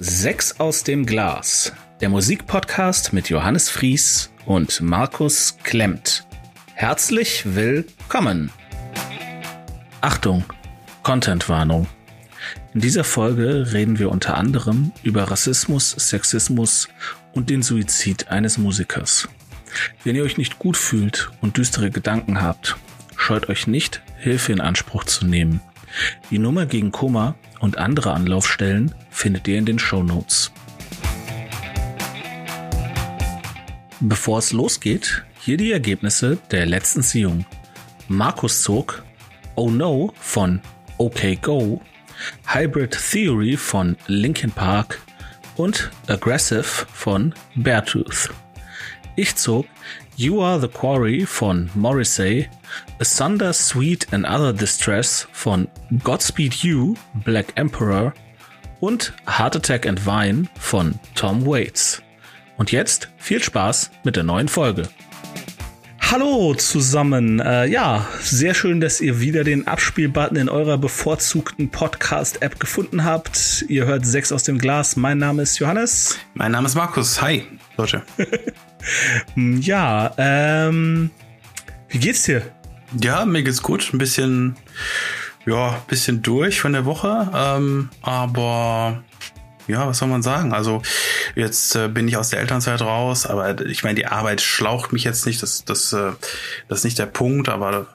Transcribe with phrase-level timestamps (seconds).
[0.00, 6.24] Sechs aus dem Glas, der Musikpodcast mit Johannes Fries und Markus Klemmt.
[6.74, 8.52] Herzlich willkommen.
[10.00, 10.44] Achtung,
[11.02, 11.88] Contentwarnung.
[12.74, 16.88] In dieser Folge reden wir unter anderem über Rassismus, Sexismus
[17.32, 19.28] und den Suizid eines Musikers.
[20.04, 22.76] Wenn ihr euch nicht gut fühlt und düstere Gedanken habt,
[23.16, 25.60] scheut euch nicht, Hilfe in Anspruch zu nehmen.
[26.30, 30.52] Die Nummer gegen Koma und andere Anlaufstellen findet ihr in den Show Notes.
[34.00, 37.44] Bevor es losgeht, hier die Ergebnisse der letzten Ziehung.
[38.06, 39.02] Markus zog
[39.56, 40.60] Oh No von
[40.98, 41.80] OK Go,
[42.46, 45.00] Hybrid Theory von Linkin Park
[45.56, 48.30] und Aggressive von Beartooth.
[49.16, 49.66] Ich zog
[50.14, 52.48] You Are the Quarry von Morrissey,
[53.00, 55.66] Asunder Sweet and Other Distress von
[56.04, 56.94] Godspeed You,
[57.24, 58.14] Black Emperor
[58.80, 62.02] und Heart Attack and Vine von Tom Waits.
[62.56, 64.88] Und jetzt viel Spaß mit der neuen Folge.
[66.10, 67.38] Hallo zusammen.
[67.38, 73.64] Äh, ja, sehr schön, dass ihr wieder den Abspielbutton in eurer bevorzugten Podcast-App gefunden habt.
[73.68, 74.96] Ihr hört sechs aus dem Glas.
[74.96, 76.18] Mein Name ist Johannes.
[76.32, 77.20] Mein Name ist Markus.
[77.20, 77.44] Hi,
[77.76, 78.02] Leute.
[79.36, 81.10] ja, ähm,
[81.90, 82.40] wie geht's dir?
[82.98, 83.90] Ja, mir geht's gut.
[83.92, 84.56] Ein bisschen,
[85.48, 87.30] ja, bisschen durch von der Woche.
[87.34, 89.02] Ähm, aber
[89.66, 90.52] ja, was soll man sagen?
[90.52, 90.82] Also
[91.34, 95.04] jetzt äh, bin ich aus der Elternzeit raus, aber ich meine, die Arbeit schlaucht mich
[95.04, 95.42] jetzt nicht.
[95.42, 96.12] Das, das, äh,
[96.68, 97.86] das ist nicht der Punkt, aber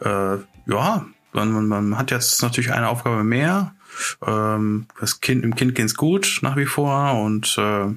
[0.00, 3.74] äh, ja, man, man, man hat jetzt natürlich eine Aufgabe mehr.
[4.26, 7.94] Ähm, das Kind, im Kind geht's gut nach wie vor und äh,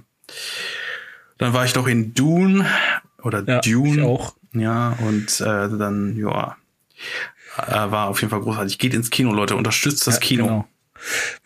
[1.37, 2.65] dann war ich noch in Dune
[3.21, 4.03] oder ja, Dune.
[4.05, 4.33] Auch.
[4.53, 6.55] Ja, und äh, dann, ja,
[7.67, 8.77] äh, war auf jeden Fall großartig.
[8.77, 10.45] Geht ins Kino, Leute, unterstützt das ja, Kino.
[10.45, 10.67] Genau.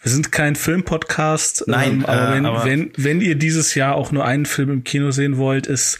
[0.01, 3.95] Wir sind kein Filmpodcast, Nein, ähm, aber, wenn, äh, aber wenn, wenn ihr dieses Jahr
[3.95, 5.99] auch nur einen Film im Kino sehen wollt, ist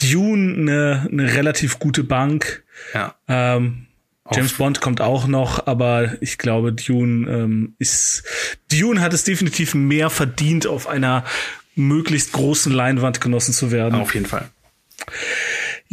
[0.00, 2.62] Dune eine, eine relativ gute Bank.
[2.94, 3.14] Ja.
[3.28, 3.86] Ähm,
[4.30, 8.22] James Bond kommt auch noch, aber ich glaube, Dune ähm, ist
[8.70, 11.24] Dune hat es definitiv mehr verdient, auf einer
[11.74, 14.00] möglichst großen Leinwand genossen zu werden.
[14.00, 14.48] Auf jeden Fall.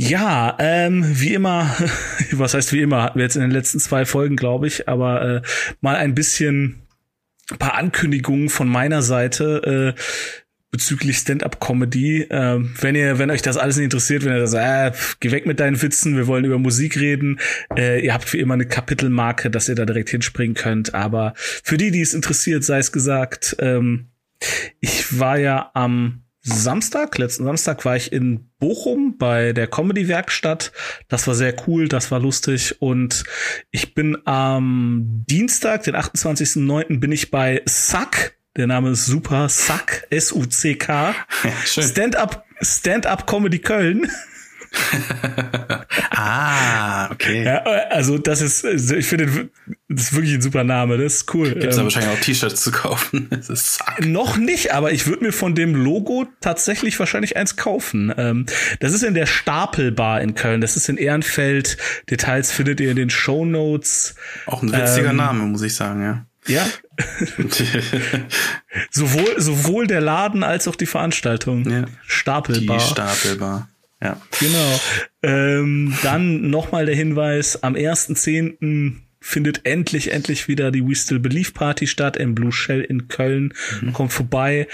[0.02, 1.76] Ja, ähm, wie immer,
[2.32, 5.22] was heißt wie immer, hatten wir jetzt in den letzten zwei Folgen, glaube ich, aber
[5.22, 5.42] äh,
[5.82, 6.84] mal ein bisschen
[7.52, 10.02] ein paar Ankündigungen von meiner Seite äh,
[10.72, 12.22] bezüglich Stand-up-Comedy.
[12.30, 15.46] Äh, wenn ihr, wenn euch das alles nicht interessiert, wenn ihr sagt, äh, geh weg
[15.46, 17.42] mit deinen Witzen, wir wollen über Musik reden,
[17.78, 20.94] äh, ihr habt wie immer eine Kapitelmarke, dass ihr da direkt hinspringen könnt.
[20.96, 24.08] Aber für die, die es interessiert, sei es gesagt, ähm,
[24.80, 30.72] ich war ja am Samstag, letzten Samstag war ich in Bochum bei der Comedy-Werkstatt.
[31.08, 32.82] Das war sehr cool, das war lustig.
[32.82, 33.24] Und
[33.72, 38.34] ich bin am Dienstag, den 28.09., bin ich bei Suck.
[38.58, 39.48] Der Name ist super.
[39.48, 41.16] Suck, S-U-C-K.
[41.44, 44.12] Ja, Stand-up, Stand-up Comedy Köln.
[46.12, 47.44] ah, okay.
[47.44, 49.50] Ja, also das ist, ich finde,
[49.88, 51.50] das ist wirklich ein super Name, das ist cool.
[51.53, 53.28] Gibt es ähm, wahrscheinlich auch T-Shirts zu kaufen?
[53.40, 58.13] Das ist noch nicht, aber ich würde mir von dem Logo tatsächlich wahrscheinlich eins kaufen.
[58.18, 58.46] Ähm,
[58.80, 61.78] das ist in der Stapelbar in Köln, das ist in Ehrenfeld.
[62.09, 64.16] Details findet ihr in den Show Notes.
[64.46, 66.25] Auch ein witziger ähm, Name, muss ich sagen, ja.
[66.47, 66.66] Ja.
[68.91, 71.69] sowohl, sowohl der Laden als auch die Veranstaltung.
[71.69, 71.86] Ja.
[72.07, 72.78] Stapelbar.
[72.78, 73.69] Die Stapelbar.
[74.02, 74.20] Ja.
[74.40, 74.80] Genau.
[75.24, 78.96] Ähm, dann nochmal der Hinweis, am 1.10.
[79.20, 83.54] findet endlich, endlich wieder die We Still Believe Party statt im Blue Shell in Köln.
[83.82, 83.94] Mhm.
[83.94, 84.68] Kommt vorbei.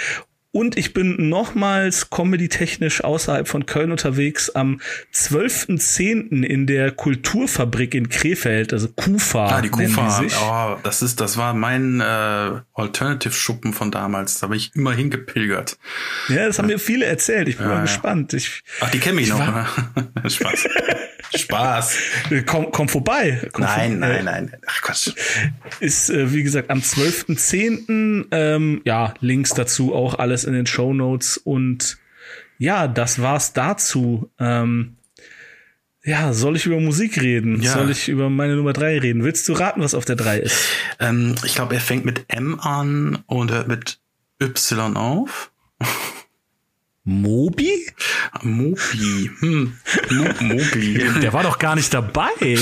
[0.56, 4.80] Und ich bin nochmals comedy-technisch außerhalb von Köln unterwegs am
[5.14, 6.46] 12.10.
[6.46, 9.48] in der Kulturfabrik in Krefeld, also Kufa.
[9.48, 10.24] Ah, die Kufa.
[10.24, 14.40] Oh, das ist, das war mein äh, Alternative-Schuppen von damals.
[14.40, 15.78] Da bin ich immer hingepilgert.
[16.30, 17.50] Ja, das haben mir viele erzählt.
[17.50, 17.82] Ich bin ja, mal ja.
[17.82, 18.34] gespannt.
[18.34, 19.68] Ich, Ach, die kenne ich, ich noch.
[20.26, 20.70] Spaß.
[21.34, 21.98] Spaß.
[22.46, 23.48] Komm, komm vorbei.
[23.52, 24.52] Komm nein, vor, nein, nein.
[24.68, 25.12] Ach Quatsch.
[25.80, 28.26] Ist, äh, wie gesagt, am 12.10.
[28.32, 31.38] Ähm, ja, Links dazu auch alles in den Show Notes.
[31.38, 31.98] Und
[32.58, 34.30] ja, das war's dazu.
[34.40, 34.96] Ähm,
[36.04, 37.62] ja, soll ich über Musik reden?
[37.62, 37.74] Ja.
[37.74, 39.24] Soll ich über meine Nummer drei reden?
[39.24, 40.70] Willst du raten, was auf der drei ist?
[41.00, 44.00] Ähm, ich glaube, er fängt mit M an und hört mit
[44.40, 45.52] Y auf.
[47.06, 47.86] Mobi?
[48.42, 49.30] Mobi.
[49.40, 49.74] Hm.
[50.10, 51.04] Mo Mobi.
[51.22, 52.32] Der war doch gar nicht dabei.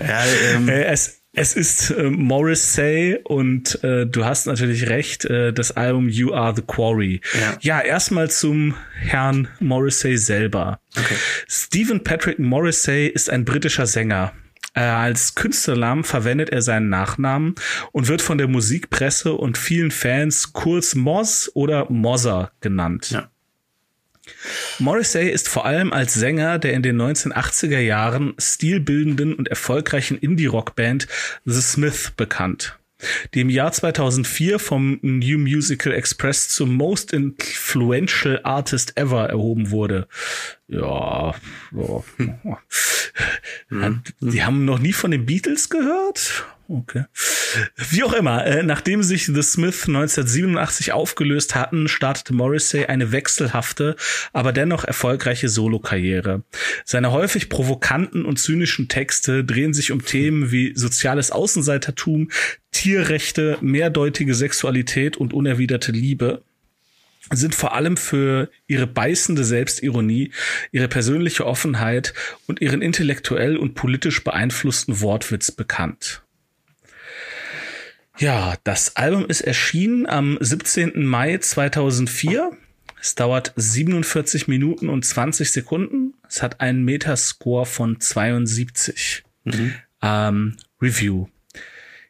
[0.00, 0.24] ja,
[0.54, 5.72] ähm, äh, es, es ist äh, Morrissey und äh, du hast natürlich recht, äh, das
[5.72, 7.20] Album You Are the Quarry.
[7.34, 10.78] Ja, ja erstmal zum Herrn Morrissey selber.
[10.96, 11.16] Okay.
[11.48, 14.32] Stephen Patrick Morrissey ist ein britischer Sänger.
[14.80, 17.54] Äh, als Künstlernamen verwendet er seinen Nachnamen
[17.92, 23.10] und wird von der Musikpresse und vielen Fans kurz Moz oder Mozza genannt.
[23.10, 23.30] Ja.
[24.78, 31.08] Morrissey ist vor allem als Sänger der in den 1980er Jahren stilbildenden und erfolgreichen Indie-Rock-Band
[31.44, 32.79] The Smith bekannt
[33.34, 40.08] die im Jahr 2004 vom New Musical Express zum Most Influential Artist Ever erhoben wurde.
[40.68, 41.34] Ja,
[41.72, 42.02] ja.
[43.68, 44.02] Hm.
[44.20, 46.44] Die haben noch nie von den Beatles gehört?
[46.72, 47.04] Okay.
[47.90, 53.96] Wie auch immer, äh, nachdem sich The Smith 1987 aufgelöst hatten, startete Morrissey eine wechselhafte,
[54.32, 56.44] aber dennoch erfolgreiche Solokarriere.
[56.84, 62.30] Seine häufig provokanten und zynischen Texte drehen sich um Themen wie soziales Außenseitertum,
[62.70, 66.44] Tierrechte, mehrdeutige Sexualität und unerwiderte Liebe
[67.32, 70.32] sind vor allem für ihre beißende Selbstironie,
[70.70, 72.14] ihre persönliche Offenheit
[72.46, 76.22] und ihren intellektuell und politisch beeinflussten Wortwitz bekannt.
[78.20, 81.06] Ja, das Album ist erschienen am 17.
[81.06, 82.50] Mai 2004.
[83.00, 86.12] Es dauert 47 Minuten und 20 Sekunden.
[86.28, 89.24] Es hat einen Metascore von 72.
[89.44, 89.72] Mhm.
[90.02, 91.28] Ähm, Review.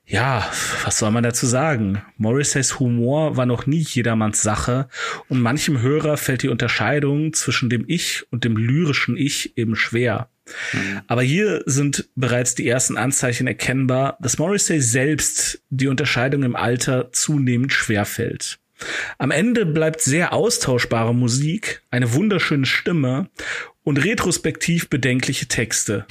[0.05, 0.51] Ja,
[0.83, 2.03] was soll man dazu sagen?
[2.17, 4.89] Morrisseys Humor war noch nie jedermanns Sache
[5.29, 10.29] und manchem Hörer fällt die Unterscheidung zwischen dem Ich und dem lyrischen Ich eben schwer.
[10.73, 11.01] Mhm.
[11.07, 17.13] Aber hier sind bereits die ersten Anzeichen erkennbar, dass Morrissey selbst die Unterscheidung im Alter
[17.13, 18.59] zunehmend schwerfällt.
[19.19, 23.29] Am Ende bleibt sehr austauschbare Musik, eine wunderschöne Stimme
[23.83, 26.07] und retrospektiv bedenkliche Texte.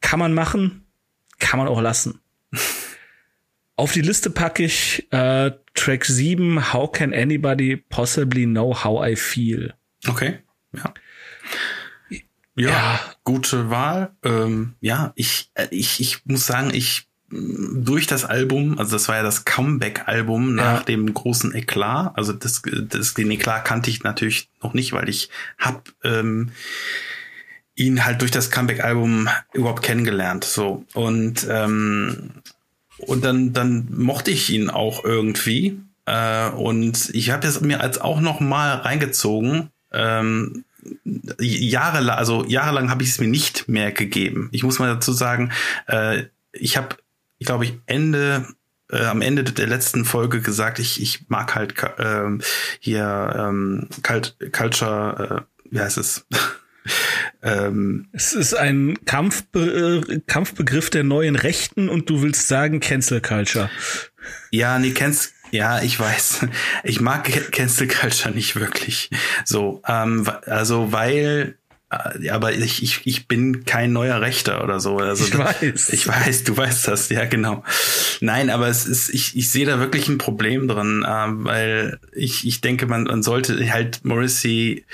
[0.00, 0.86] Kann man machen,
[1.38, 2.20] kann man auch lassen.
[3.76, 9.16] Auf die Liste packe ich äh, Track 7, How Can Anybody Possibly Know How I
[9.16, 9.72] Feel?
[10.06, 10.40] Okay,
[10.76, 10.92] ja.
[12.56, 13.00] Ja, ja.
[13.24, 14.12] gute Wahl.
[14.22, 19.08] Ähm, ja, ich, äh, ich, ich muss sagen, ich mm, durch das Album, also das
[19.08, 20.84] war ja das Comeback-Album nach ja.
[20.84, 22.12] dem großen Eklat.
[22.16, 26.50] Also das, das, den Eklat kannte ich natürlich noch nicht, weil ich hab ähm,
[27.74, 30.44] ihn halt durch das Comeback-Album überhaupt kennengelernt.
[30.44, 32.30] So und ähm,
[32.98, 35.80] und dann dann mochte ich ihn auch irgendwie.
[36.04, 39.70] Äh, und ich habe es mir als auch noch mal reingezogen.
[39.92, 40.64] Ähm,
[41.38, 44.48] jahrelang, also jahrelang habe ich es mir nicht mehr gegeben.
[44.52, 45.52] Ich muss mal dazu sagen,
[45.86, 46.96] äh, ich habe,
[47.38, 48.46] ich glaube, ich Ende
[48.90, 52.38] äh, am Ende der letzten Folge gesagt, ich, ich mag halt äh,
[52.80, 56.26] hier ähm, Cult, Culture, äh, wie heißt es?
[57.42, 63.20] ähm, es ist ein Kampfbe äh, Kampfbegriff der neuen Rechten und du willst sagen Cancel
[63.20, 63.70] Culture.
[64.50, 66.46] Ja, nee, Cancel ja, ich weiß.
[66.84, 69.10] Ich mag Cancel Culture nicht wirklich.
[69.44, 71.56] So, ähm, also weil
[71.90, 74.98] äh, aber ich, ich, ich bin kein neuer Rechter oder so.
[74.98, 75.90] Also ich weiß.
[75.90, 77.64] Ich weiß, du weißt das, ja, genau.
[78.20, 82.46] Nein, aber es ist, ich, ich sehe da wirklich ein Problem drin, äh, weil ich,
[82.46, 84.84] ich denke, man, man sollte halt Morrissey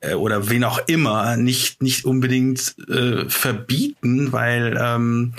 [0.00, 5.34] äh, oder wen auch immer nicht nicht unbedingt äh, verbieten, weil ähm,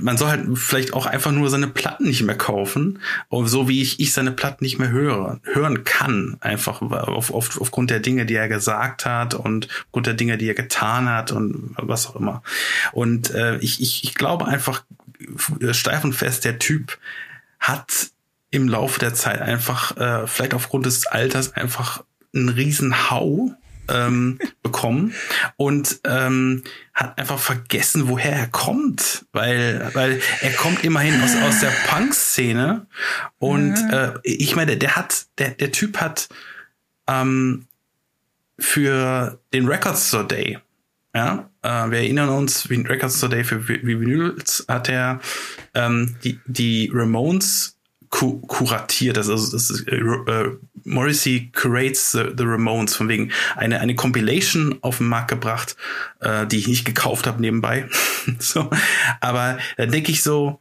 [0.00, 3.00] man soll halt vielleicht auch einfach nur seine Platten nicht mehr kaufen,
[3.30, 7.90] so wie ich, ich seine Platten nicht mehr höre, hören kann, einfach auf, auf, aufgrund
[7.90, 11.74] der Dinge, die er gesagt hat und aufgrund der Dinge, die er getan hat und
[11.78, 12.42] was auch immer.
[12.92, 14.84] Und äh, ich, ich, ich glaube einfach
[15.72, 16.98] steif und fest, der Typ
[17.58, 18.10] hat
[18.50, 22.04] im Laufe der Zeit einfach, äh, vielleicht aufgrund des Alters, einfach
[22.34, 23.54] einen riesen Hau
[23.88, 25.14] ähm, bekommen
[25.56, 26.64] und ähm,
[26.94, 32.86] hat einfach vergessen, woher er kommt, weil weil er kommt immerhin aus aus der Punk-Szene
[33.38, 36.28] und äh, ich meine, der hat der der Typ hat
[37.06, 37.66] ähm,
[38.58, 40.58] für den Records Store Day
[41.14, 45.20] ja, äh, wir erinnern uns, wie Records Today für Vinyls hat er
[45.74, 47.77] ähm, die, die Ramones
[48.10, 49.18] ku kuratiert.
[49.18, 50.00] Also das ist, äh,
[50.84, 55.76] Morrissey curates the, the, Ramones, von wegen eine, eine Compilation auf den Markt gebracht,
[56.20, 57.88] äh, die ich nicht gekauft habe nebenbei.
[58.38, 58.70] so.
[59.20, 60.60] Aber da denke ich so,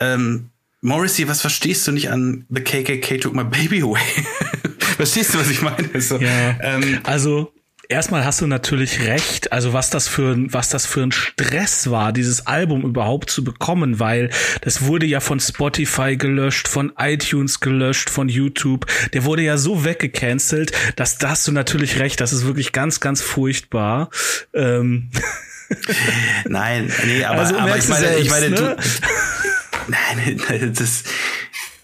[0.00, 0.50] ähm,
[0.82, 4.00] Morrissey, was verstehst du nicht an The KKK Took My Baby Away?
[4.96, 6.00] verstehst du, was ich meine?
[6.00, 6.56] So, ja.
[6.60, 7.52] ähm, also
[7.88, 11.90] erstmal hast du natürlich recht, also was das für ein, was das für ein Stress
[11.90, 17.60] war, dieses Album überhaupt zu bekommen, weil das wurde ja von Spotify gelöscht, von iTunes
[17.60, 18.86] gelöscht, von YouTube.
[19.12, 23.00] Der wurde ja so weggecancelt, dass da hast du natürlich recht, das ist wirklich ganz,
[23.00, 24.10] ganz furchtbar.
[24.54, 25.10] Ähm.
[26.44, 28.56] Nein, nee, aber, also, aber ich meine, ich meine, ne?
[28.56, 28.76] du,
[29.88, 31.02] nein, das,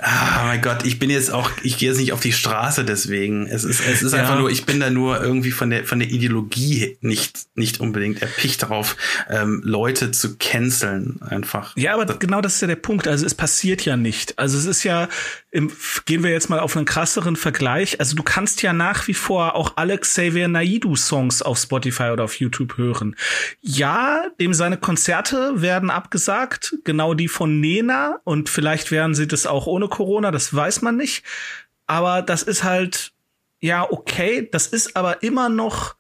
[0.05, 3.47] Ah, mein Gott, ich bin jetzt auch, ich gehe jetzt nicht auf die Straße deswegen.
[3.47, 4.21] Es ist, es ist ja.
[4.21, 8.21] einfach nur, ich bin da nur irgendwie von der, von der Ideologie nicht, nicht unbedingt
[8.21, 8.97] erpicht darauf,
[9.31, 11.77] ähm, Leute zu canceln einfach.
[11.77, 13.07] Ja, aber das, genau das ist ja der Punkt.
[13.07, 14.37] Also es passiert ja nicht.
[14.41, 15.09] Also es ist ja,
[15.53, 15.71] im,
[16.05, 18.01] gehen wir jetzt mal auf einen krasseren Vergleich.
[18.01, 22.25] Also du kannst ja nach wie vor auch Alex Xavier Naidu Songs auf Spotify oder
[22.25, 23.15] auf YouTube hören.
[23.61, 29.47] Ja, dem seine Konzerte werden abgesagt, genau die von Nena und vielleicht werden sie das
[29.47, 31.25] auch ohne Corona, das weiß man nicht.
[31.87, 33.13] Aber das ist halt,
[33.61, 35.95] ja, okay, das ist aber immer noch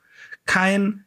[0.47, 1.05] kein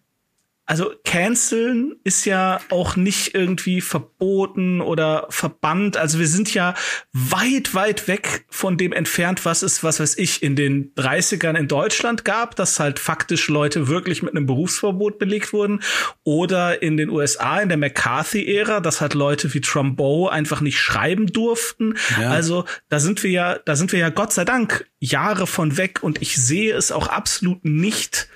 [0.68, 5.96] also canceln ist ja auch nicht irgendwie verboten oder verbannt.
[5.96, 6.74] Also wir sind ja
[7.14, 11.68] weit, weit weg von dem entfernt, was es, was weiß ich, in den 30ern in
[11.68, 15.82] Deutschland gab, dass halt faktisch Leute wirklich mit einem Berufsverbot belegt wurden.
[16.24, 21.28] Oder in den USA in der McCarthy-Ära, dass halt Leute wie Trumbo einfach nicht schreiben
[21.28, 21.94] durften.
[22.20, 22.32] Ja.
[22.32, 26.02] Also da sind wir ja, da sind wir ja Gott sei Dank Jahre von weg
[26.02, 28.30] und ich sehe es auch absolut nicht,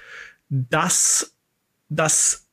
[0.50, 1.36] dass
[1.90, 2.48] dass,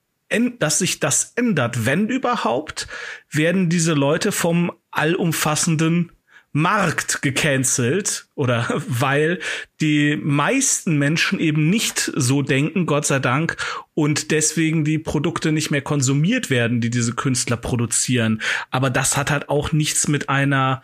[0.59, 1.87] dass sich das ändert.
[1.87, 2.89] Wenn überhaupt,
[3.31, 6.13] werden diese Leute vom allumfassenden
[6.57, 9.41] Markt gecancelt oder weil
[9.83, 13.57] die meisten Menschen eben nicht so denken, Gott sei Dank,
[13.93, 18.41] und deswegen die Produkte nicht mehr konsumiert werden, die diese Künstler produzieren.
[18.71, 20.83] Aber das hat halt auch nichts mit einer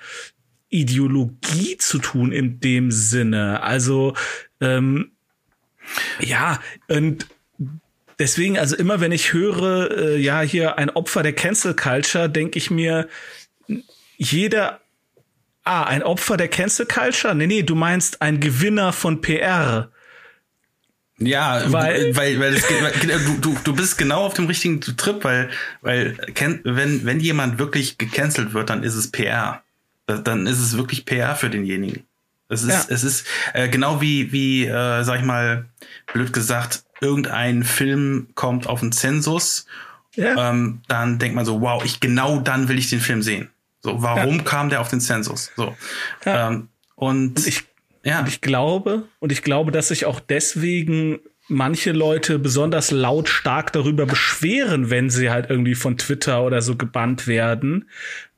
[0.68, 3.62] Ideologie zu tun in dem Sinne.
[3.62, 4.14] Also
[4.60, 5.12] ähm,
[6.20, 7.26] ja, und
[8.22, 12.56] deswegen, also immer wenn ich höre, äh, ja, hier ein Opfer der Cancel Culture, denke
[12.56, 13.08] ich mir,
[14.16, 14.80] jeder,
[15.64, 17.34] ah, ein Opfer der Cancel Culture?
[17.34, 19.90] Nee, nee, du meinst ein Gewinner von PR.
[21.18, 22.64] Ja, weil, weil, weil das,
[23.24, 25.50] du, du, du bist genau auf dem richtigen Trip, weil,
[25.80, 26.16] weil
[26.64, 29.62] wenn, wenn jemand wirklich gecancelt wird, dann ist es PR.
[30.06, 32.04] Dann ist es wirklich PR für denjenigen.
[32.48, 32.94] Es ist, ja.
[32.94, 35.66] es ist äh, genau wie, wie äh, sag ich mal,
[36.12, 39.66] blöd gesagt, irgendein Film kommt auf den Zensus,
[40.14, 40.50] ja.
[40.50, 43.50] ähm, dann denkt man so, wow, ich genau dann will ich den Film sehen.
[43.80, 44.42] So, warum ja.
[44.42, 45.50] kam der auf den Zensus?
[45.56, 45.76] So.
[46.24, 46.48] Ja.
[46.48, 47.64] Ähm, und, und ich,
[48.04, 48.20] ja.
[48.20, 54.06] Und ich glaube, und ich glaube, dass sich auch deswegen manche Leute besonders lautstark darüber
[54.06, 57.88] beschweren, wenn sie halt irgendwie von Twitter oder so gebannt werden,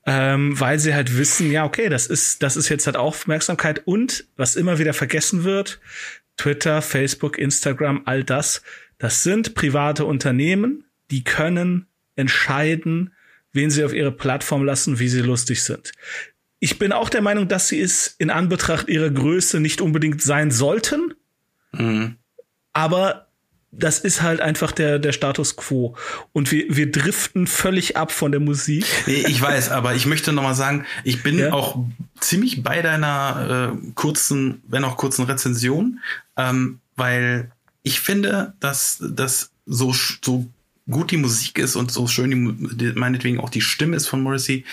[0.07, 4.25] ähm, weil sie halt wissen, ja, okay, das ist, das ist jetzt halt Aufmerksamkeit und
[4.37, 5.81] was immer wieder vergessen wird,
[6.37, 8.63] Twitter, Facebook, Instagram, all das,
[8.99, 11.87] das sind private Unternehmen, die können
[12.17, 13.13] entscheiden,
[13.53, 15.93] wen sie auf ihre Plattform lassen, wie sie lustig sind.
[16.59, 20.51] Ich bin auch der Meinung, dass sie es in Anbetracht ihrer Größe nicht unbedingt sein
[20.51, 21.15] sollten.
[21.73, 22.17] Mhm.
[22.73, 23.29] Aber
[23.79, 25.97] das ist halt einfach der, der Status quo.
[26.33, 28.87] Und wir, wir driften völlig ab von der Musik.
[29.07, 31.53] Ich weiß, aber ich möchte nochmal sagen, ich bin ja?
[31.53, 31.85] auch
[32.21, 36.01] ziemlich bei deiner äh, kurzen, wenn auch kurzen Rezension,
[36.37, 40.47] ähm, weil ich finde, dass das so, so
[40.91, 44.65] gut die Musik ist und so schön die, meinetwegen auch die Stimme ist von Morrissey,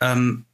[0.00, 0.44] ähm,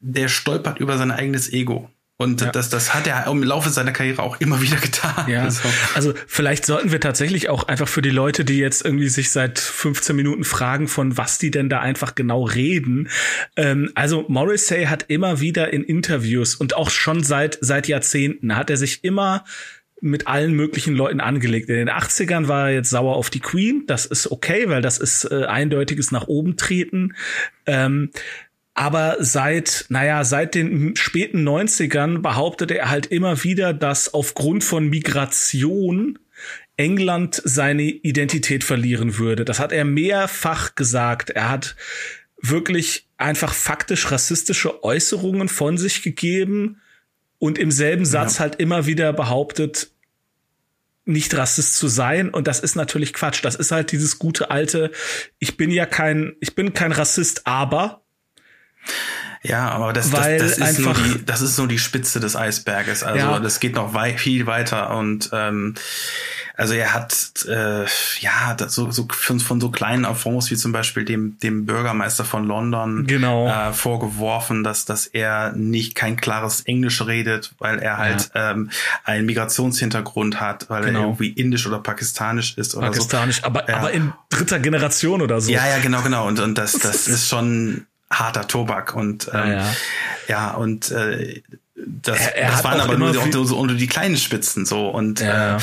[0.00, 1.90] der stolpert über sein eigenes Ego.
[2.20, 2.50] Und ja.
[2.50, 5.28] das, das hat er im Laufe seiner Karriere auch immer wieder getan.
[5.28, 5.44] Ja.
[5.44, 5.68] Also.
[5.94, 9.60] also vielleicht sollten wir tatsächlich auch einfach für die Leute, die jetzt irgendwie sich seit
[9.60, 13.08] 15 Minuten fragen, von was die denn da einfach genau reden.
[13.56, 18.68] Ähm, also Morrissey hat immer wieder in Interviews und auch schon seit, seit Jahrzehnten hat
[18.68, 19.44] er sich immer
[20.00, 21.68] mit allen möglichen Leuten angelegt.
[21.68, 23.84] In den 80ern war er jetzt sauer auf die Queen.
[23.86, 27.14] Das ist okay, weil das ist äh, eindeutiges nach oben treten.
[27.66, 28.10] Ähm,
[28.78, 34.88] aber seit, naja, seit den späten 90ern behauptete er halt immer wieder, dass aufgrund von
[34.88, 36.20] Migration
[36.76, 39.44] England seine Identität verlieren würde.
[39.44, 41.30] Das hat er mehrfach gesagt.
[41.30, 41.74] Er hat
[42.40, 46.80] wirklich einfach faktisch rassistische Äußerungen von sich gegeben
[47.38, 48.42] und im selben Satz ja.
[48.42, 49.90] halt immer wieder behauptet,
[51.04, 53.44] nicht Rassist zu sein und das ist natürlich Quatsch.
[53.44, 54.92] Das ist halt dieses gute alte,
[55.40, 58.04] ich bin ja kein, ich bin kein Rassist, aber
[59.42, 63.02] ja, aber das, das, das, ist nur die, das ist nur die Spitze des Eisberges.
[63.02, 63.38] Also ja.
[63.38, 65.74] das geht noch wei viel weiter und ähm,
[66.56, 67.84] also er hat äh,
[68.18, 72.44] ja so, so von, von so kleinen Affronts wie zum Beispiel dem dem Bürgermeister von
[72.44, 73.46] London genau.
[73.46, 78.50] äh, vorgeworfen, dass dass er nicht kein klares Englisch redet, weil er halt ja.
[78.50, 78.70] ähm,
[79.04, 80.98] einen Migrationshintergrund hat, weil genau.
[80.98, 83.46] er irgendwie indisch oder pakistanisch ist oder pakistanisch, so.
[83.46, 83.76] aber ja.
[83.76, 85.52] aber in dritter Generation oder so.
[85.52, 89.74] Ja, ja, genau, genau und und das das ist schon harter Tobak und ähm, ja,
[90.28, 90.50] ja.
[90.52, 91.42] und äh,
[91.74, 95.20] das, er, er das waren aber nur so, so unter die kleinen Spitzen so und
[95.20, 95.56] ja.
[95.56, 95.60] äh,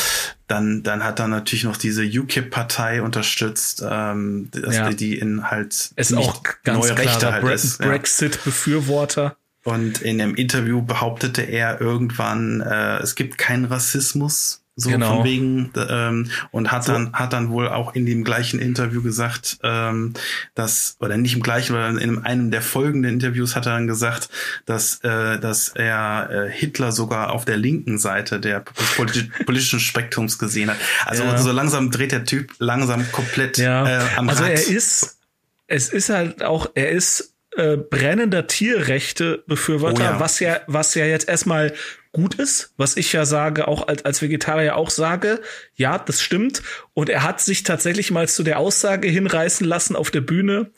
[0.48, 4.94] dann dann hat er natürlich noch diese UKIP-Partei unterstützt, ähm, das, ja.
[4.94, 9.38] die in halt ist auch ganz neue Rechte halt Bre ist, Brexit-Befürworter.
[9.64, 15.18] Und in einem Interview behauptete er irgendwann, äh, es gibt keinen Rassismus so genau.
[15.18, 16.92] von wegen ähm, und hat so.
[16.92, 20.14] dann hat dann wohl auch in dem gleichen Interview gesagt, ähm,
[20.54, 24.30] dass oder nicht im gleichen, sondern in einem der folgenden Interviews hat er dann gesagt,
[24.66, 28.66] dass äh, dass er äh, Hitler sogar auf der linken Seite der
[28.98, 30.78] politi politischen Spektrums gesehen hat.
[31.06, 31.38] Also ja.
[31.38, 33.88] so langsam dreht der Typ langsam komplett ja.
[33.88, 34.52] äh, am Also Rad.
[34.52, 35.20] er ist
[35.68, 40.20] es ist halt auch er ist äh, brennender Tierrechte-Befürworter, oh ja.
[40.20, 41.74] was ja, was ja jetzt erstmal
[42.12, 45.42] gut ist, was ich ja sage, auch als, als Vegetarier auch sage,
[45.76, 46.64] ja, das stimmt.
[46.94, 50.72] Und er hat sich tatsächlich mal zu der Aussage hinreißen lassen auf der Bühne,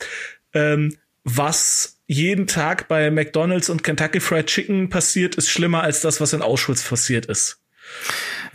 [0.52, 6.20] ähm, was jeden Tag bei McDonald's und Kentucky Fried Chicken passiert, ist schlimmer als das,
[6.20, 7.60] was in Auschwitz passiert ist.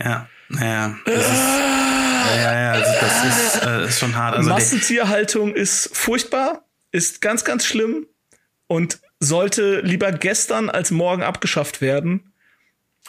[0.02, 1.58] Ja, ja, das ist,
[2.36, 4.36] ja, ja, also das ist, äh, ist schon hart.
[4.36, 8.06] Also Massentierhaltung ist furchtbar, ist ganz, ganz schlimm
[8.66, 12.32] und sollte lieber gestern als morgen abgeschafft werden.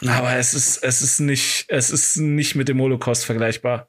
[0.06, 3.88] Aber es ist, es ist nicht, es ist nicht mit dem Holocaust vergleichbar.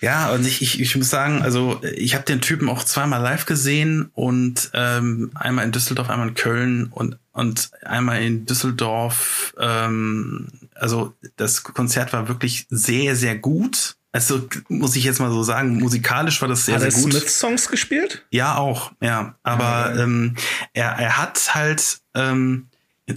[0.00, 3.46] Ja, und ich, ich, ich muss sagen, also ich habe den Typen auch zweimal live
[3.46, 9.54] gesehen und ähm, einmal in Düsseldorf, einmal in Köln und und einmal in Düsseldorf.
[9.58, 13.96] Ähm, also das Konzert war wirklich sehr, sehr gut.
[14.14, 17.06] Also muss ich jetzt mal so sagen, musikalisch war das sehr, hat sehr gut.
[17.06, 18.24] Hat er Smith-Songs gespielt?
[18.30, 19.34] Ja, auch, ja.
[19.42, 20.02] Aber okay.
[20.02, 20.36] ähm,
[20.72, 22.68] er, er hat halt ähm,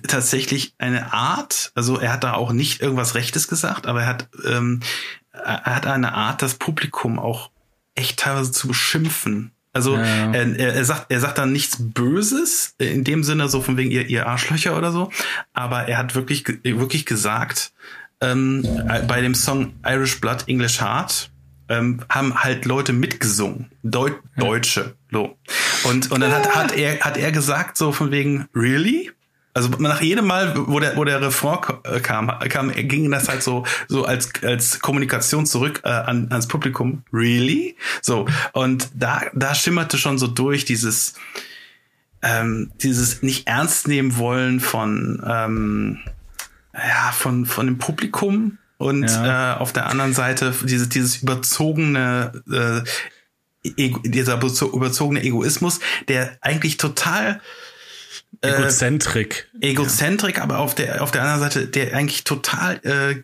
[0.08, 4.30] tatsächlich eine Art, also er hat da auch nicht irgendwas Rechtes gesagt, aber er hat,
[4.44, 4.80] ähm,
[5.32, 7.52] er hat eine Art, das Publikum auch
[7.94, 9.52] echt teilweise zu beschimpfen.
[9.74, 10.32] Also ja.
[10.34, 14.08] er, er, sagt, er sagt dann nichts Böses in dem Sinne, so von wegen ihr,
[14.08, 15.12] ihr Arschlöcher oder so,
[15.54, 17.72] aber er hat wirklich, wirklich gesagt,
[18.22, 18.68] ähm,
[19.08, 21.32] bei dem Song Irish Blood, English Heart,
[21.70, 25.38] ähm, haben halt Leute mitgesungen, Deu Deutsche, so.
[25.84, 29.12] Und, und dann hat, hat er, hat er gesagt, so von wegen, really?
[29.54, 33.42] Also nach jedem Mal, wo der, wo der Refrain äh, kam, kam, ging das halt
[33.42, 37.04] so, so als, als Kommunikation zurück äh, an, ans Publikum.
[37.12, 37.76] Really?
[38.04, 38.28] So.
[38.54, 41.16] Und da, da schimmerte schon so durch dieses,
[42.22, 46.00] ähm, dieses nicht ernst nehmen wollen von, ähm,
[46.78, 49.56] ja, von, von dem Publikum und ja.
[49.56, 56.78] äh, auf der anderen Seite dieses, dieses überzogene, äh, Ego, dieser überzogene Egoismus, der eigentlich
[56.78, 57.42] total
[58.42, 59.50] äh, Egozentrik.
[59.62, 60.44] Egozentrik, ja.
[60.44, 63.24] aber auf der, auf der anderen Seite, der eigentlich total äh,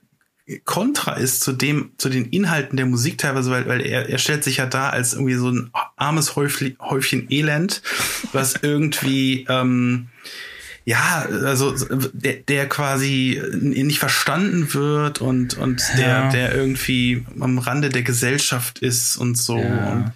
[0.66, 4.44] kontra ist zu dem, zu den Inhalten der Musik teilweise, weil, weil er, er stellt
[4.44, 7.82] sich ja da als irgendwie so ein armes Häufchen, Häufchen Elend,
[8.34, 10.10] was irgendwie ähm,
[10.86, 11.74] ja, also
[12.14, 16.30] der, der quasi nicht verstanden wird und, und der, ja.
[16.30, 19.58] der irgendwie am Rande der Gesellschaft ist und so.
[19.58, 20.12] Ja, und,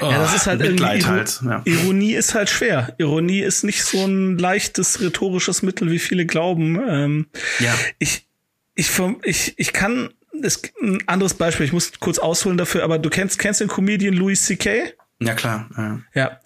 [0.00, 1.40] oh, ja das ist halt Mitleid halt.
[1.44, 1.60] Ja.
[1.66, 2.94] Ironie ist halt schwer.
[2.96, 6.80] Ironie ist nicht so ein leichtes rhetorisches Mittel, wie viele glauben.
[6.88, 7.26] Ähm,
[7.58, 7.74] ja.
[7.98, 8.26] Ich,
[8.74, 8.90] ich,
[9.24, 13.38] ich, ich kann, das, ein anderes Beispiel, ich muss kurz ausholen dafür, aber du kennst,
[13.38, 14.94] kennst den Comedian Louis C.K.?
[15.20, 15.68] Ja, klar.
[15.76, 16.00] Ja.
[16.14, 16.40] ja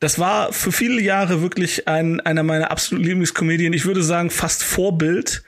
[0.00, 3.72] das war für viele Jahre wirklich ein, einer meiner absoluten Lieblingskomedien.
[3.72, 5.42] Ich würde sagen, fast Vorbild,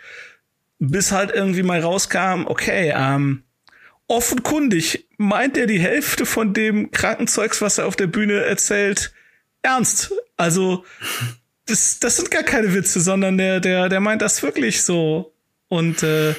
[0.79, 3.45] bis halt irgendwie mal rauskam, okay, ähm,
[4.09, 9.13] offenkundig meint er die Hälfte von dem Krankenzeugs, was er auf der Bühne erzählt,
[9.63, 10.13] ernst.
[10.37, 10.85] Also,
[11.67, 15.33] das, das sind gar keine Witze, sondern der, der, der meint das wirklich so.
[15.69, 16.35] Und äh,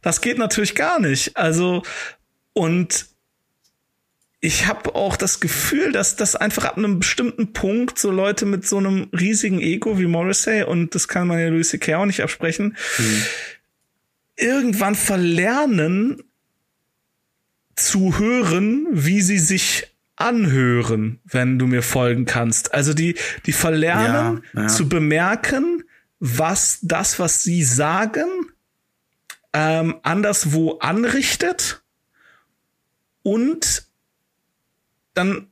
[0.00, 1.36] das geht natürlich gar nicht.
[1.36, 1.82] Also,
[2.54, 3.06] und
[4.44, 8.66] ich habe auch das Gefühl, dass das einfach ab einem bestimmten Punkt so Leute mit
[8.66, 11.94] so einem riesigen Ego wie Morrissey und das kann man ja Louis C.K.
[11.94, 13.22] auch nicht absprechen, mhm.
[14.36, 16.24] irgendwann verlernen
[17.76, 22.74] zu hören, wie sie sich anhören, wenn du mir folgen kannst.
[22.74, 23.14] Also die,
[23.46, 24.68] die verlernen ja, ja.
[24.68, 25.84] zu bemerken,
[26.18, 28.26] was das, was sie sagen,
[29.52, 31.84] ähm, anderswo anrichtet
[33.22, 33.91] und
[35.14, 35.48] dann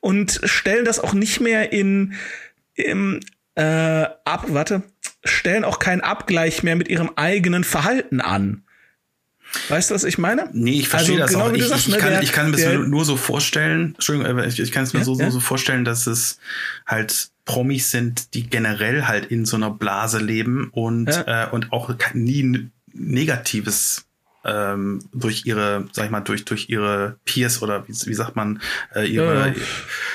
[0.00, 2.14] und stellen das auch nicht mehr in
[2.74, 3.20] im
[3.54, 4.82] äh, ab, warte,
[5.24, 8.62] stellen auch keinen Abgleich mehr mit ihrem eigenen Verhalten an.
[9.68, 10.50] Weißt du, was ich meine?
[10.52, 11.52] Nee, ich verstehe also, das genau auch.
[11.52, 14.72] Ich, sagst, ich, ne, kann, der, ich kann mir nur so vorstellen, Entschuldigung, ich, ich
[14.72, 15.30] kann es mir ja, so, ja.
[15.30, 16.38] so vorstellen, dass es
[16.86, 21.44] halt Promis sind, die generell halt in so einer Blase leben und, ja.
[21.44, 24.05] äh, und auch nie Negatives
[24.46, 28.60] ähm, durch ihre, sag ich mal, durch durch ihre Peers oder wie, wie sagt man,
[28.94, 29.54] äh, ihre ja,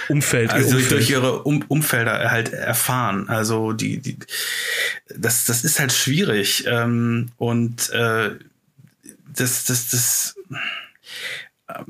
[0.10, 0.91] Umfeld, also Umfeld.
[0.91, 3.30] durch ihre um Umfelder halt erfahren.
[3.30, 4.17] Also die, die
[5.15, 8.32] das das ist halt schwierig ähm, und äh,
[9.36, 10.36] das das das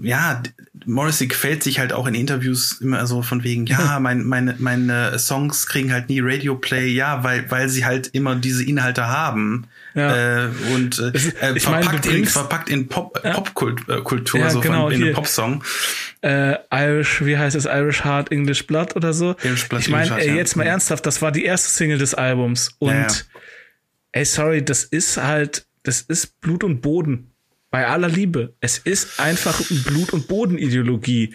[0.01, 0.41] ja,
[0.85, 5.17] Morrissey gefällt sich halt auch in Interviews immer so von wegen, ja, mein, meine, meine
[5.19, 9.67] Songs kriegen halt nie Radio Play, ja, weil, weil sie halt immer diese Inhalte haben.
[9.93, 10.45] Ja.
[10.45, 11.11] Äh, und äh,
[11.47, 13.33] äh verpackt, meine, in, verpackt in Pop, ja.
[13.33, 15.63] Popkultur, ja, so genau, von, in einem Popsong.
[16.21, 19.35] Äh, Irish, wie heißt es, Irish Heart, English Blood oder so?
[19.41, 22.75] English Blood, ich meine, ey, jetzt mal ernsthaft, das war die erste Single des Albums.
[22.79, 23.25] Und
[24.11, 27.30] ey, sorry, das ist halt, das ist Blut und Boden
[27.71, 28.53] bei aller Liebe.
[28.59, 31.33] Es ist einfach Blut- und Bodenideologie.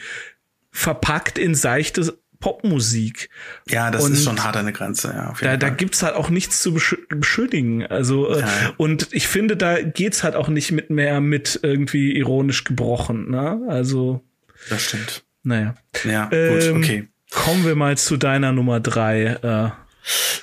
[0.71, 3.31] Verpackt in seichte Popmusik.
[3.69, 5.35] Ja, das und ist schon hart an der Grenze, ja.
[5.41, 6.77] da, da gibt's halt auch nichts zu
[7.09, 7.87] beschuldigen.
[7.87, 8.75] Also, äh, ja, ja.
[8.77, 13.63] und ich finde, da geht's halt auch nicht mit mehr mit irgendwie ironisch gebrochen, ne?
[13.69, 14.23] Also.
[14.69, 15.25] Das stimmt.
[15.43, 15.75] Naja.
[16.05, 17.09] Ja, gut, ähm, okay.
[17.31, 19.39] Kommen wir mal zu deiner Nummer drei.
[19.43, 19.71] Äh,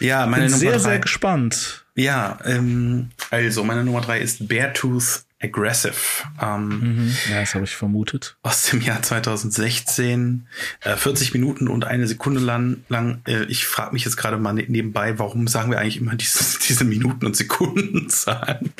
[0.03, 0.77] ja, meine bin Nummer sehr, drei.
[0.79, 1.86] sehr gespannt.
[1.95, 5.93] Ja, ähm, also meine Nummer drei ist Beartooth Aggressive.
[6.41, 7.17] Ähm, mhm.
[7.29, 8.38] Ja, das habe ich vermutet.
[8.43, 10.47] Aus dem Jahr 2016.
[10.82, 12.84] Äh, 40 Minuten und eine Sekunde lang.
[12.89, 16.15] lang äh, ich frage mich jetzt gerade mal ne-, nebenbei, warum sagen wir eigentlich immer
[16.15, 18.73] diese, diese Minuten- und Sekundenzahlen?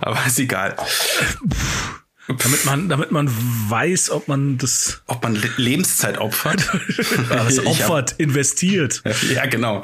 [0.00, 0.76] Aber ist egal.
[2.26, 3.30] Damit man, damit man
[3.68, 5.02] weiß, ob man das.
[5.06, 6.70] Ob man Le Lebenszeit opfert.
[7.28, 9.02] das opfert, hab, investiert.
[9.32, 9.82] Ja, genau.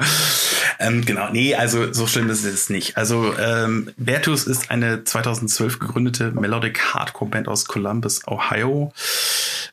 [0.79, 1.29] Ähm, genau.
[1.31, 2.97] Nee, also so schlimm ist es nicht.
[2.97, 8.91] Also, ähm, Vertus ist eine 2012 gegründete Melodic Hardcore Band aus Columbus, Ohio.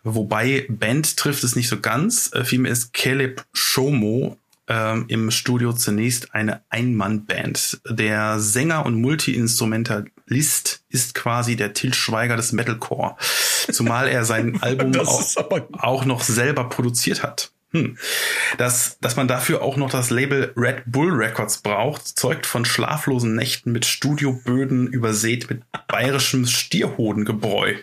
[0.04, 2.30] Wobei Band trifft es nicht so ganz.
[2.34, 4.36] Äh, vielmehr ist Caleb Shomo
[4.68, 7.80] ähm, im Studio zunächst eine Ein-Mann-Band.
[7.88, 9.00] Der Sänger und
[10.28, 13.16] Multi-Instrumentalist ist quasi der Til Schweiger des Metalcore,
[13.70, 15.36] zumal er sein Album auch,
[15.78, 17.52] auch noch selber produziert hat.
[17.72, 17.98] Hm.
[18.56, 23.34] Dass, dass man dafür auch noch das Label Red Bull Records braucht, zeugt von schlaflosen
[23.34, 27.74] Nächten mit Studioböden übersät mit bayerischem Stierhodengebräu.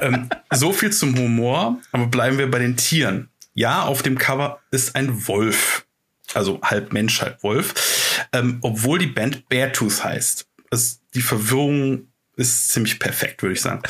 [0.00, 3.30] ähm, so viel zum Humor, aber bleiben wir bei den Tieren.
[3.52, 5.84] Ja, auf dem Cover ist ein Wolf.
[6.32, 8.28] Also halb Mensch, halb Wolf.
[8.32, 10.46] Ähm, obwohl die Band Beartooth heißt.
[10.70, 13.82] Es, die Verwirrung ist ziemlich perfekt, würde ich sagen.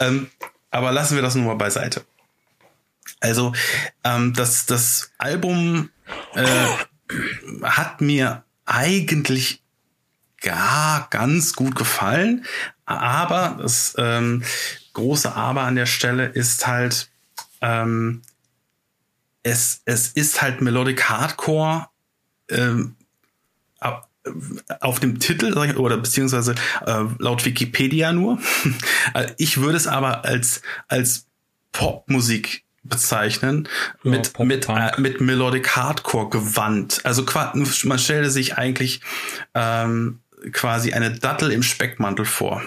[0.00, 0.30] Ähm,
[0.70, 2.04] aber lassen wir das nur mal beiseite.
[3.20, 3.52] Also,
[4.02, 5.90] ähm, das, das Album
[6.34, 6.66] äh,
[7.62, 9.62] hat mir eigentlich
[10.40, 12.44] gar ganz gut gefallen.
[12.86, 14.42] Aber das ähm,
[14.92, 17.10] große Aber an der Stelle ist halt,
[17.60, 18.22] ähm,
[19.42, 21.88] es, es ist halt Melodic Hardcore
[22.50, 22.96] ähm,
[24.80, 26.54] auf dem Titel oder beziehungsweise
[26.86, 28.38] äh, laut Wikipedia nur.
[29.38, 31.26] ich würde es aber als als
[31.72, 33.68] Popmusik bezeichnen
[34.02, 37.00] ja, mit mit äh, mit Melodic Hardcore gewandt.
[37.04, 37.24] Also
[37.84, 39.00] man stelle sich eigentlich
[39.54, 40.20] ähm,
[40.52, 42.62] quasi eine Dattel im Speckmantel vor.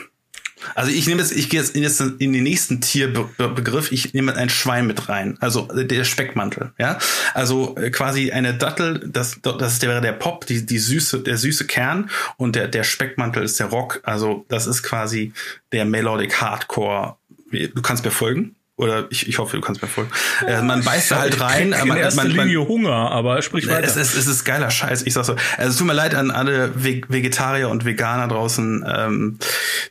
[0.75, 4.35] Also ich nehme jetzt, ich gehe jetzt in, jetzt in den nächsten Tierbegriff, ich nehme
[4.35, 6.97] ein Schwein mit rein, also der Speckmantel, ja.
[7.33, 11.37] Also äh, quasi eine Dattel, das, das ist der, der Pop, die, die süße, der
[11.37, 14.01] süße Kern und der, der Speckmantel ist der Rock.
[14.03, 15.33] Also das ist quasi
[15.71, 17.15] der Melodic Hardcore.
[17.51, 18.55] Du kannst mir folgen?
[18.77, 20.11] Oder ich, ich hoffe, du kannst mir folgen.
[20.45, 21.73] Äh, man beißt da halt rein.
[21.73, 23.87] In man, erster man, man, Linie Hunger, aber sprich weiter.
[23.87, 25.01] Es, es, es ist geiler Scheiß.
[25.01, 25.35] Ich sag so.
[25.57, 29.39] Also es tut mir leid an alle Vegetarier und Veganer draußen, ähm,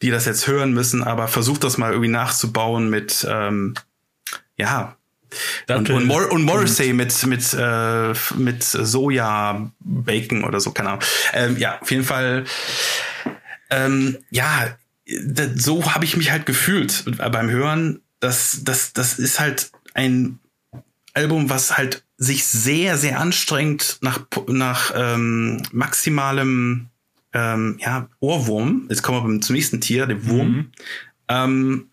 [0.03, 3.75] die das jetzt hören müssen, aber versucht das mal irgendwie nachzubauen mit, ähm,
[4.57, 4.96] ja,
[5.68, 11.03] und, und, Mor und Morrissey mit mit äh, mit Soja Bacon oder so keine Ahnung
[11.35, 12.44] ähm, ja auf jeden Fall
[13.70, 14.77] ähm, ja
[15.57, 20.41] so habe ich mich halt gefühlt beim Hören das, das, das ist halt ein
[21.15, 26.89] Album, was halt sich sehr, sehr anstrengt nach, nach ähm, maximalem
[27.33, 28.87] ähm, ja, Ohrwurm.
[28.89, 30.49] Jetzt kommen wir zum nächsten Tier, dem Wurm.
[30.49, 30.73] Mhm.
[31.29, 31.87] Ähm,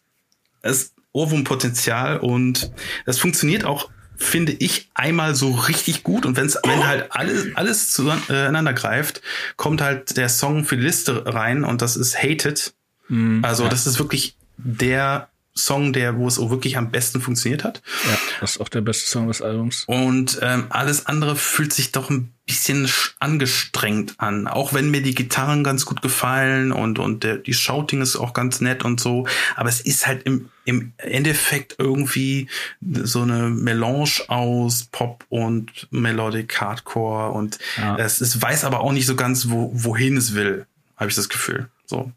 [0.64, 2.72] es Ohrwurmpotenzial und
[3.06, 6.26] das funktioniert auch, finde ich, einmal so richtig gut.
[6.26, 9.22] Und wenn's, wenn halt alles, alles zueinander greift,
[9.56, 12.74] kommt halt der Song für die Liste rein und das ist Hated.
[13.08, 17.64] Mhm, also, das ist wirklich der Song, der, wo es auch wirklich am besten funktioniert
[17.64, 17.84] hat.
[18.06, 19.84] Ja, das ist auch der beste Song des Albums.
[19.86, 22.90] Und ähm, alles andere fühlt sich doch ein bisschen
[23.20, 24.48] angestrengt an.
[24.48, 28.34] Auch wenn mir die Gitarren ganz gut gefallen und, und der, die Shouting ist auch
[28.34, 29.28] ganz nett und so.
[29.56, 32.48] Aber es ist halt im, im Endeffekt irgendwie
[32.82, 37.96] so eine Melange aus Pop und Melodic Hardcore und ja.
[37.98, 40.66] es, es weiß aber auch nicht so ganz, wo, wohin es will,
[40.98, 41.70] habe ich das Gefühl.
[41.86, 42.12] So.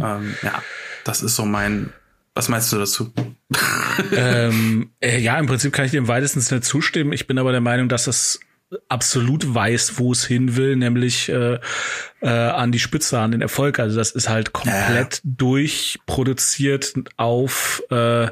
[0.00, 0.62] Ähm, ja,
[1.04, 1.92] das ist so mein
[2.38, 3.12] was meinst du dazu?
[4.14, 7.12] ähm, äh, ja, im Prinzip kann ich dem weitesten Sinne zustimmen.
[7.12, 8.38] Ich bin aber der Meinung, dass das
[8.88, 11.58] absolut weiß, wo es hin will, nämlich äh,
[12.20, 13.80] äh, an die Spitze, an den Erfolg.
[13.80, 15.20] Also das ist halt komplett äh.
[15.24, 18.28] durchproduziert auf äh,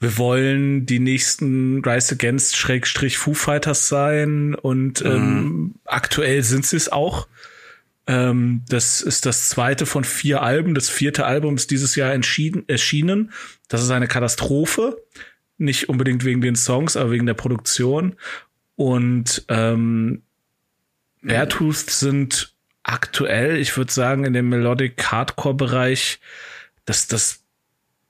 [0.00, 5.10] wir wollen die nächsten Rise Against Schrägstrich Foo Fighters sein und mhm.
[5.10, 7.26] ähm, aktuell sind sie es auch.
[8.06, 10.74] Ähm, das ist das zweite von vier Alben.
[10.74, 13.32] Das vierte Album ist dieses Jahr entschieden, erschienen.
[13.68, 15.02] Das ist eine Katastrophe.
[15.56, 18.16] Nicht unbedingt wegen den Songs, aber wegen der Produktion.
[18.76, 20.22] Und ähm,
[21.22, 26.20] Beartooth sind aktuell, ich würde sagen, in dem Melodic Hardcore-Bereich
[26.84, 27.40] das das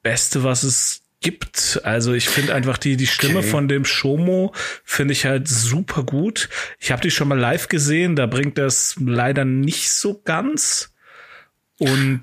[0.02, 1.80] Beste, was es gibt.
[1.84, 3.48] Also ich finde einfach die die Stimme okay.
[3.48, 6.50] von dem Shomo finde ich halt super gut.
[6.78, 10.92] Ich habe die schon mal live gesehen, da bringt das leider nicht so ganz
[11.78, 12.20] und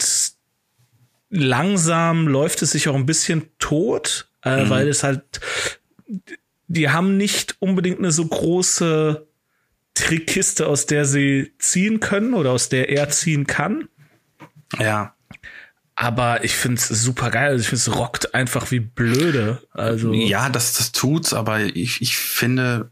[1.31, 4.69] langsam läuft es sich auch ein bisschen tot, äh, mhm.
[4.69, 5.41] weil es halt
[6.67, 9.27] die haben nicht unbedingt eine so große
[9.95, 13.89] Trickkiste, aus der sie ziehen können oder aus der er ziehen kann.
[14.79, 15.15] Ja.
[16.01, 17.51] Aber ich find's super geil.
[17.51, 19.61] Also ich finde es rockt einfach wie blöde.
[19.69, 21.31] Also ja, das das tut's.
[21.31, 22.89] Aber ich ich finde,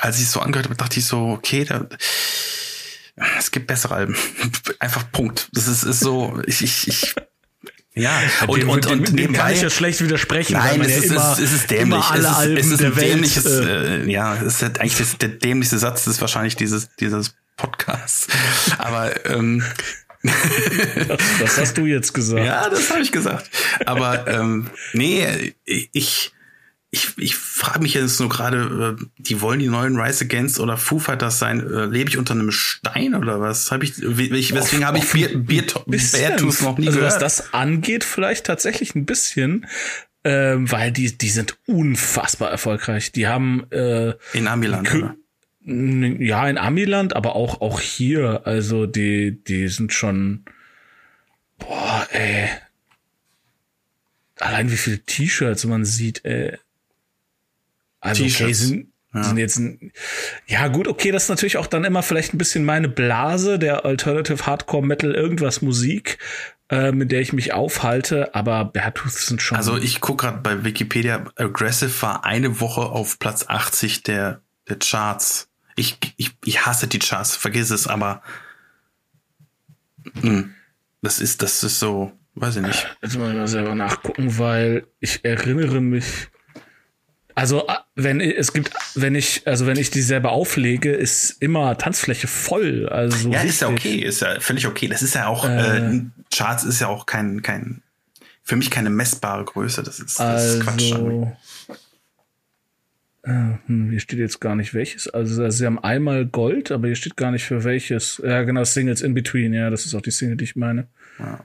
[0.00, 1.86] als ich so angehört habe, dachte ich so, okay, da,
[3.38, 4.16] es gibt bessere Alben.
[4.78, 5.50] Einfach Punkt.
[5.52, 7.14] Das ist, ist so, ich, ich, ich
[7.94, 10.54] ja, und, dem, und, und, dem, dem kann ich ja schlecht widersprechen.
[10.54, 12.02] Nein, es, ist, immer, es ist dämlich.
[12.02, 15.28] Alle es ist, Alben es ist der Welt, äh, ja, es ist eigentlich das, der
[15.28, 18.28] dämlichste Satz ist wahrscheinlich dieses, dieses Podcasts.
[18.78, 19.62] Aber ähm,
[20.22, 22.44] das, das, hast du jetzt gesagt.
[22.44, 23.50] Ja, das habe ich gesagt.
[23.86, 26.32] Aber ähm, nee, ich
[26.90, 30.78] ich, ich frage mich jetzt nur gerade, äh, die wollen die neuen Rise Against oder
[30.78, 31.60] Foo Fighters sein.
[31.60, 33.70] Äh, lebe ich unter einem Stein oder was?
[33.70, 37.14] Hab ich, ich weswegen habe ich Bier, Bier, Beartooth noch nie also gehört.
[37.14, 39.66] Was das angeht, vielleicht tatsächlich ein bisschen,
[40.24, 43.12] ähm, weil die, die sind unfassbar erfolgreich.
[43.12, 44.88] Die haben äh, in Amiland.
[45.68, 48.46] Ja, in Amiland, aber auch auch hier.
[48.46, 50.44] Also die die sind schon
[51.58, 52.48] boah, ey.
[54.36, 56.56] Allein wie viele T-Shirts man sieht, ey.
[58.00, 59.24] Also okay, sind, ja.
[59.24, 59.92] sind jetzt ein,
[60.46, 63.84] ja gut, okay, das ist natürlich auch dann immer vielleicht ein bisschen meine Blase der
[63.84, 66.18] Alternative Hardcore Metal irgendwas Musik,
[66.70, 69.58] äh, mit der ich mich aufhalte, aber Beartooth sind schon.
[69.58, 74.78] Also ich guck gerade bei Wikipedia, Aggressive war eine Woche auf Platz 80 der der
[74.78, 75.47] Charts.
[75.78, 78.22] Ich, ich, ich hasse die Charts, vergiss es, aber
[80.14, 80.54] mh, hm,
[81.02, 82.86] das ist das ist so, weiß ich nicht.
[83.02, 86.28] Jetzt muss ich mal selber nachgucken, weil ich erinnere mich
[87.38, 91.78] also äh, wenn es gibt, wenn ich, also wenn ich die selber auflege, ist immer
[91.78, 92.88] Tanzfläche voll.
[92.88, 94.88] Also ja, ist ja okay, ist ja völlig okay.
[94.88, 96.02] Das ist ja auch äh, äh,
[96.34, 97.82] Charts ist ja auch kein kein
[98.42, 99.84] für mich keine messbare Größe.
[99.84, 100.92] Das ist, das also, ist Quatsch.
[103.22, 105.08] Äh, hm, hier steht jetzt gar nicht welches.
[105.08, 108.20] Also sie haben einmal Gold, aber hier steht gar nicht für welches.
[108.24, 109.52] Ja, genau, Singles in Between.
[109.52, 110.88] Ja, das ist auch die Single, die ich meine.
[111.18, 111.44] Ja.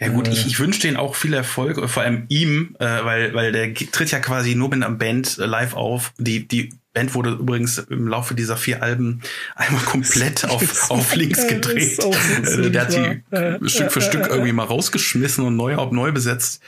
[0.00, 3.34] Ja gut, äh, ich, ich wünsche denen auch viel Erfolg, vor allem ihm, äh, weil,
[3.34, 6.12] weil der tritt ja quasi nur mit einer Band äh, live auf.
[6.18, 9.22] Die, die Band wurde übrigens im Laufe dieser vier Alben
[9.54, 12.02] einmal komplett auf, auf links gedreht.
[12.02, 16.62] Also der hat die Stück für Stück irgendwie mal rausgeschmissen und neu auf neu besetzt.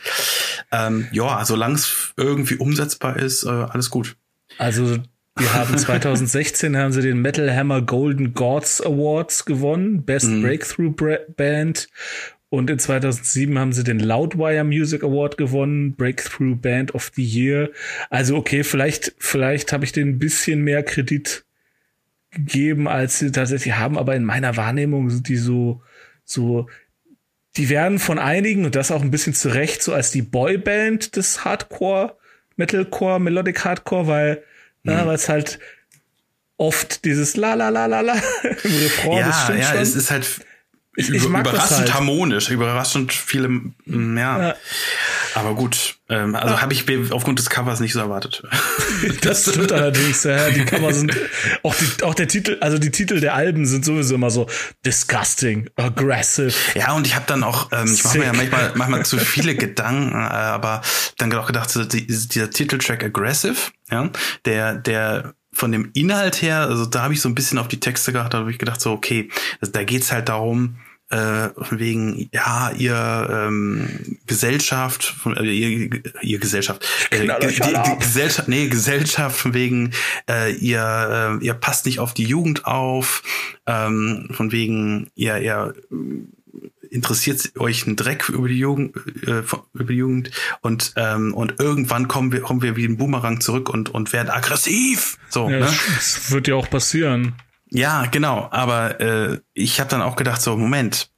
[0.71, 4.17] Ähm, ja, solange es irgendwie umsetzbar ist, äh, alles gut.
[4.59, 4.99] Also
[5.37, 10.43] wir haben 2016 haben sie den Metal Hammer Golden Gods Awards gewonnen, Best mhm.
[10.43, 10.95] Breakthrough
[11.37, 11.89] Band
[12.51, 17.71] und in 2007 haben sie den Loudwire Music Award gewonnen, Breakthrough Band of the Year.
[18.09, 21.45] Also okay, vielleicht, vielleicht habe ich denen ein bisschen mehr Kredit
[22.31, 25.83] gegeben, als sie tatsächlich haben, aber in meiner Wahrnehmung sind die so,
[26.25, 26.69] so,
[27.57, 31.45] die werden von einigen, und das auch ein bisschen zurecht, so als die Boyband des
[31.45, 32.17] Hardcore,
[32.57, 34.45] Metalcore, Melodic Hardcore, weil,
[34.83, 35.07] mhm.
[35.07, 35.59] weil es halt
[36.57, 39.79] oft dieses La La La La La im Refrain, ja, ja, schon.
[39.79, 40.27] es ist halt
[40.97, 41.95] ich, ich mag überraschend halt.
[41.95, 44.49] harmonisch, überraschend viele, ja.
[44.49, 44.57] ja.
[45.35, 46.63] Aber gut, ähm, also ja.
[46.63, 48.43] habe ich aufgrund des Covers nicht so erwartet.
[49.23, 50.25] das stimmt allerdings.
[50.25, 51.17] Ja, die Cover sind
[51.63, 54.47] auch die, auch der Titel, also die Titel der Alben sind sowieso immer so
[54.85, 56.53] disgusting, aggressive.
[56.75, 59.55] Ja, und ich habe dann auch, ähm, ich mache mir ja manchmal, manchmal zu viele
[59.55, 60.83] Gedanken, äh, aber
[61.19, 63.57] dann auch gedacht, so, dieser Titeltrack aggressive,
[63.91, 64.11] ja,
[64.45, 67.81] der, der von dem Inhalt her, also da habe ich so ein bisschen auf die
[67.81, 69.29] Texte gedacht, da habe ich gedacht, so, okay,
[69.61, 70.77] da geht's halt darum,
[71.11, 78.49] äh, wegen ja ihr ähm, Gesellschaft von äh, ihr, ihr Gesellschaft äh, die, die Gesellschaft
[78.49, 79.93] nee Gesellschaft von wegen
[80.29, 83.23] äh, ihr äh, ihr passt nicht auf die Jugend auf
[83.67, 85.75] ähm, von wegen ihr ihr
[86.91, 89.43] interessiert euch ein Dreck über die Jugend, äh,
[89.75, 93.69] über die Jugend und ähm, und irgendwann kommen wir kommen wir wie ein Boomerang zurück
[93.69, 95.19] und und werden aggressiv.
[95.29, 95.61] So, Ja, ne?
[95.61, 97.35] das, das wird ja auch passieren.
[97.71, 98.49] Ja, genau.
[98.51, 101.11] Aber äh, ich habe dann auch gedacht, so Moment.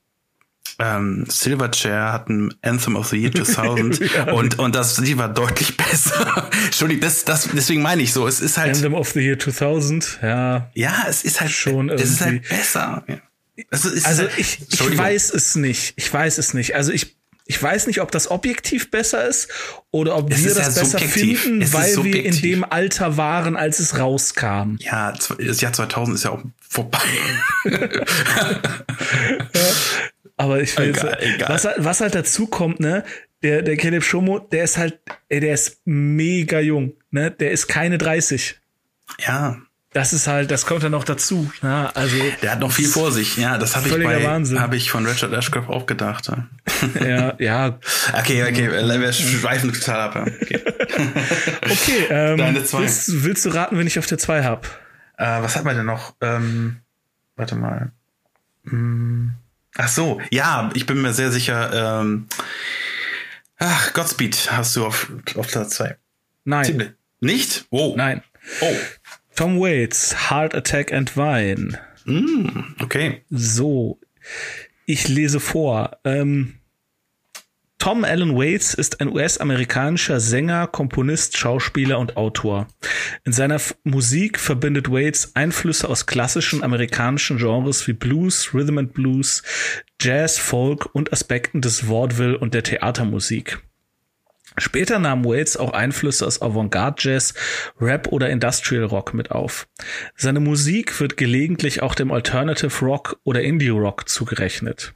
[0.78, 4.32] Ähm, Silverchair hat ein Anthem of the Year 2000 Ja.
[4.32, 6.48] und und das Lied war deutlich besser.
[6.64, 8.26] Entschuldigung, das das deswegen meine ich so.
[8.26, 10.70] Es ist halt Anthem of the Year 2000, ja.
[10.74, 12.48] ja, es ist halt Schon Es ist halt irgendwie.
[12.54, 13.04] besser.
[13.06, 13.16] Ja.
[13.56, 15.92] Ist Also halt, ich, ich weiß es nicht.
[15.96, 16.74] Ich weiß es nicht.
[16.76, 17.14] Also ich,
[17.50, 19.48] ich weiß nicht, ob das objektiv besser ist
[19.90, 21.40] oder ob Es wir das ja besser subjektiv.
[21.42, 24.76] finden, Es weil wir in dem Alter waren, als es rauskam.
[24.78, 27.00] Ja, das Jahr 2000 ist ja auch vorbei.
[30.36, 31.48] Aber ich will jetzt, Egal, egal.
[31.48, 33.04] Was, halt- was halt dazu kommt, ne?
[33.42, 37.30] Der, der Caleb Shomo, der ist halt, ey, der ist mega jung, ne?
[37.30, 38.58] Der ist keine 30.
[39.26, 39.56] ja,
[39.92, 41.50] Das ist halt, das kommt dann noch dazu.
[41.62, 41.90] Ne?
[41.96, 43.36] Also, der hat noch viel vor sich.
[43.36, 44.20] Ja, das habe ich bei
[44.60, 46.28] habe ich von Richard Ashcroft auch gedacht.
[46.28, 47.04] Ja.
[47.04, 47.78] ja, ja.
[48.16, 50.14] Okay, okay, wir schweifen total ab.
[50.14, 50.22] ja.
[50.22, 50.60] Okay.
[51.62, 52.80] Okay, ähm, Deine zwei.
[52.80, 54.66] willst, willst du raten, wenn ich auf der 2 hab?
[55.16, 56.14] Äh, was hat man denn noch?
[56.20, 56.80] Ähm,
[57.36, 57.92] warte mal.
[58.64, 59.32] Hm.
[59.76, 62.00] Ach so, ja, ich bin mir sehr sicher.
[62.00, 62.26] Ähm,
[63.58, 65.96] ach, Godspeed hast du auf, auf Platz zwei.
[66.44, 66.64] Nein.
[66.64, 66.90] Ziemlich.
[67.20, 67.66] Nicht?
[67.70, 67.94] Oh.
[67.96, 68.22] Nein.
[68.60, 68.74] Oh.
[69.34, 71.78] Tom Waits, Heart Attack and Wine.
[72.04, 73.22] Hm, okay.
[73.30, 73.98] So,
[74.86, 75.98] ich lese vor.
[76.04, 76.60] Ähm,
[77.80, 82.68] Tom Allen Waits ist ein US-amerikanischer Sänger, Komponist, Schauspieler und Autor.
[83.24, 88.92] In seiner F Musik verbindet Waits Einflüsse aus klassischen amerikanischen Genres wie Blues, Rhythm and
[88.92, 89.42] Blues,
[89.98, 93.62] Jazz, Folk und Aspekten des Vaudeville und der Theatermusik.
[94.58, 97.34] Später nahm Waits auch Einflüsse aus Avantgarde-Jazz,
[97.80, 99.68] Rap oder Industrial Rock mit auf.
[100.16, 104.94] Seine Musik wird gelegentlich auch dem Alternative Rock oder Indie Rock zugerechnet.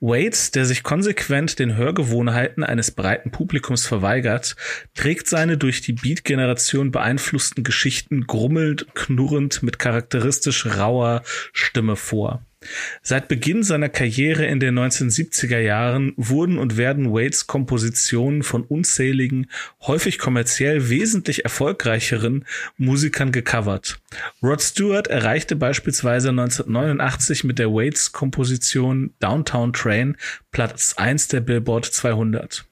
[0.00, 4.56] Waits, der sich konsequent den Hörgewohnheiten eines breiten Publikums verweigert,
[4.94, 12.44] trägt seine durch die Beat-Generation beeinflussten Geschichten grummelnd, knurrend mit charakteristisch rauer Stimme vor.
[13.02, 19.50] Seit Beginn seiner Karriere in den 1970er Jahren wurden und werden Waits Kompositionen von unzähligen,
[19.82, 22.44] häufig kommerziell wesentlich erfolgreicheren
[22.76, 24.00] Musikern gecovert.
[24.42, 30.16] Rod Stewart erreichte beispielsweise 1989 mit der Waits-Komposition Downtown Train
[30.50, 32.64] Platz 1 der Billboard 200.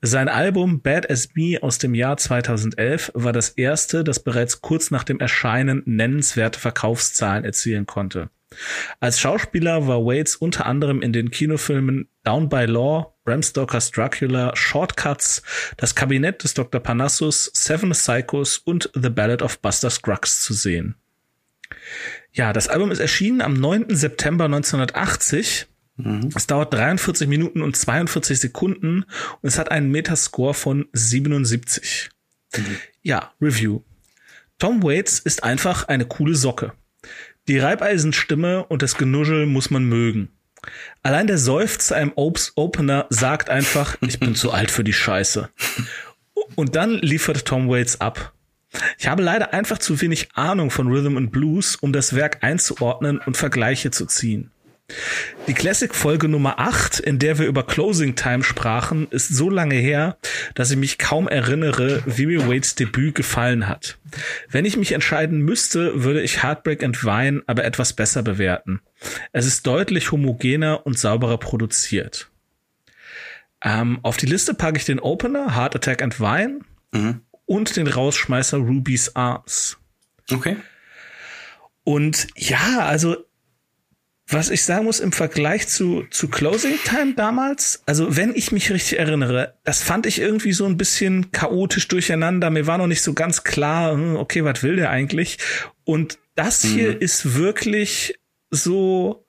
[0.00, 4.90] Sein Album Bad as Me aus dem Jahr 2011 war das erste, das bereits kurz
[4.90, 8.30] nach dem Erscheinen nennenswerte Verkaufszahlen erzielen konnte.
[9.00, 14.54] Als Schauspieler war Waits unter anderem in den Kinofilmen Down by Law, Bram Stokers Dracula,
[14.54, 15.42] Shortcuts,
[15.76, 16.80] Das Kabinett des Dr.
[16.80, 20.96] Parnassus, Seven Psychos und The Ballad of Buster Scruggs zu sehen.
[22.32, 23.94] Ja, das Album ist erschienen am 9.
[23.94, 25.66] September 1980.
[26.34, 29.04] Es dauert 43 Minuten und 42 Sekunden
[29.40, 32.10] und es hat einen Metascore von 77.
[33.02, 33.82] Ja, Review.
[34.58, 36.72] Tom Waits ist einfach eine coole Socke.
[37.48, 40.28] Die Reibeisenstimme und das Genuschel muss man mögen.
[41.02, 45.48] Allein der Seufzer im Ops Opener sagt einfach, ich bin zu alt für die Scheiße.
[46.54, 48.32] Und dann liefert Tom Waits ab.
[48.98, 53.18] Ich habe leider einfach zu wenig Ahnung von Rhythm and Blues, um das Werk einzuordnen
[53.18, 54.50] und Vergleiche zu ziehen.
[55.48, 60.16] Die Classic-Folge Nummer 8, in der wir über Closing Time sprachen, ist so lange her,
[60.54, 63.98] dass ich mich kaum erinnere, wie mir Waits Debüt gefallen hat.
[64.48, 68.80] Wenn ich mich entscheiden müsste, würde ich Heartbreak and Wine aber etwas besser bewerten.
[69.32, 72.30] Es ist deutlich homogener und sauberer produziert.
[73.64, 76.60] Ähm, auf die Liste packe ich den Opener, Heart Attack and Wine,
[77.46, 79.78] und den Rausschmeißer Ruby's Arms.
[80.30, 80.56] Okay.
[81.84, 83.16] Und ja, also
[84.32, 88.70] was ich sagen muss im Vergleich zu, zu Closing Time damals, also wenn ich mich
[88.70, 92.50] richtig erinnere, das fand ich irgendwie so ein bisschen chaotisch durcheinander.
[92.50, 95.38] Mir war noch nicht so ganz klar, hm, okay, was will der eigentlich?
[95.84, 98.18] Und das hier ist wirklich
[98.50, 99.24] so,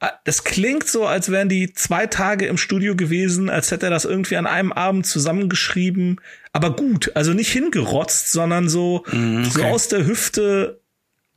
[0.00, 3.90] ah, das klingt so, als wären die zwei Tage im Studio gewesen, als hätte er
[3.90, 6.20] das irgendwie an einem Abend zusammengeschrieben,
[6.52, 9.04] aber gut, also nicht hingerotzt, sondern so,
[9.50, 10.80] so aus der Hüfte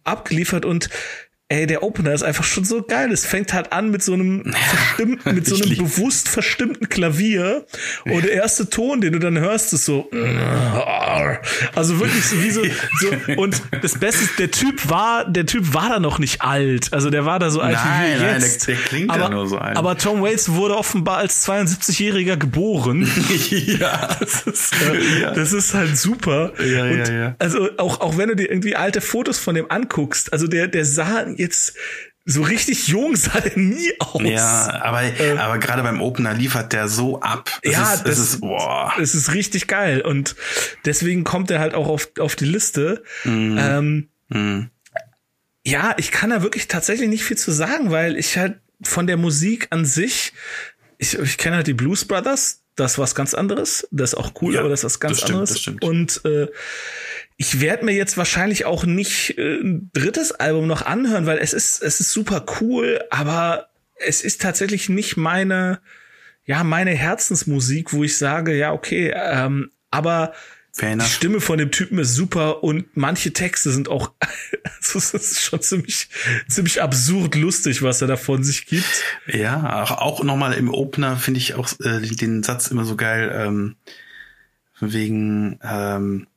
[0.03, 0.89] abgeliefert und
[1.51, 3.11] ey, der Opener ist einfach schon so geil.
[3.11, 7.65] Es fängt halt an mit so einem verstimmten, mit so einem bewusst verstimmten Klavier
[8.05, 10.09] und der erste Ton, den du dann hörst, ist so
[11.75, 12.61] also wirklich so wie so,
[12.99, 16.93] so und das Beste ist, der Typ war, der Typ war da noch nicht alt.
[16.93, 18.67] Also der war da so alt Nein, wie wir nein, jetzt.
[18.67, 19.77] der- der klingt ja aber, nur so alt.
[19.77, 23.09] Aber Tom Waits wurde offenbar als 72-Jähriger geboren.
[23.49, 24.15] ja.
[24.19, 25.31] Das ist, äh, Ja.
[25.31, 26.53] das ist halt super.
[26.63, 27.35] Ja, und ja, ja.
[27.39, 30.85] Also auch, auch wenn du dir irgendwie alte Fotos von dem anguckst, also der, der
[30.85, 31.73] sah jetzt
[32.25, 34.21] so richtig jung sah er nie aus.
[34.23, 37.49] Ja, aber, äh, aber gerade beim Opener liefert der so ab.
[37.63, 38.93] Es ja, ist, das es ist, boah.
[38.99, 40.01] es ist richtig geil.
[40.01, 40.35] Und
[40.85, 43.03] deswegen kommt er halt auch auf, auf die Liste.
[43.23, 43.57] Mm.
[43.57, 44.69] Ähm, mm.
[45.65, 49.17] Ja, ich kann da wirklich tatsächlich nicht viel zu sagen, weil ich halt von der
[49.17, 50.33] Musik an sich,
[50.99, 53.87] ich, ich kenne halt die Blues Brothers, das ist was ganz anderes.
[53.91, 56.19] Das ist auch cool, ja, aber das ist was ganz stimmt, anderes.
[56.21, 56.47] Und äh,
[57.37, 61.53] ich werde mir jetzt wahrscheinlich auch nicht äh, ein drittes Album noch anhören, weil es
[61.53, 65.79] ist, es ist super cool, aber es ist tatsächlich nicht meine,
[66.45, 70.33] ja, meine Herzensmusik, wo ich sage, ja, okay, ähm, aber
[70.77, 74.11] die Stimme von dem Typen ist super und manche Texte sind auch,
[74.63, 76.09] also es ist schon ziemlich,
[76.47, 79.03] ziemlich absurd lustig, was er da von sich gibt.
[79.27, 83.31] Ja, auch, auch nochmal im Opener finde ich auch äh, den Satz immer so geil,
[83.33, 83.75] ähm,
[84.79, 86.27] wegen, ähm,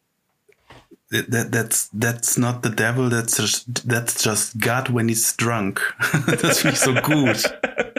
[1.12, 3.10] That, that's that's not the devil.
[3.10, 5.82] That's just that's just God when he's drunk.
[6.40, 7.52] das finde ich so gut.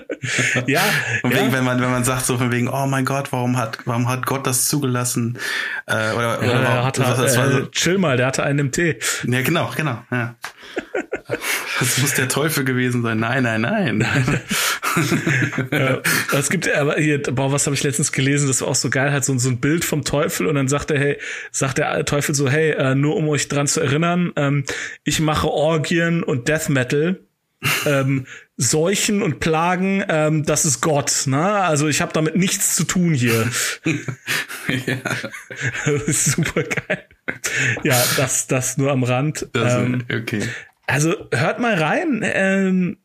[0.67, 0.81] ja.
[1.23, 1.53] Und wegen, ja.
[1.53, 4.25] wenn man wenn man sagt so von wegen, oh mein Gott, warum hat warum hat
[4.25, 5.37] Gott das zugelassen?
[5.85, 8.43] Äh, oder, oder ja, warum, hat er, das war so, äh, chill mal, der hatte
[8.43, 8.97] einen im Tee.
[9.27, 10.03] Ja, genau, genau.
[10.11, 10.35] Ja.
[11.79, 13.19] Das muss der Teufel gewesen sein.
[13.19, 14.07] Nein, nein, nein.
[15.71, 16.01] ja,
[16.37, 19.11] es gibt aber hier, boah, was habe ich letztens gelesen, das war auch so geil,
[19.11, 21.17] halt so, so ein Bild vom Teufel und dann sagt er, hey,
[21.51, 24.65] sagt der Teufel so, hey, äh, nur um euch dran zu erinnern, ähm,
[25.03, 27.19] ich mache Orgien und Death Metal.
[27.85, 31.23] ähm, Seuchen und Plagen, ähm, das ist Gott.
[31.25, 31.43] Ne?
[31.43, 33.49] Also ich habe damit nichts zu tun hier.
[34.85, 34.97] ja.
[35.85, 37.07] Das ist super geil.
[37.83, 39.47] Ja, das, das nur am Rand.
[39.53, 40.43] Das, ähm, okay.
[40.85, 42.21] Also hört mal rein.
[42.23, 42.97] Ähm,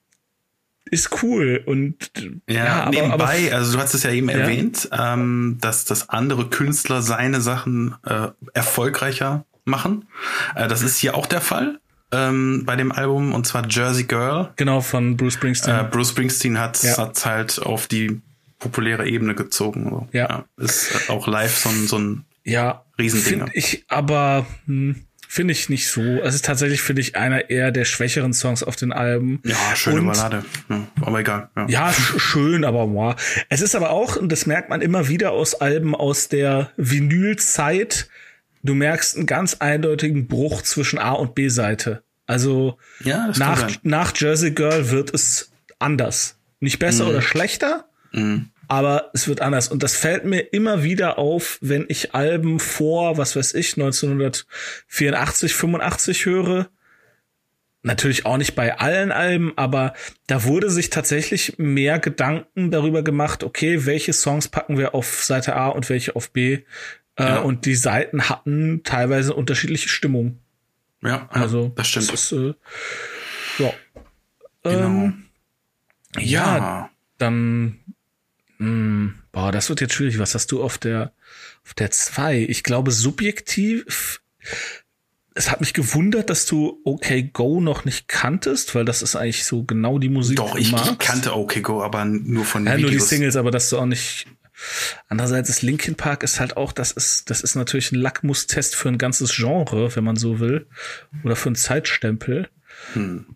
[0.91, 2.13] ist cool und
[2.49, 4.39] ja, ja aber, nebenbei, aber, also du hast es ja eben ja.
[4.39, 10.09] erwähnt, ähm, dass dass andere Künstler seine Sachen äh, erfolgreicher machen.
[10.55, 11.79] Äh, das ist hier auch der Fall
[12.13, 14.51] ähm, bei dem Album und zwar Jersey Girl.
[14.57, 15.75] Genau von Bruce Springsteen.
[15.75, 17.13] Äh, Bruce Springsteen hat es ja.
[17.25, 18.21] halt auf die
[18.59, 19.89] populäre Ebene gezogen.
[19.91, 20.09] So.
[20.13, 20.45] Ja.
[20.57, 23.51] ist auch live so ein so ein ja, Riesending.
[23.53, 26.01] Ich aber hm, Finde ich nicht so.
[26.01, 29.43] Es ist tatsächlich, finde ich, einer eher der schwächeren Songs auf den Alben.
[29.45, 30.43] Ja, schöne und, Ballade.
[30.71, 31.51] Ja, aber egal.
[31.55, 33.15] Ja, ja schön, aber wow.
[33.51, 38.09] Es ist aber auch, und das merkt man immer wieder aus Alben aus der Vinylzeit,
[38.69, 42.03] du merkst einen ganz eindeutigen Bruch zwischen A und B-Seite.
[42.27, 46.37] Also ja, nach, nach Jersey Girl wird es anders.
[46.61, 47.11] Nicht besser mhm.
[47.11, 49.69] oder schlechter, mhm aber es wird anders.
[49.69, 55.55] Und das fällt mir immer wieder auf, wenn ich Alben vor, was weiß ich, 1984,
[55.55, 56.69] 85 höre.
[57.83, 59.95] Natürlich auch nicht bei allen Alben, aber
[60.27, 65.57] da wurde sich tatsächlich mehr Gedanken darüber gemacht, okay, welche Songs packen wir auf Seite
[65.57, 66.65] A und welche auf B.
[67.19, 67.39] Äh, ja.
[67.41, 70.39] Und die Seiten hatten teilweise unterschiedliche Stimmung.
[71.03, 72.13] Ja, also das stimmt.
[72.13, 72.55] Das ist, äh,
[73.59, 73.73] ja.
[74.65, 75.05] Genau.
[75.05, 75.25] Ähm,
[76.17, 77.79] ja, ja, dann
[78.59, 80.19] Mm, boah, das wird jetzt schwierig.
[80.19, 81.13] Was hast du auf der
[81.65, 82.47] auf der 2?
[82.49, 84.21] Ich glaube subjektiv
[85.35, 89.45] es hat mich gewundert, dass du OK Go noch nicht kanntest, weil das ist eigentlich
[89.45, 90.37] so genau die Musik.
[90.37, 92.91] Doch, ich, ich kannte OK Go, aber nur von ja, Videos.
[92.91, 94.27] nur die Singles, aber dass du auch nicht.
[95.09, 98.89] Andererseits ist Linkin Park ist halt auch, das ist, das ist natürlich ein Lackmustest für
[98.89, 100.67] ein ganzes Genre, wenn man so will,
[101.25, 102.49] oder für einen Zeitstempel.
[102.93, 103.27] Hm.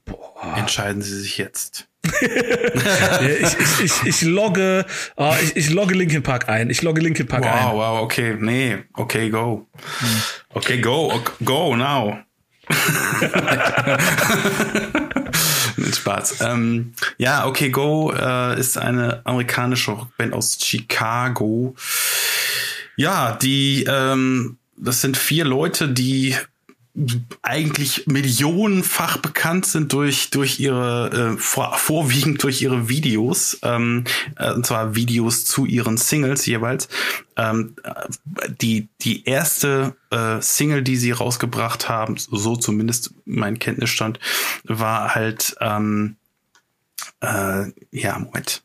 [0.56, 1.88] Entscheiden Sie sich jetzt
[2.20, 4.84] ich, ich, ich, ich, logge,
[5.16, 6.68] oh, ich, ich logge Linkin Park ein.
[6.68, 7.66] Ich logge Linkin Park wow, ein.
[7.66, 9.68] Wow, wow, okay, nee, okay, go.
[9.98, 10.22] Hm.
[10.50, 11.12] Okay, go,
[11.44, 12.18] go now.
[16.02, 16.40] Spaß.
[16.40, 21.76] Ähm, ja, okay, Go äh, ist eine amerikanische Rockband aus Chicago.
[22.96, 26.36] Ja, die, ähm, das sind vier Leute, die
[27.40, 34.04] eigentlich millionenfach bekannt sind durch durch ihre äh, vor, vorwiegend durch ihre Videos ähm,
[34.36, 36.88] äh, und zwar Videos zu ihren Singles jeweils.
[37.36, 37.76] Ähm,
[38.60, 44.20] die die erste äh, Single die sie rausgebracht haben so zumindest mein Kenntnisstand
[44.64, 46.16] war halt ähm,
[47.20, 48.64] äh, ja Moment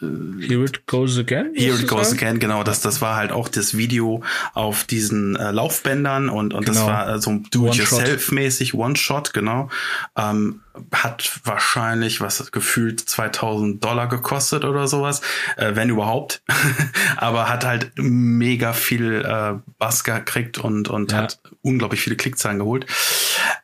[0.00, 1.52] Here it goes again.
[1.54, 2.62] Here it goes again, genau.
[2.62, 4.22] Das, das war halt auch das Video
[4.52, 6.78] auf diesen äh, Laufbändern und, und genau.
[6.78, 9.70] das war äh, so do-it-yourself-mäßig, One-Shot, genau.
[10.16, 10.60] Ähm,
[10.92, 15.20] hat wahrscheinlich, was gefühlt 2000 Dollar gekostet oder sowas,
[15.56, 16.42] äh, wenn überhaupt.
[17.16, 21.18] Aber hat halt mega viel äh, Bass gekriegt und, und ja.
[21.18, 22.86] hat unglaublich viele Klickzahlen geholt.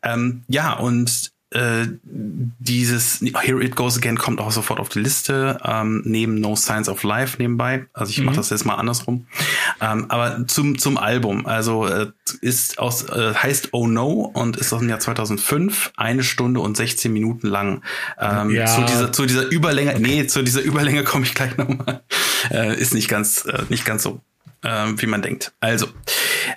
[0.02, 5.58] Ähm, ja, und äh, dieses Here It Goes Again kommt auch sofort auf die Liste,
[5.64, 7.86] ähm, neben No Signs of Life nebenbei.
[7.92, 8.26] Also ich mhm.
[8.26, 9.26] mache das jetzt mal andersrum.
[9.80, 11.46] Ähm, aber zum, zum Album.
[11.46, 16.22] Also äh, ist aus, äh, heißt Oh No und ist aus dem Jahr 2005, eine
[16.22, 17.82] Stunde und 16 Minuten lang.
[18.18, 18.66] Ähm, ja.
[18.66, 20.00] Zu dieser, zu dieser Überlänge, okay.
[20.00, 22.02] nee, zu dieser Überlänge komme ich gleich nochmal.
[22.50, 24.20] Äh, ist nicht ganz, äh, nicht ganz so
[24.64, 25.52] ähm, wie man denkt.
[25.60, 25.88] Also,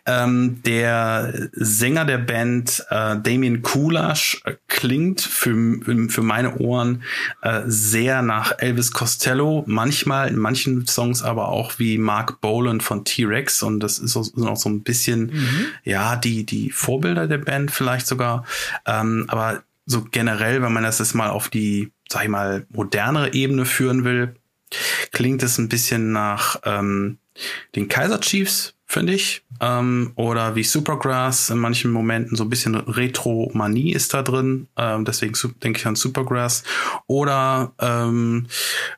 [0.06, 5.56] ähm, der Sänger der Band äh, Damien Kulasch äh, klingt für,
[6.10, 7.04] für meine Ohren
[7.41, 13.06] äh, sehr nach Elvis Costello, manchmal in manchen Songs aber auch wie Mark Boland von
[13.06, 13.64] T-Rex.
[13.64, 15.66] Und das ist auch, sind auch so ein bisschen, mhm.
[15.84, 18.46] ja, die, die Vorbilder der Band vielleicht sogar,
[18.86, 23.34] ähm, aber so generell, wenn man das jetzt mal auf die, sag ich mal, modernere
[23.34, 24.36] Ebene führen will,
[25.12, 27.18] klingt es ein bisschen nach ähm,
[27.76, 29.44] den Kaiser Chiefs, finde ich.
[29.60, 34.68] Ähm, oder wie Supergrass in manchen Momenten so ein bisschen Retro-Manie ist da drin.
[34.78, 36.64] Ähm, deswegen denke ich an Supergrass.
[37.08, 38.48] Oder ähm,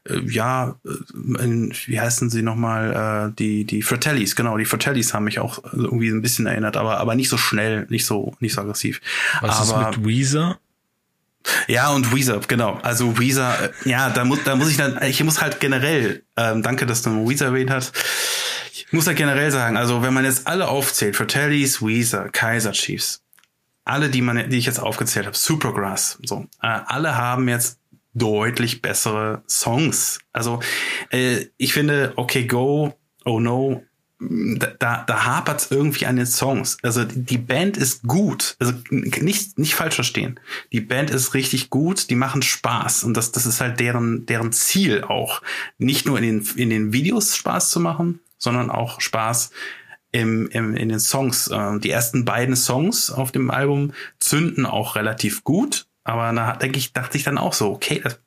[0.07, 3.29] äh, ja, äh, wie heißen sie nochmal?
[3.31, 6.97] Äh, die, die Fratellis, genau, die Fratellis haben mich auch irgendwie ein bisschen erinnert, aber,
[6.99, 9.01] aber nicht so schnell, nicht so, nicht so aggressiv.
[9.41, 10.59] Was aber, ist mit Weezer?
[11.67, 12.79] Ja, und Weezer, genau.
[12.81, 16.63] Also Weezer, äh, ja, da muss, da muss ich dann, ich muss halt generell, ähm,
[16.63, 17.93] danke, dass du Weezer erwähnt hast.
[18.87, 23.23] Ich muss halt generell sagen, also wenn man jetzt alle aufzählt, Fratellis, Weezer, Kaiser Chiefs,
[23.83, 27.79] alle, die man, die ich jetzt aufgezählt habe, Supergrass, so, äh, alle haben jetzt
[28.13, 30.19] deutlich bessere Songs.
[30.33, 30.61] Also
[31.11, 32.93] äh, ich finde, okay, go,
[33.25, 33.83] oh no,
[34.19, 36.77] da, da hapert irgendwie an den Songs.
[36.81, 38.55] Also die Band ist gut.
[38.59, 40.39] Also nicht, nicht falsch verstehen.
[40.71, 43.03] Die Band ist richtig gut, die machen Spaß.
[43.03, 45.41] Und das, das ist halt deren, deren Ziel auch.
[45.77, 49.51] Nicht nur in den, in den Videos Spaß zu machen, sondern auch Spaß
[50.11, 51.47] im, im, in den Songs.
[51.47, 55.87] Äh, die ersten beiden Songs auf dem Album zünden auch relativ gut.
[56.03, 58.19] Aber da denke ich, dachte ich dann auch so, okay, das,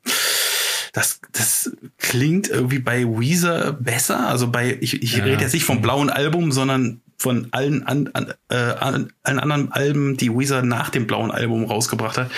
[0.93, 4.27] das, das klingt irgendwie bei Weezer besser.
[4.27, 5.23] Also bei, ich, ich ja.
[5.23, 10.17] rede jetzt nicht vom blauen Album, sondern von allen, an, an, äh, allen anderen Alben,
[10.17, 12.31] die Weezer nach dem blauen Album rausgebracht hat.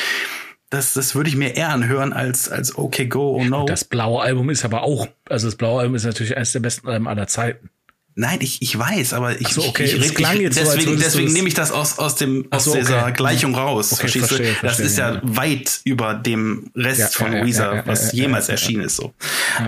[0.71, 3.65] Das, das würde ich mir eher anhören als, als Okay Go Oh No.
[3.65, 6.87] Das blaue Album ist aber auch, also das blaue Album ist natürlich eines der besten
[6.87, 7.69] Alben aller Zeiten.
[8.15, 9.83] Nein, ich, ich weiß, aber ich, so, okay.
[9.83, 12.79] ich, ich, jetzt deswegen, so, deswegen nehme ich das aus, aus, dem, aus so, okay.
[12.81, 13.93] dieser Gleichung raus.
[13.93, 17.83] Okay, verstehe, verstehe, das ist ja, ja, weit über dem Rest ja, von ja, Weezer,
[17.85, 18.95] was jemals erschienen ist.
[18.95, 19.13] So.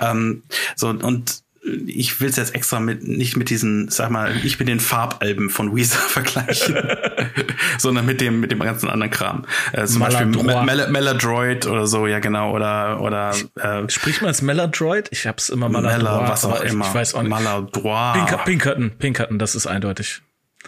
[0.02, 0.44] Ähm,
[0.76, 4.68] so und ich will es jetzt extra mit nicht mit diesen, sag mal, nicht mit
[4.68, 6.76] den Farbalben von Weezer vergleichen,
[7.78, 9.46] sondern mit dem mit dem ganzen anderen Kram.
[9.72, 10.46] Äh, zum Maladroit.
[10.46, 15.08] Beispiel Mel Meladroid oder so, ja genau, oder oder äh, spricht man es Meladroid?
[15.12, 16.04] Ich hab's immer Maladroit.
[16.04, 16.88] Mela, was auch immer.
[16.88, 17.30] Ich weiß auch nicht.
[17.30, 18.14] Maladroit.
[18.14, 20.22] Pink Pinkerton, Pinkerton, das ist eindeutig.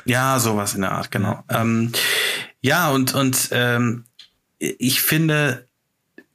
[0.06, 1.44] Ja, sowas in der Art, genau.
[1.50, 1.92] Ja, ähm,
[2.62, 4.06] ja und und ähm,
[4.60, 5.68] ich finde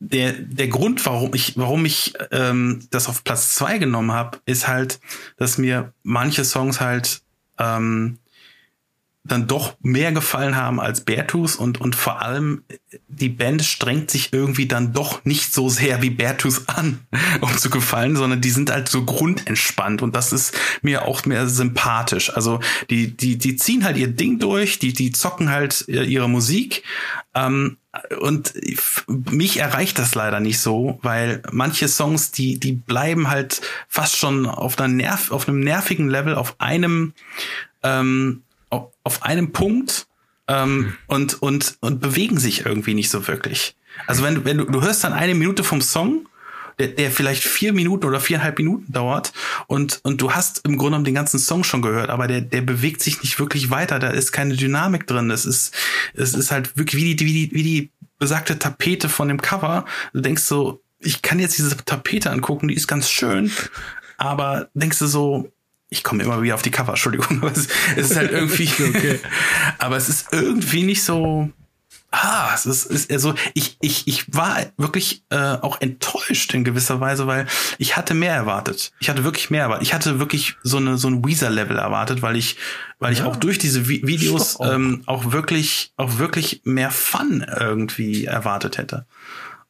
[0.01, 4.67] der, der Grund, warum ich, warum ich ähm, das auf Platz zwei genommen habe, ist
[4.67, 4.99] halt,
[5.37, 7.23] dass mir manche Songs halt
[7.59, 8.19] ähm,
[9.23, 12.65] dann doch mehr gefallen haben als Bertus und, und vor allem
[13.07, 17.01] die Band strengt sich irgendwie dann doch nicht so sehr wie Bertus an,
[17.43, 21.47] um zu gefallen, sondern die sind halt so grundentspannt und das ist mir auch mehr
[21.47, 22.35] sympathisch.
[22.35, 26.83] Also die, die, die ziehen halt ihr Ding durch, die, die zocken halt ihre Musik,
[27.35, 27.77] ähm,
[28.21, 28.55] und
[29.09, 34.47] mich erreicht das leider nicht so, weil manche Songs, die, die bleiben halt fast schon
[34.47, 37.15] auf einer Nerv, auf einem nervigen Level, auf einem,
[37.83, 40.07] ähm, auf einem Punkt
[40.47, 40.97] ähm, mhm.
[41.09, 43.75] und, und, und bewegen sich irgendwie nicht so wirklich.
[44.07, 46.29] Also wenn, wenn du, du hörst dann eine Minute vom Song,
[46.81, 49.33] der, der vielleicht vier Minuten oder viereinhalb Minuten dauert
[49.67, 52.63] und, und du hast im Grunde genommen den ganzen Song schon gehört, aber der, der
[52.63, 55.31] bewegt sich nicht wirklich weiter, da ist keine Dynamik drin.
[55.31, 55.75] Es ist,
[56.15, 59.85] es ist halt wirklich wie die, wie die, wie die besagte Tapete von dem Cover.
[60.15, 63.53] Du denkst so, ich kann jetzt diese Tapete angucken, die ist ganz schön,
[64.17, 65.53] aber denkst du so,
[65.91, 69.21] ich komme immer wieder auf die Cover, Entschuldigung, aber es, es ist halt irgendwie, okay.
[69.79, 71.51] aber es ist irgendwie nicht so,
[72.11, 77.01] ah, es ist, ist also ich, ich, ich war wirklich äh, auch enttäuscht in gewisser
[77.01, 77.47] Weise, weil
[77.79, 78.93] ich hatte mehr erwartet.
[79.01, 79.87] Ich hatte wirklich mehr erwartet.
[79.87, 82.57] Ich hatte wirklich so eine so ein Weezer-Level erwartet, weil ich,
[82.99, 84.73] weil ich auch durch diese Vi Videos auch.
[84.73, 89.07] Ähm, auch wirklich, auch wirklich mehr Fun irgendwie erwartet hätte.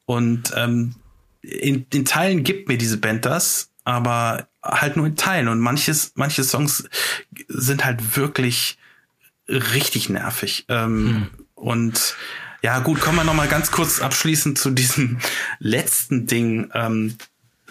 [0.05, 0.95] Und ähm,
[1.41, 5.47] in, in Teilen gibt mir diese Band das, aber halt nur in Teilen.
[5.47, 6.85] Und manches, manche Songs
[7.47, 8.77] sind halt wirklich
[9.47, 10.65] richtig nervig.
[10.69, 11.40] Ähm, hm.
[11.61, 12.15] Und
[12.63, 15.19] ja, gut, kommen wir noch mal ganz kurz abschließend zu diesem
[15.59, 16.69] letzten Ding.
[16.73, 17.15] Ähm,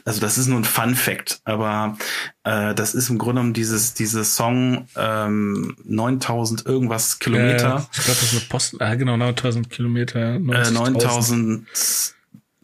[0.04, 1.98] also das ist nur ein Fun Fact, aber
[2.44, 7.68] äh, das ist im Grunde genommen dieses, dieses Song ähm, 9000 irgendwas Kilometer.
[7.68, 10.38] Ja, ich glaube, das ist eine Post, ah, genau, 9000 Kilometer.
[10.38, 11.72] 9000 äh,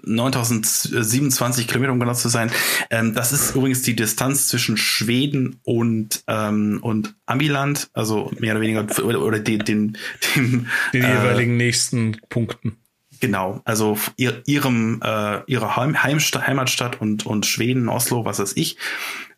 [0.07, 2.51] 9027 Kilometer, um genau zu sein.
[2.91, 8.61] Ähm, das ist übrigens die Distanz zwischen Schweden und, ähm, und Amiland, also mehr oder
[8.61, 9.99] weniger, oder, oder den, den,
[10.37, 12.77] den, den äh, jeweiligen nächsten Punkten.
[13.21, 18.57] Genau, also ihr, ihrem, äh, ihrer Heim, Heimstadt, Heimatstadt und, und Schweden, Oslo, was weiß
[18.57, 18.77] ich.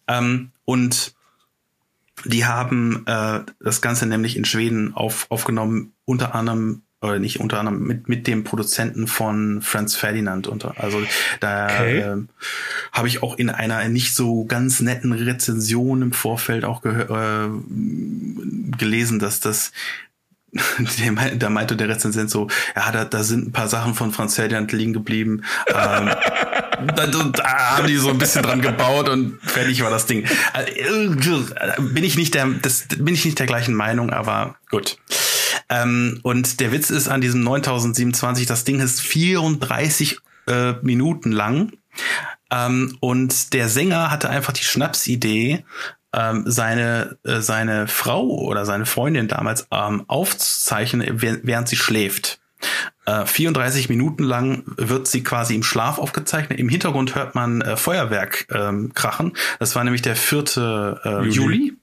[0.08, 1.14] Ähm, und
[2.24, 7.60] die haben äh, das Ganze nämlich in Schweden auf, aufgenommen, unter anderem oder nicht unter
[7.60, 11.00] anderem mit mit dem Produzenten von Franz Ferdinand unter also
[11.40, 11.98] da okay.
[11.98, 12.16] äh,
[12.92, 17.48] habe ich auch in einer nicht so ganz netten Rezension im Vorfeld auch äh,
[18.76, 19.72] gelesen dass das
[21.36, 24.72] da meinte der Rezensent so, ja, da, da sind ein paar Sachen von Franz Ferdinand
[24.72, 25.44] liegen geblieben.
[25.68, 26.08] ähm,
[26.96, 30.26] da, da haben die so ein bisschen dran gebaut und fertig war das Ding.
[30.54, 30.72] Also,
[31.80, 34.96] bin ich nicht der, das bin ich nicht der gleichen Meinung, aber gut.
[35.68, 41.72] Ähm, und der Witz ist an diesem 9027, das Ding ist 34 äh, Minuten lang.
[42.50, 45.64] Ähm, und der Sänger hatte einfach die Schnapsidee,
[46.14, 52.40] ähm, seine, äh, seine Frau oder seine Freundin damals ähm, aufzuzeichnen, während sie schläft.
[53.04, 56.58] Äh, 34 Minuten lang wird sie quasi im Schlaf aufgezeichnet.
[56.58, 59.36] Im Hintergrund hört man äh, Feuerwerk ähm, krachen.
[59.58, 60.38] Das war nämlich der 4.
[61.04, 61.30] Äh, Juli.
[61.30, 61.76] Juli.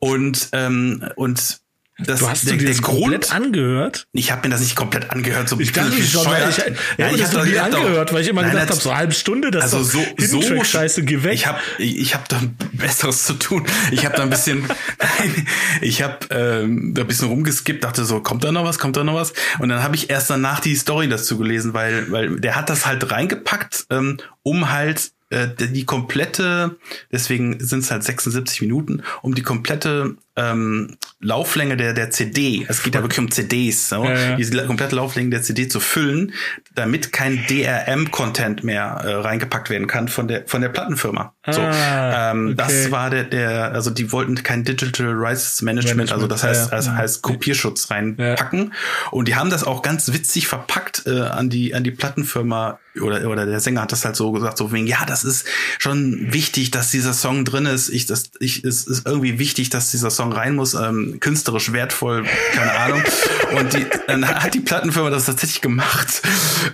[0.00, 1.60] Und, ähm, und
[1.98, 4.08] das, du hast der, dir das komplett angehört?
[4.12, 5.48] Ich habe mir das nicht komplett angehört.
[5.48, 6.64] So ich dachte schon, weil ich, ja,
[6.98, 9.52] nein, ich habe mir angehört, weil ich immer nein, gedacht habe, so eine halbe Stunde,
[9.52, 11.34] das also so, so Scheiße, geh weg.
[11.34, 12.40] Ich habe ich hab da
[12.72, 13.64] Besseres zu tun.
[13.92, 14.64] Ich habe da ein bisschen,
[14.98, 15.46] nein,
[15.80, 19.04] ich habe ähm, da ein bisschen rumgeskippt, dachte so, kommt da noch was, kommt da
[19.04, 19.32] noch was?
[19.60, 22.86] Und dann habe ich erst danach die Story dazu gelesen, weil weil der hat das
[22.86, 26.76] halt reingepackt, ähm, um halt äh, die komplette,
[27.12, 32.82] deswegen sind es halt 76 Minuten, um die komplette ähm, Lauflänge der, der CD, es
[32.82, 34.36] geht ja wirklich um CDs, so, ja, ja.
[34.36, 36.32] diese komplette Lauflänge der CD zu füllen,
[36.74, 41.34] damit kein DRM-Content mehr äh, reingepackt werden kann von der von der Plattenfirma.
[41.44, 42.54] Ah, so, ähm, okay.
[42.56, 46.72] das war der, der, also die wollten kein Digital Rights Management, Management also das heißt,
[46.72, 46.96] ja, ja.
[46.96, 48.74] heißt Kopierschutz reinpacken.
[49.10, 53.28] Und die haben das auch ganz witzig verpackt äh, an die an die Plattenfirma oder
[53.28, 55.46] oder der Sänger hat das halt so gesagt, so wegen, ja, das ist
[55.78, 57.88] schon wichtig, dass dieser Song drin ist.
[57.88, 62.24] Ich, das, ich, es ist irgendwie wichtig, dass dieser Song rein muss, ähm, künstlerisch wertvoll,
[62.54, 63.02] keine Ahnung.
[63.58, 66.22] Und die, dann hat die Plattenfirma das tatsächlich gemacht.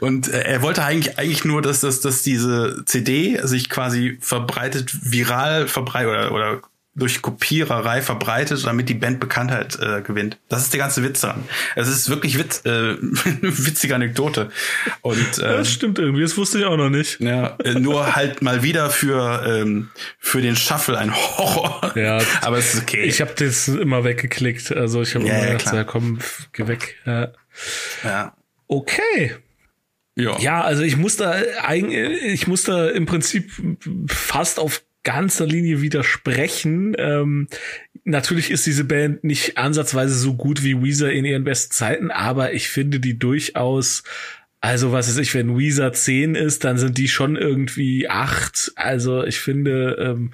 [0.01, 4.93] Und äh, er wollte eigentlich eigentlich nur, dass, dass, dass diese CD sich quasi verbreitet,
[5.03, 6.63] viral verbreitet oder, oder
[6.95, 10.39] durch Kopiererei verbreitet, damit die Band Bekanntheit äh, gewinnt.
[10.49, 11.45] Das ist der ganze Witz daran.
[11.77, 14.51] Es ist wirklich Witz, äh, witzige Anekdote.
[15.01, 17.21] Und äh, das stimmt irgendwie, das wusste ich auch noch nicht.
[17.21, 21.93] Ja, äh, nur halt mal wieder für ähm, für den Shuffle ein Horror.
[21.95, 23.05] Ja, aber es ist okay.
[23.05, 26.19] Ich habe das immer weggeklickt, also ich habe ja, immer ja, gedacht, ja, komm,
[26.53, 26.97] geh weg.
[27.07, 27.29] Ja.
[28.03, 28.37] ja.
[28.67, 29.37] Okay.
[30.17, 30.39] Ja.
[30.39, 33.51] ja, also ich muss da eigentlich, ich muss da im Prinzip
[34.09, 36.95] fast auf ganzer Linie widersprechen.
[36.99, 37.49] Ähm,
[38.05, 42.53] natürlich ist diese Band nicht ansatzweise so gut wie Weezer in ihren besten Zeiten, aber
[42.53, 44.03] ich finde die durchaus
[44.63, 48.73] also was ist ich, wenn Weezer 10 ist, dann sind die schon irgendwie 8.
[48.77, 50.33] Also ich finde, ähm,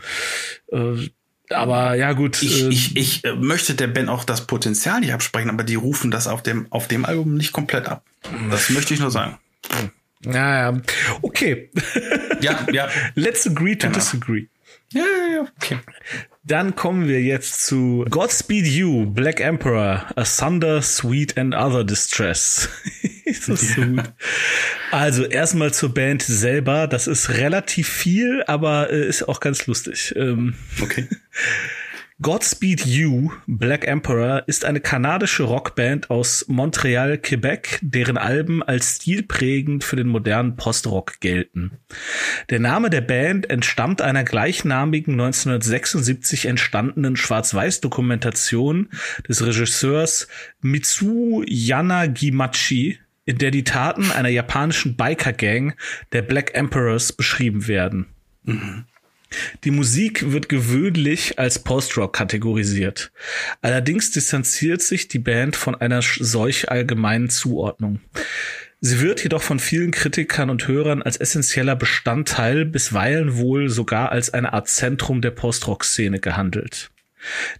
[0.73, 1.09] äh,
[1.55, 2.43] aber ja gut.
[2.43, 5.77] Ich, äh, ich, ich äh, möchte der Band auch das Potenzial nicht absprechen, aber die
[5.77, 8.05] rufen das auf dem, auf dem Album nicht komplett ab.
[8.51, 9.39] Das möchte ich nur sagen.
[10.25, 10.81] Ja, ja.
[11.23, 11.71] Okay.
[12.41, 12.89] Ja, ja.
[13.14, 13.99] Let's agree to genau.
[13.99, 14.47] disagree.
[14.93, 15.78] Ja, ja, ja, okay.
[16.45, 22.68] Dann kommen wir jetzt zu Godspeed You, Black Emperor, Asunder, Sweet and Other Distress.
[23.41, 23.55] so.
[24.93, 26.87] Also erstmal zur Band selber.
[26.87, 30.14] Das ist relativ viel, aber äh, ist auch ganz lustig.
[30.16, 31.09] Ähm, okay.
[32.23, 39.85] Godspeed You, Black Emperor, ist eine kanadische Rockband aus Montreal, Quebec, deren Alben als stilprägend
[39.85, 41.73] für den modernen Postrock gelten.
[42.49, 48.89] Der Name der Band entstammt einer gleichnamigen 1976 entstandenen Schwarz-Weiß-Dokumentation
[49.29, 50.27] des Regisseurs
[50.62, 55.75] Mitsuo Yanagimachi, in der die Taten einer japanischen Biker-Gang
[56.12, 58.07] der Black Emperors beschrieben werden.
[58.45, 58.87] Mhm.
[59.64, 63.12] Die Musik wird gewöhnlich als Post-Rock kategorisiert.
[63.62, 68.01] Allerdings distanziert sich die Band von einer solch allgemeinen Zuordnung.
[68.80, 74.32] Sie wird jedoch von vielen Kritikern und Hörern als essentieller Bestandteil, bisweilen wohl sogar als
[74.32, 76.91] eine Art Zentrum der Post-Rock-Szene gehandelt.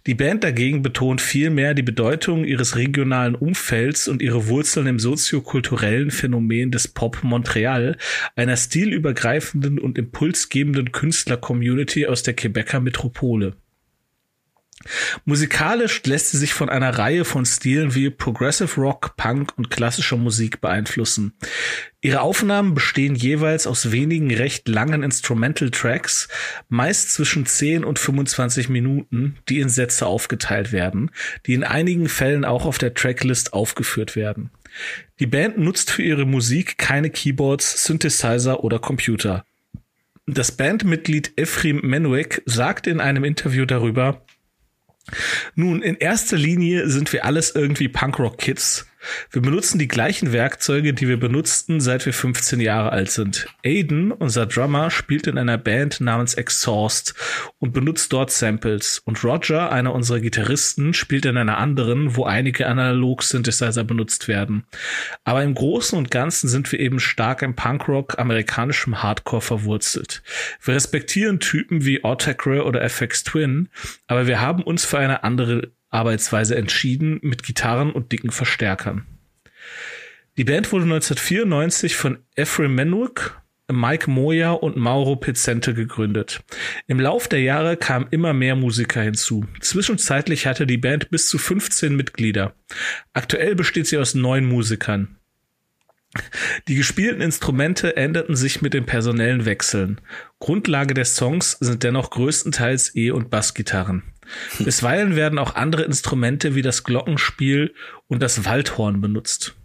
[0.05, 6.11] Die Band dagegen betont vielmehr die Bedeutung ihres regionalen Umfelds und ihre Wurzeln im soziokulturellen
[6.11, 7.97] Phänomen des Pop Montreal,
[8.35, 13.55] einer stilübergreifenden und impulsgebenden Künstler-Community aus der Quebecer Metropole.
[15.25, 20.17] Musikalisch lässt sie sich von einer Reihe von Stilen wie Progressive Rock, Punk und klassischer
[20.17, 21.33] Musik beeinflussen.
[21.99, 26.27] Ihre Aufnahmen bestehen jeweils aus wenigen recht langen Instrumental Tracks,
[26.69, 31.11] meist zwischen 10 und 25 Minuten, die in Sätze aufgeteilt werden,
[31.47, 34.51] die in einigen Fällen auch auf der Tracklist aufgeführt werden.
[35.19, 39.43] Die Band nutzt für ihre Musik keine Keyboards, Synthesizer oder Computer.
[40.27, 44.25] Das Bandmitglied Ephraim Menuek sagte in einem Interview darüber,
[45.55, 48.87] nun, in erster Linie sind wir alles irgendwie Punkrock-Kids.
[49.31, 53.47] Wir benutzen die gleichen Werkzeuge, die wir benutzten, seit wir 15 Jahre alt sind.
[53.65, 57.13] Aiden, unser Drummer, spielt in einer Band namens Exhaust
[57.59, 58.99] und benutzt dort Samples.
[59.05, 64.65] Und Roger, einer unserer Gitarristen, spielt in einer anderen, wo einige Analog-Synthesizer benutzt werden.
[65.23, 70.21] Aber im Großen und Ganzen sind wir eben stark im Punkrock, amerikanischem Hardcore verwurzelt.
[70.61, 73.69] Wir respektieren Typen wie Autocra oder FX Twin,
[74.07, 79.05] aber wir haben uns für eine andere Arbeitsweise entschieden mit Gitarren und dicken Verstärkern.
[80.37, 83.33] Die Band wurde 1994 von Ephraim Menwick,
[83.71, 86.41] Mike Moya und Mauro Pizzente gegründet.
[86.87, 89.45] Im Lauf der Jahre kamen immer mehr Musiker hinzu.
[89.59, 92.53] Zwischenzeitlich hatte die Band bis zu 15 Mitglieder.
[93.13, 95.17] Aktuell besteht sie aus neun Musikern.
[96.67, 100.01] Die gespielten Instrumente änderten sich mit den personellen Wechseln.
[100.39, 104.03] Grundlage der Songs sind dennoch größtenteils E- und Bassgitarren.
[104.59, 107.73] Bisweilen werden auch andere Instrumente wie das Glockenspiel
[108.07, 109.55] und das Waldhorn benutzt.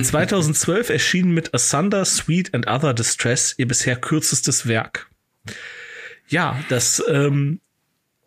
[0.00, 5.08] 2012 erschien mit Asunder, Sweet and Other Distress ihr bisher kürzestes Werk.
[6.28, 7.60] Ja, das, ähm,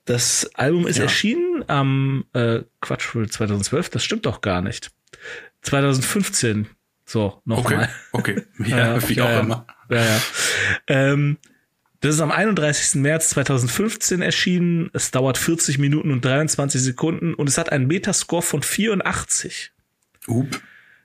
[0.05, 1.03] das Album ist ja.
[1.03, 4.91] erschienen am äh, Quatsch 2012, das stimmt doch gar nicht.
[5.61, 6.67] 2015.
[7.05, 7.89] So, nochmal.
[8.11, 8.45] Okay, okay.
[8.69, 9.67] Ja, ja, wie auch ja, immer.
[9.89, 10.21] Ja, ja.
[10.87, 11.37] Ähm,
[12.01, 13.01] das ist am 31.
[13.01, 14.89] März 2015 erschienen.
[14.93, 19.71] Es dauert 40 Minuten und 23 Sekunden und es hat einen Metascore von 84.
[20.27, 20.61] Up.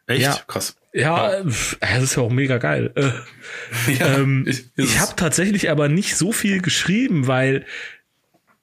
[0.06, 0.22] Echt?
[0.22, 0.38] Ja.
[0.46, 0.76] Krass.
[0.92, 2.92] Ja, ja, das ist ja auch mega geil.
[2.96, 7.64] Äh, ja, ähm, ich, ich habe tatsächlich aber nicht so viel geschrieben, weil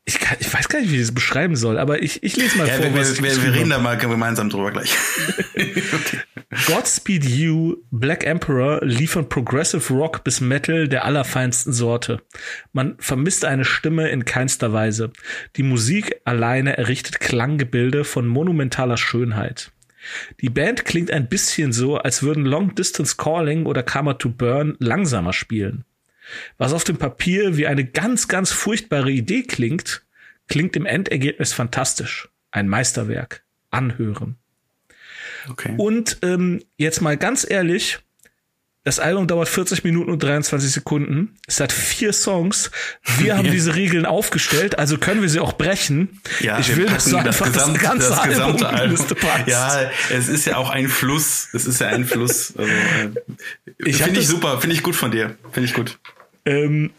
[0.09, 2.57] ich, kann, ich weiß gar nicht, wie ich das beschreiben soll, aber ich, ich lese
[2.57, 2.85] mal ja, vor.
[2.85, 4.97] Wir, was wir, wir reden da mal gemeinsam drüber gleich.
[5.55, 6.19] okay.
[6.65, 12.23] Godspeed You, Black Emperor liefern Progressive Rock bis Metal der allerfeinsten Sorte.
[12.73, 15.11] Man vermisst eine Stimme in keinster Weise.
[15.57, 19.71] Die Musik alleine errichtet Klanggebilde von monumentaler Schönheit.
[20.41, 24.75] Die Band klingt ein bisschen so, als würden Long Distance Calling oder Karma to Burn
[24.79, 25.85] langsamer spielen.
[26.57, 30.03] Was auf dem Papier wie eine ganz, ganz furchtbare Idee klingt,
[30.47, 32.29] klingt im Endergebnis fantastisch.
[32.51, 33.43] Ein Meisterwerk.
[33.71, 34.37] Anhören.
[35.49, 35.75] Okay.
[35.77, 37.99] Und ähm, jetzt mal ganz ehrlich,
[38.83, 41.37] das Album dauert 40 Minuten und 23 Sekunden.
[41.47, 42.71] Es hat vier Songs.
[43.17, 46.21] Wir haben diese Regeln aufgestellt, also können wir sie auch brechen.
[46.39, 49.05] Ja, ich will, dass du einfach das, Gesamt, das ganze das Album gesamte Album.
[49.47, 51.49] Ja, es ist ja auch ein Fluss.
[51.53, 52.53] Es ist ja ein Fluss.
[52.57, 54.59] Also, äh, finde ich super.
[54.61, 55.37] Finde ich gut von dir.
[55.51, 55.99] Finde ich gut.
[56.49, 56.91] Ähm,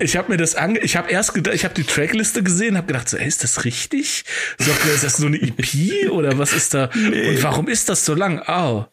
[0.00, 2.88] ich habe mir das ange ich habe erst gedacht, ich habe die Trackliste gesehen, habe
[2.88, 4.24] gedacht, so, ey, ist das richtig?
[4.58, 6.90] So, ist das so eine EP oder was ist da?
[6.94, 7.28] Nee.
[7.28, 8.42] Und warum ist das so lang?
[8.46, 8.86] Oh,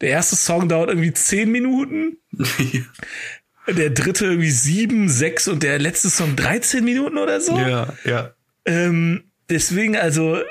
[0.00, 2.18] der erste Song dauert irgendwie zehn Minuten.
[3.66, 7.56] der dritte irgendwie sieben, sechs und der letzte Song 13 Minuten oder so.
[7.58, 8.34] Ja, ja.
[8.66, 10.42] Ähm, deswegen also,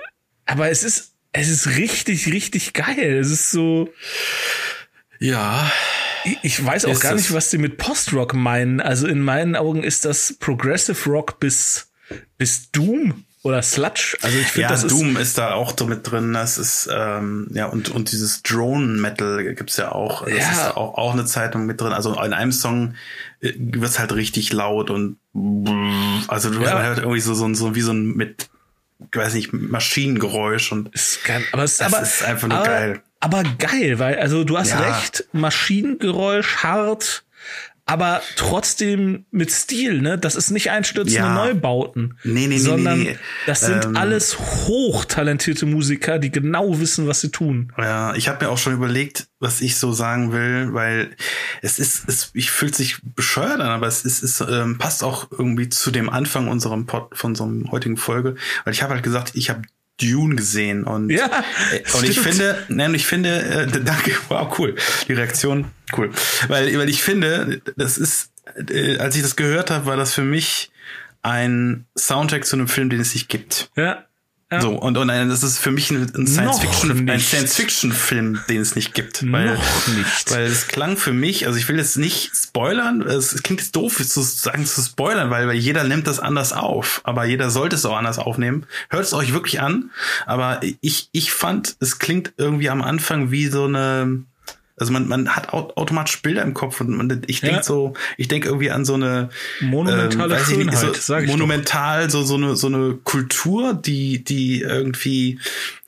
[0.45, 3.17] aber es ist es ist richtig, richtig geil.
[3.17, 3.91] Es ist so.
[5.19, 5.71] Ja.
[6.41, 8.81] Ich weiß auch gar nicht, was sie mit Post-Rock meinen.
[8.81, 11.91] Also in meinen Augen ist das Progressive Rock bis,
[12.37, 14.17] bis Doom oder Sludge.
[14.21, 16.33] Also ich finde, ja, das Doom ist, ist da auch so mit drin.
[16.33, 20.25] Das ist ähm, ja und und dieses Drone Metal gibt's ja auch.
[20.25, 20.51] Das ja.
[20.51, 21.91] ist auch auch eine Zeitung mit drin.
[21.91, 22.95] Also in einem Song
[23.41, 25.17] äh, wird's halt richtig laut und
[26.27, 26.81] also du ja.
[26.81, 28.49] hört irgendwie so so, so wie so ein mit
[29.11, 32.67] ich weiß nicht Maschinengeräusch und es kann, aber es das aber, ist einfach nur aber,
[32.67, 34.79] geil aber geil, weil, also du hast ja.
[34.79, 37.23] recht, Maschinengeräusch, hart,
[37.85, 40.17] aber trotzdem mit Stil, ne?
[40.17, 41.33] Das ist nicht einstürzende ja.
[41.33, 42.17] Neubauten.
[42.25, 43.19] Nee, nee, sondern nee, nee, nee.
[43.45, 47.71] das sind ähm, alles hochtalentierte Musiker, die genau wissen, was sie tun.
[47.77, 51.15] Ja, ich habe mir auch schon überlegt, was ich so sagen will, weil
[51.61, 55.31] es ist, es, ich fühlt sich bescheuert an, aber es ist, es ähm, passt auch
[55.31, 59.31] irgendwie zu dem Anfang unserem Pod, von unserem heutigen Folge, weil ich habe halt gesagt,
[59.35, 59.61] ich habe
[60.01, 64.75] Dune gesehen und ja, äh, und ich finde, nein, ich finde, äh, danke, wow, cool,
[65.07, 65.65] die Reaktion,
[65.95, 66.11] cool,
[66.47, 68.31] weil weil ich finde, das ist,
[68.69, 70.71] äh, als ich das gehört habe, war das für mich
[71.21, 73.71] ein Soundtrack zu einem Film, den es nicht gibt.
[73.75, 74.05] Ja.
[74.53, 74.61] Ja.
[74.61, 78.75] So, und, und ein, das ist für mich ein, ein Science-Fiction, ein Science-Fiction-Film, den es
[78.75, 79.23] nicht gibt.
[79.31, 79.57] Weil,
[79.97, 80.31] nicht.
[80.31, 83.75] Weil es klang für mich, also ich will jetzt nicht spoilern, es, es klingt jetzt
[83.75, 87.75] doof zu sagen zu spoilern, weil, weil jeder nimmt das anders auf, aber jeder sollte
[87.75, 88.65] es auch anders aufnehmen.
[88.89, 89.89] Hört es euch wirklich an,
[90.25, 94.23] aber ich, ich fand, es klingt irgendwie am Anfang wie so eine,
[94.83, 97.63] also man, man hat au automatisch Bilder im Kopf und man, ich denke Ja.
[97.63, 99.29] so, ich denke irgendwie an so eine
[99.61, 103.73] Monumentale ähm, ich nicht, Schönheit, so sag ich monumental so so eine so eine Kultur,
[103.73, 105.39] die die irgendwie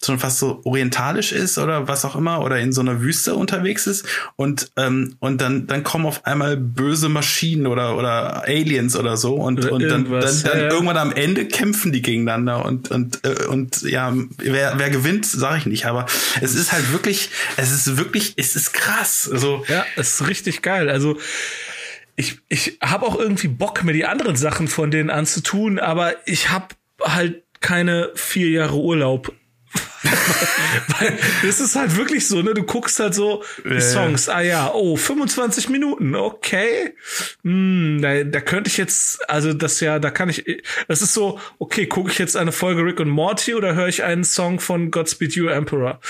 [0.05, 3.87] schon fast so orientalisch ist oder was auch immer oder in so einer Wüste unterwegs
[3.87, 9.17] ist und ähm, und dann dann kommen auf einmal böse Maschinen oder oder Aliens oder
[9.17, 10.69] so und Oder und dann, dann, dann ja.
[10.69, 15.57] irgendwann am Ende kämpfen die gegeneinander und und äh, und ja wer wer gewinnt sage
[15.59, 16.05] ich nicht aber
[16.41, 20.61] es ist halt wirklich es ist wirklich es ist krass also Ja, es ist richtig
[20.61, 20.89] geil.
[20.89, 21.17] Also
[22.15, 26.49] ich, ich habe auch irgendwie Bock, mir die anderen Sachen von denen anzutun, aber ich
[26.49, 26.67] habe
[27.01, 29.33] halt keine vier Jahre Urlaub.
[30.99, 32.53] Weil das ist halt wirklich so, ne?
[32.53, 36.95] Du guckst halt so die Songs, ah ja, oh, 25 Minuten, okay.
[37.43, 41.39] Hm, da, da könnte ich jetzt, also das ja, da kann ich, das ist so,
[41.59, 44.91] okay, gucke ich jetzt eine Folge Rick und Morty oder höre ich einen Song von
[44.91, 45.99] Godspeed You Emperor?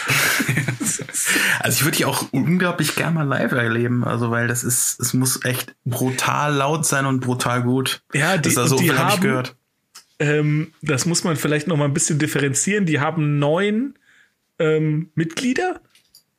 [1.59, 5.13] Also ich würde die auch unglaublich gern mal live erleben, also weil das ist, es
[5.13, 8.01] muss echt brutal laut sein und brutal gut.
[8.13, 9.55] Ja, die- das also und die viel hab ich haben- gehört.
[10.19, 12.85] Ähm, das muss man vielleicht noch mal ein bisschen differenzieren.
[12.85, 13.95] Die haben neun
[14.59, 15.81] ähm, Mitglieder,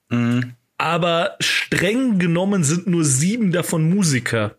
[0.08, 0.52] Mhm.
[0.78, 4.56] aber streng genommen sind nur sieben davon Musiker.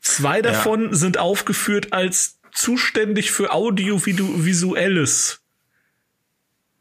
[0.00, 5.40] Zwei davon sind aufgeführt als zuständig für audiovisuelles.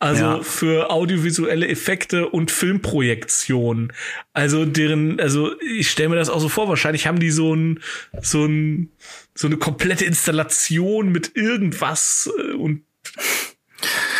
[0.01, 0.41] Also Ja.
[0.43, 3.91] für audiovisuelle Effekte und Filmprojektion.
[4.31, 7.81] Also deren, also ich stelle mir das auch so vor, wahrscheinlich haben die so ein,
[8.21, 8.91] so ein,
[9.39, 12.83] so eine komplette Installation mit irgendwas äh, und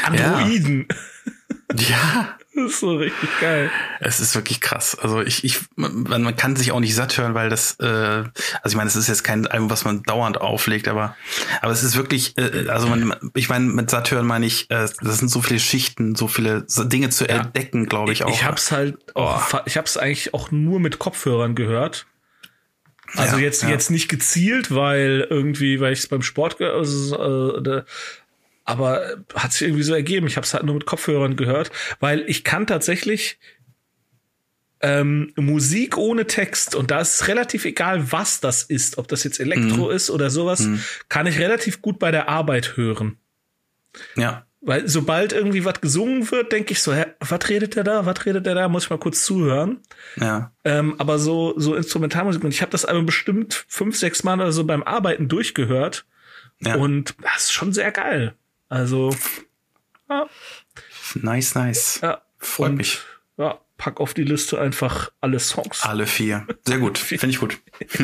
[0.04, 0.88] Androiden.
[1.78, 3.70] Ja, Das ist so richtig geil.
[4.02, 4.98] es ist wirklich krass.
[5.00, 8.32] Also ich, ich, man, man kann sich auch nicht satt hören, weil das, äh, also
[8.66, 11.16] ich meine, es ist jetzt kein Album, was man dauernd auflegt, aber,
[11.62, 14.90] aber es ist wirklich, äh, also man, ich meine, mit satt hören meine ich, äh,
[15.00, 18.30] das sind so viele Schichten, so viele Dinge zu entdecken, glaube ich auch.
[18.34, 22.08] Ich hab's halt auch, fa- ich hab's eigentlich auch nur mit Kopfhörern gehört.
[23.16, 23.70] Also Ja, jetzt ja.
[23.70, 27.84] jetzt nicht gezielt, weil irgendwie, weil ich es beim Sport, also, äh,
[28.66, 30.28] aber hat sich irgendwie so ergeben.
[30.28, 33.40] Ich habe es halt nur mit Kopfhörern gehört, weil ich kann tatsächlich
[34.82, 39.24] ähm, Musik ohne Text und da ist es relativ egal, was das ist, ob das
[39.26, 39.92] jetzt Elektro Mhm.
[39.96, 40.68] ist oder sowas,
[41.10, 43.18] kann ich relativ gut bei der Arbeit hören.
[44.16, 44.46] ja.
[44.62, 48.06] Weil sobald irgendwie was gesungen wird, denke ich so, hä, was redet der da?
[48.06, 48.68] Was redet der da?
[48.68, 49.80] Muss ich mal kurz zuhören.
[50.18, 50.52] Ja.
[50.66, 54.52] Ähm, aber so, so Instrumentalmusik, und ich habe das Album bestimmt fünf, sechs Mal oder
[54.52, 56.06] so beim Arbeiten durchgehört.
[56.60, 56.76] Ja.
[56.76, 58.36] Und das ist schon sehr geil.
[58.68, 59.16] Also,
[60.10, 60.28] ja,
[61.16, 62.00] Nice, nice.
[62.02, 62.22] ja.
[62.38, 63.00] Freut und, mich.
[63.80, 65.84] Ja, pack auf die Liste einfach alle Songs.
[65.84, 66.46] Alle vier.
[66.68, 66.98] Sehr gut.
[66.98, 67.58] Finde ich gut.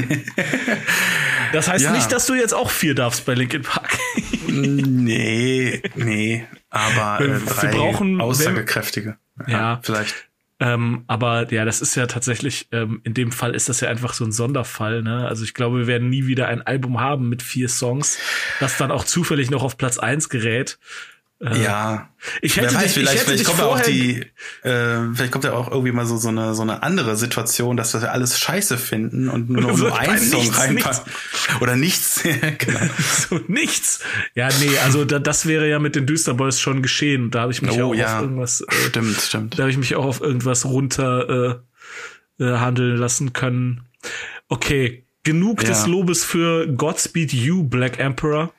[1.53, 1.91] Das heißt Ja.
[1.91, 3.97] nicht, dass du jetzt auch vier darfst bei Linkin Park.
[4.47, 6.45] Nee, nee.
[6.69, 9.17] Aber äh, Wir- wir drei brauchen- aussagekräftige.
[9.47, 9.79] Ja.
[9.83, 10.27] Vielleicht.
[10.59, 14.13] Ähm, aber ja, das ist ja tatsächlich, ähm, in dem Fall ist das ja einfach
[14.13, 15.01] so ein Sonderfall.
[15.01, 15.27] Ne?
[15.27, 18.17] Also ich glaube, wir werden nie wieder ein Album haben mit vier Songs,
[18.59, 20.79] das dann auch zufällig noch auf Platz eins gerät.
[21.41, 22.09] Ja.
[22.41, 24.21] Ich Wer hätte weiß, dich, ich vielleicht, hätte vielleicht dich kommt ja auch die,
[24.63, 27.93] äh, vielleicht kommt ja auch irgendwie mal so, so eine, so eine andere Situation, dass
[27.93, 31.11] wir alles scheiße finden und nur noch So einen Song reinpacken.
[31.59, 32.23] Oder nichts.
[32.57, 32.79] genau.
[33.29, 33.99] so nichts.
[34.33, 37.31] Ja, nee, also da, das wäre ja mit den Düsterboys schon geschehen.
[37.31, 38.15] Da habe ich mich Oh, auch ja.
[38.17, 39.59] auf irgendwas, äh, Stimmt, stimmt.
[39.59, 41.61] da habe ich mich auch auf irgendwas runter
[42.39, 43.81] äh, äh, handeln lassen können.
[44.47, 45.69] Okay, genug Ja.
[45.69, 48.53] des Lobes für Godspeed You, Black Emperor.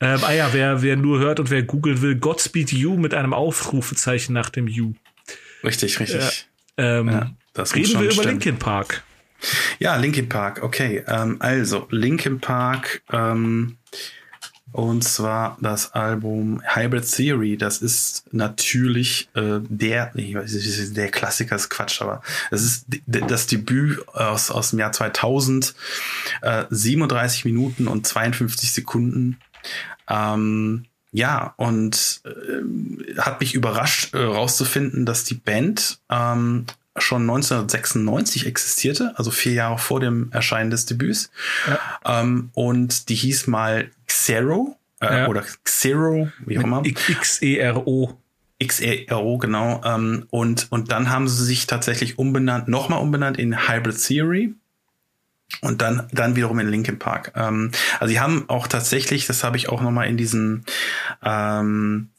[0.00, 3.32] Ähm, ah ja, wer, wer nur hört und wer googeln will, Godspeed You mit einem
[3.32, 4.92] Aufrufezeichen nach dem You.
[5.64, 6.48] Richtig, richtig.
[6.76, 8.28] Ähm, Ja, das reden wir über stimmen.
[8.28, 9.02] Linkin Park.
[9.78, 11.02] Ja, Linkin Park, okay.
[11.06, 13.76] Ähm, also, Linkin Park, ähm,
[14.72, 17.56] und zwar das Album Hybrid Theory.
[17.56, 22.20] Das ist natürlich äh, der, ich weiß nicht, der Klassiker ist Quatsch, aber
[22.50, 25.74] es ist das Debüt aus, aus dem Jahr 2000.
[26.42, 29.38] Äh, 37 Minuten und 52 Sekunden.
[30.08, 36.66] Ähm, ja, und äh, hat mich überrascht, äh, rauszufinden, dass die Band ähm,
[36.98, 41.30] schon 1996 existierte, also vier Jahre vor dem Erscheinen des Debüts.
[42.04, 45.28] Ähm, und die hieß mal Xero äh, Ja.
[45.28, 46.82] oder Xero, wie auch immer.
[46.84, 48.16] X-E-R-O.
[48.64, 49.82] XERO, genau.
[49.84, 54.54] Ähm, und, und dann haben sie sich tatsächlich umbenannt, nochmal umbenannt in Hybrid Theory.
[55.60, 57.32] Und dann dann wiederum in Linkin Park.
[57.36, 57.70] Ähm,
[58.00, 60.64] also sie haben auch tatsächlich, das habe ich auch noch mal in diesen
[61.22, 62.10] ähm,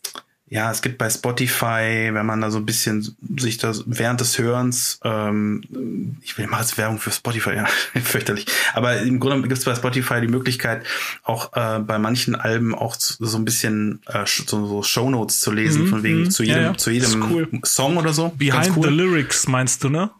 [0.49, 4.39] ja, es gibt bei Spotify, wenn man da so ein bisschen sich das während des
[4.39, 7.65] Hörens, ähm, ich will mal als Werbung für Spotify, ja,
[8.01, 8.45] fürchterlich.
[8.73, 10.86] Aber im Grunde gibt es bei Spotify die Möglichkeit,
[11.23, 15.84] auch äh, bei manchen Alben auch so ein bisschen äh, so, so Shownotes zu lesen,
[15.84, 16.32] mhm, von wegen mhm.
[16.32, 16.78] zu jedem, ja, ja.
[16.78, 17.49] zu jedem cool.
[17.63, 18.30] Song oder so.
[18.30, 18.88] Behind cool.
[18.88, 20.11] the Lyrics meinst du, ne?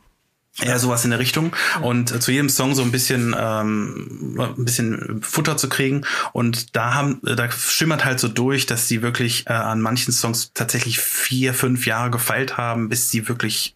[0.64, 1.56] Ja, sowas in der Richtung.
[1.82, 6.04] Und äh, zu jedem Song so ein bisschen, ähm, ein bisschen Futter zu kriegen.
[6.34, 10.52] Und da haben, da schimmert halt so durch, dass die wirklich äh, an manchen Songs
[10.56, 13.76] tatsächlich vier, fünf Jahre gefeilt haben, bis sie wirklich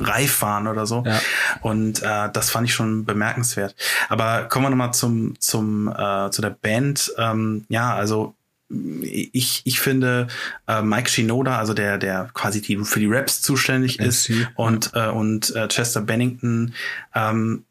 [0.00, 1.04] reif waren oder so.
[1.06, 1.20] Ja.
[1.60, 3.76] Und äh, das fand ich schon bemerkenswert.
[4.08, 7.12] Aber kommen wir nochmal zum, zum, äh, zu der Band.
[7.18, 8.34] Ähm, ja, also
[8.68, 10.26] ich, ich finde
[10.66, 14.90] äh, Mike Shinoda, also der der quasi die für die Raps zuständig ist MC, und
[14.94, 15.08] ja.
[15.08, 16.74] äh, und äh, Chester Bennington
[17.14, 17.64] ähm,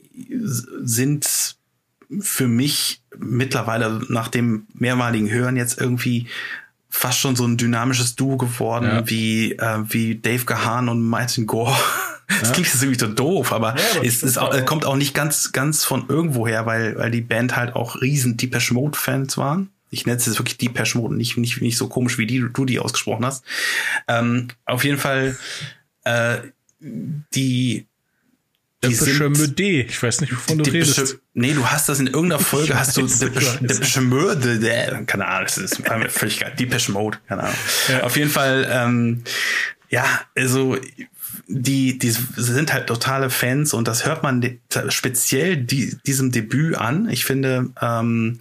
[0.82, 1.56] sind
[2.20, 6.28] für mich mittlerweile nach dem mehrmaligen Hören jetzt irgendwie
[6.89, 9.10] fast schon so ein dynamisches Duo geworden ja.
[9.10, 11.76] wie äh, wie Dave Gahan und Martin Gore.
[12.28, 12.54] Das ja.
[12.54, 14.66] klingt jetzt irgendwie so doof, aber, ja, es ist auch, auch.
[14.66, 18.74] kommt auch nicht ganz ganz von irgendwoher, weil weil die Band halt auch riesen Depeche
[18.74, 22.18] Mode Fans waren ich nenne es jetzt wirklich Depeche Mode, nicht, nicht, nicht so komisch,
[22.18, 23.46] wie die, du die ausgesprochen hast.
[24.08, 25.38] Ähm, auf jeden Fall,
[26.04, 26.38] äh,
[26.80, 27.88] die,
[28.84, 31.18] Depeche Mode, ich weiß nicht, wovon du redest.
[31.34, 34.60] Nee, du hast das in irgendeiner Folge, hast du Depeche Mode,
[35.08, 36.54] keine Ahnung, das ist völlig geil.
[36.60, 37.56] Depeche Mode, keine Ahnung.
[37.88, 38.04] Ja.
[38.04, 39.24] Auf jeden Fall, ähm,
[39.89, 40.78] ja, also
[41.48, 47.10] die, die sind halt totale Fans und das hört man speziell die, diesem Debüt an.
[47.10, 48.38] Ich finde, ähm,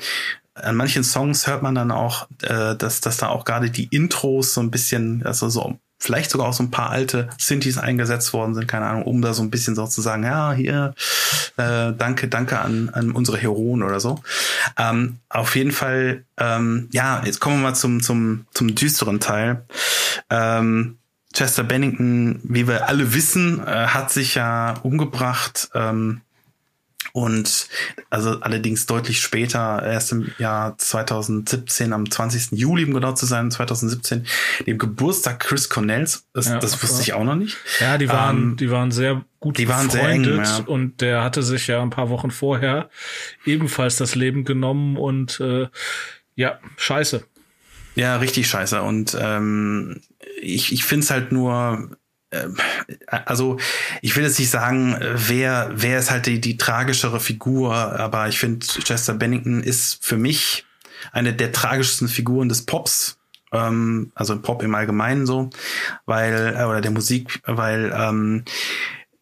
[0.54, 4.54] an manchen Songs hört man dann auch, äh, dass, dass da auch gerade die Intros
[4.54, 8.54] so ein bisschen, also so vielleicht sogar auch so ein paar alte Synthes eingesetzt worden
[8.54, 10.94] sind, keine Ahnung, um da so ein bisschen so zu sagen, ja, hier,
[11.56, 14.22] äh, danke, danke an, an unsere Heroen oder so.
[14.78, 19.64] Ähm, auf jeden Fall, ähm, ja, jetzt kommen wir mal zum, zum, zum düsteren Teil.
[20.28, 20.98] Ähm,
[21.32, 25.70] Chester Bennington, wie wir alle wissen, äh, hat sich ja umgebracht.
[25.74, 26.20] Ähm,
[27.14, 27.68] und
[28.10, 32.58] also allerdings deutlich später, erst im Jahr 2017, am 20.
[32.58, 34.26] Juli, um genau zu sein, 2017,
[34.66, 36.26] dem Geburtstag Chris Cornells.
[36.32, 37.56] Das, ja, das wusste ich auch noch nicht.
[37.78, 40.58] Ja, die waren, ähm, die waren sehr gut die waren sehr eng, ja.
[40.66, 42.90] und der hatte sich ja ein paar Wochen vorher
[43.44, 45.68] ebenfalls das Leben genommen und äh,
[46.34, 47.22] ja, scheiße.
[47.94, 48.82] Ja, richtig scheiße.
[48.82, 50.00] Und ähm,
[50.42, 51.96] ich, ich finde es halt nur
[53.08, 53.58] also
[54.02, 58.38] ich will jetzt nicht sagen, wer, wer ist halt die, die tragischere Figur, aber ich
[58.38, 60.64] finde, Chester Bennington ist für mich
[61.12, 63.18] eine der tragischsten Figuren des Pops,
[63.52, 65.50] ähm, also Pop im Allgemeinen so,
[66.06, 68.44] weil, äh, oder der Musik, weil ähm,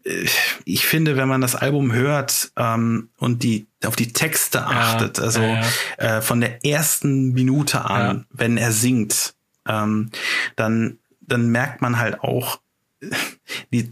[0.05, 0.27] äh,
[0.65, 5.25] ich finde, wenn man das Album hört ähm, und die auf die Texte achtet, ja,
[5.25, 5.61] also ja,
[5.99, 6.19] ja.
[6.19, 9.35] Äh, von der ersten Minute an, wenn er singt,
[9.67, 10.11] ähm,
[10.57, 12.61] dann dann merkt man halt auch,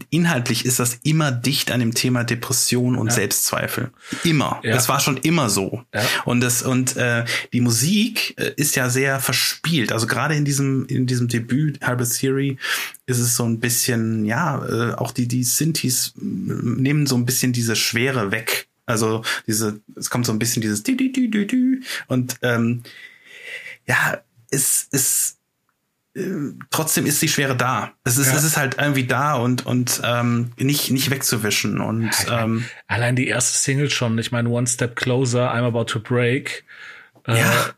[0.09, 3.13] inhaltlich ist das immer dicht an dem Thema Depression und ja.
[3.13, 3.91] Selbstzweifel.
[4.23, 4.59] Immer.
[4.63, 4.73] Ja.
[4.73, 5.83] Das war schon immer so.
[5.93, 6.03] Ja.
[6.25, 9.91] Und das und äh, die Musik äh, ist ja sehr verspielt.
[9.91, 12.57] Also gerade in diesem in diesem Debüt Harbor Theory
[13.05, 17.53] ist es so ein bisschen ja äh, auch die die Synthes nehmen so ein bisschen
[17.53, 18.67] diese Schwere weg.
[18.85, 20.83] Also diese es kommt so ein bisschen dieses
[22.07, 22.83] und ähm,
[23.87, 25.37] ja es ist
[26.69, 27.93] trotzdem ist die Schwere da.
[28.03, 28.35] Es ist, ja.
[28.35, 31.79] es ist halt irgendwie da und, und ähm, nicht, nicht wegzuwischen.
[31.79, 35.85] Und ja, ähm, allein die erste Single schon, ich meine, One Step Closer, I'm About
[35.85, 36.65] to Break.
[37.27, 37.35] Ja,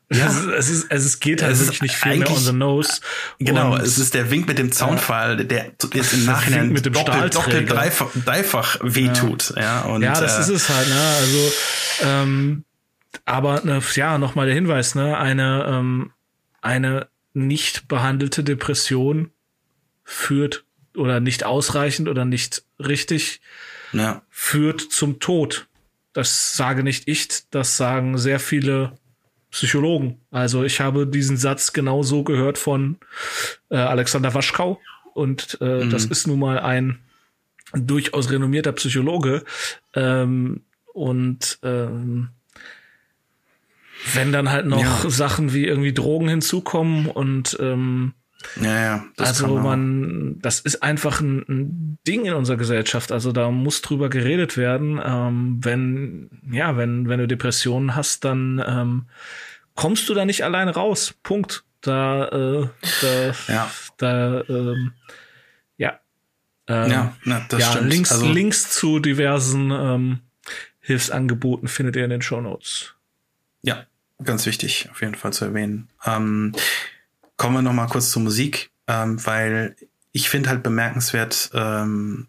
[0.09, 0.27] äh, ja.
[0.57, 3.01] Es, ist, es, ist, geht halt es wirklich nicht viel mehr on the nose.
[3.39, 6.93] Genau, und, es ist der Wink mit dem Zaunfall, der jetzt im Nachhinein mit dem
[6.93, 9.53] doppelt, doppelt dreifach, dreifach wehtut.
[9.55, 9.61] Ja.
[9.61, 10.87] Ja, und, ja, das äh, ist es halt.
[10.87, 10.95] Ne?
[11.19, 11.53] Also,
[12.03, 12.63] ähm,
[13.25, 16.11] aber ne, ja, nochmal der Hinweis, ne, eine ähm,
[16.63, 19.31] eine nicht behandelte Depression
[20.03, 20.65] führt
[20.95, 23.41] oder nicht ausreichend oder nicht richtig
[23.91, 24.21] ja.
[24.29, 25.67] führt zum Tod.
[26.13, 28.93] Das sage nicht ich, das sagen sehr viele
[29.49, 30.19] Psychologen.
[30.31, 32.97] Also ich habe diesen Satz genau so gehört von
[33.69, 34.79] äh, Alexander Waschkau
[35.13, 35.89] und äh, mhm.
[35.89, 36.99] das ist nun mal ein
[37.73, 39.43] durchaus renommierter Psychologe
[39.95, 40.61] ähm,
[40.93, 42.29] und ähm,
[44.13, 45.09] wenn dann halt noch ja.
[45.09, 48.13] Sachen wie irgendwie Drogen hinzukommen und ähm,
[48.61, 53.11] ja, ja, das also man, das ist einfach ein, ein, Ding in unserer Gesellschaft.
[53.11, 55.01] Also da muss drüber geredet werden.
[55.03, 59.05] Ähm, wenn, ja, wenn, wenn du Depressionen hast, dann ähm,
[59.75, 61.15] kommst du da nicht alleine raus.
[61.23, 61.63] Punkt.
[61.81, 62.67] Da, äh,
[63.01, 64.93] da, ja, da, ähm,
[65.77, 65.99] ja.
[66.67, 67.89] Ähm, ja, na, das ja, stimmt.
[67.89, 70.19] Links, also, Links zu diversen ähm,
[70.79, 72.93] Hilfsangeboten findet ihr in den Show Notes.
[73.63, 73.85] Ja,
[74.25, 75.89] ganz wichtig, auf jeden Fall zu erwähnen.
[76.05, 76.53] Ähm,
[77.37, 79.75] kommen wir noch mal kurz zur Musik, ähm, weil
[80.11, 82.27] ich finde halt bemerkenswert, ähm,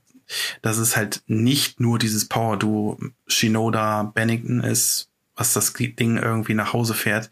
[0.62, 6.72] dass es halt nicht nur dieses Power-Duo Shinoda Bennington ist, was das Ding irgendwie nach
[6.72, 7.30] Hause fährt,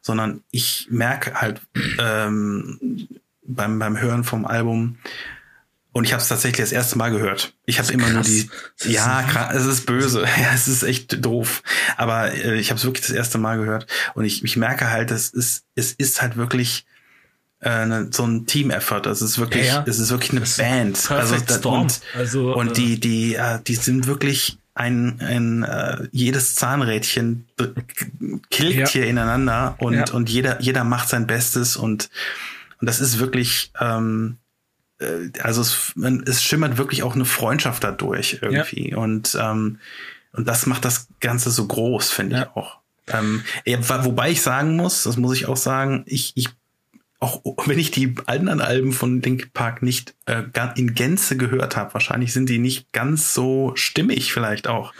[0.00, 1.60] sondern ich merke halt
[1.98, 3.08] ähm,
[3.44, 4.98] beim, beim Hören vom Album,
[5.92, 7.54] und ich habe es tatsächlich das erste Mal gehört.
[7.66, 8.48] Ich habe immer nur die.
[8.84, 10.24] Ja, krass, es ist böse.
[10.40, 11.62] Ja, es ist echt doof.
[11.98, 13.86] Aber äh, ich habe es wirklich das erste Mal gehört.
[14.14, 16.86] Und ich, ich merke halt, es ist, es ist halt wirklich
[17.60, 19.06] äh, ne, so ein Team-Effort.
[19.06, 19.84] Es ist wirklich, ja, ja.
[19.86, 21.10] es ist wirklich eine das Band.
[21.10, 26.08] Also, da, und, also, und äh, die, die, äh, die sind wirklich ein, ein äh,
[26.10, 27.46] jedes Zahnrädchen
[28.50, 28.88] killt ja.
[28.88, 32.08] hier ineinander und, und jeder, jeder macht sein Bestes und,
[32.80, 34.41] und das ist wirklich, ähm, äh,
[35.40, 35.94] also es,
[36.26, 38.90] es schimmert wirklich auch eine Freundschaft dadurch irgendwie.
[38.90, 38.96] Ja.
[38.98, 39.78] Und, ähm,
[40.32, 42.78] und das macht das Ganze so groß, finde ich auch.
[43.08, 46.48] Ähm, wobei ich sagen muss, das muss ich auch sagen, ich, ich
[47.22, 50.42] auch wenn ich die anderen Alben von Linkin Park nicht äh,
[50.74, 54.92] in Gänze gehört habe, wahrscheinlich sind die nicht ganz so stimmig vielleicht auch.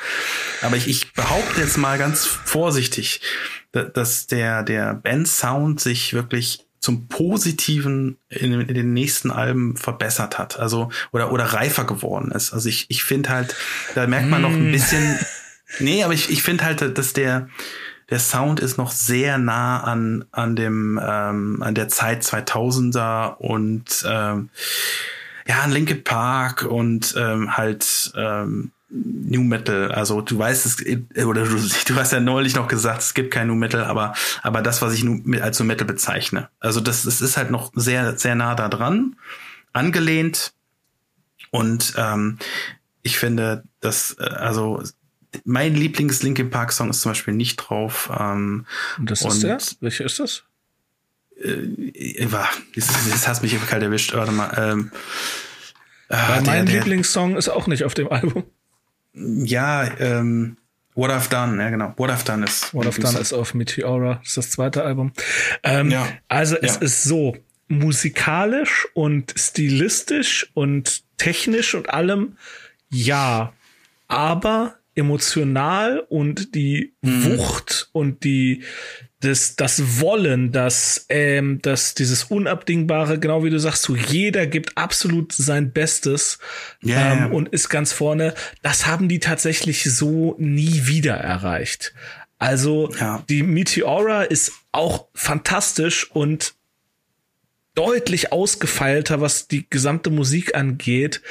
[0.61, 3.23] Aber ich, ich behaupte jetzt mal ganz vorsichtig,
[3.73, 10.59] dass der, der Band-Sound sich wirklich zum Positiven in, in, den nächsten Alben verbessert hat.
[10.59, 12.53] Also, oder, oder reifer geworden ist.
[12.53, 13.55] Also ich, ich finde halt,
[13.95, 14.73] da merkt man noch ein hm.
[14.73, 15.19] bisschen,
[15.79, 17.49] nee, aber ich, ich finde halt, dass der,
[18.11, 24.05] der Sound ist noch sehr nah an, an dem, ähm, an der Zeit 2000er und,
[24.05, 24.51] ähm,
[25.47, 29.91] ja, an Linkin Park und ähm, halt ähm, New Metal.
[29.91, 33.47] Also du weißt es oder du, du hast ja neulich noch gesagt, es gibt kein
[33.47, 35.05] New Metal, aber aber das, was ich
[35.41, 36.49] als New Metal bezeichne.
[36.61, 39.17] Also das, das ist halt noch sehr sehr nah da dran,
[39.73, 40.53] angelehnt
[41.51, 42.39] und ähm,
[43.03, 44.83] ich finde, dass äh, also
[45.45, 48.11] mein Lieblings Linkin Park Song ist zum Beispiel nicht drauf.
[48.19, 48.67] Ähm,
[48.99, 49.59] und das ist der?
[49.81, 50.45] Welcher ist das?
[51.41, 54.13] Äh, war, jetzt, jetzt hast mich kalt erwischt.
[54.15, 54.53] Warte mal.
[54.57, 54.93] Ähm,
[56.11, 58.45] äh, mein der, Lieblingssong ist auch nicht auf dem Album.
[59.15, 60.57] Ja, ähm,
[60.95, 61.95] What I've Done, ja genau.
[61.97, 62.75] What I've Done ist.
[62.75, 65.13] What I've Done ist auf Meteora, ist das zweite Album.
[65.63, 66.07] Ähm, ja.
[66.29, 66.81] Also es ja.
[66.83, 67.35] ist so,
[67.73, 72.37] musikalisch und stilistisch und technisch und allem,
[72.91, 73.53] ja.
[74.09, 77.39] Aber emotional und die mhm.
[77.39, 78.63] Wucht und die
[79.23, 84.77] das das Wollen, das ähm, das dieses unabdingbare, genau wie du sagst, so jeder gibt
[84.77, 86.39] absolut sein Bestes
[86.85, 87.27] yeah.
[87.27, 88.35] ähm, und ist ganz vorne.
[88.63, 91.95] Das haben die tatsächlich so nie wieder erreicht.
[92.39, 93.25] Also ja.
[93.29, 96.55] die Meteora ist auch fantastisch und
[97.75, 101.23] deutlich ausgefeilter, was die gesamte Musik angeht,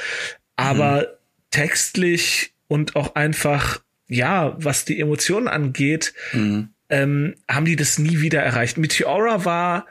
[0.56, 1.06] aber mhm.
[1.50, 6.70] textlich und auch einfach, ja, was die Emotionen angeht, mhm.
[6.92, 8.78] Ähm, haben die das nie wieder erreicht.
[8.78, 9.86] Meteora war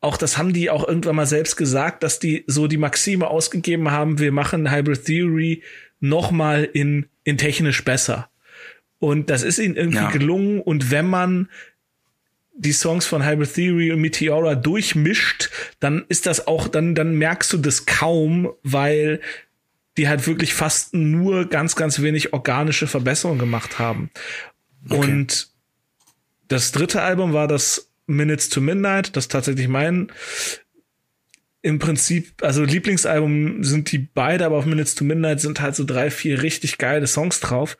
[0.00, 3.90] auch das haben die auch irgendwann mal selbst gesagt, dass die so die Maxime ausgegeben
[3.90, 5.62] haben, wir machen Hybrid Theory
[6.00, 8.28] noch mal in, in technisch besser.
[8.98, 10.10] Und das ist ihnen irgendwie ja.
[10.10, 10.60] gelungen.
[10.60, 11.48] Und wenn man
[12.54, 17.52] die Songs von Hybrid Theory und Meteora durchmischt, dann ist das auch, dann, dann merkst
[17.52, 19.20] du das kaum, weil
[19.96, 24.10] die halt wirklich fast nur ganz, ganz wenig organische Verbesserungen gemacht haben.
[24.88, 24.96] Okay.
[24.96, 25.51] Und
[26.52, 30.12] das dritte Album war das Minutes to Midnight, das tatsächlich mein
[31.62, 35.84] im Prinzip, also Lieblingsalbum sind die beide, aber auf Minutes to Midnight sind halt so
[35.84, 37.78] drei, vier richtig geile Songs drauf.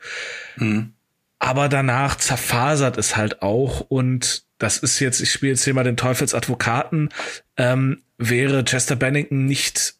[0.57, 0.93] Mhm.
[1.41, 5.83] Aber danach zerfasert es halt auch und das ist jetzt, ich spiele jetzt hier mal
[5.83, 7.09] den Teufelsadvokaten,
[7.57, 9.97] ähm, wäre Chester Bennington nicht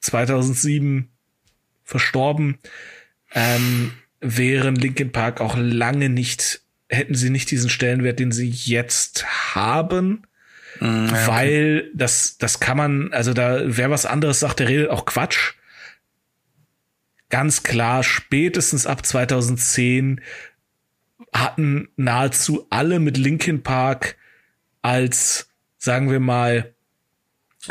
[0.00, 1.10] 2007
[1.84, 2.58] verstorben,
[3.34, 6.61] ähm, wären Linkin Park auch lange nicht,
[6.92, 9.24] hätten sie nicht diesen Stellenwert, den sie jetzt
[9.54, 10.22] haben.
[10.80, 15.04] Ja, weil das, das kann man, also da, wer was anderes sagt, der redet auch
[15.04, 15.54] Quatsch.
[17.28, 20.20] Ganz klar, spätestens ab 2010
[21.32, 24.16] hatten nahezu alle mit Linkin Park
[24.82, 26.71] als, sagen wir mal,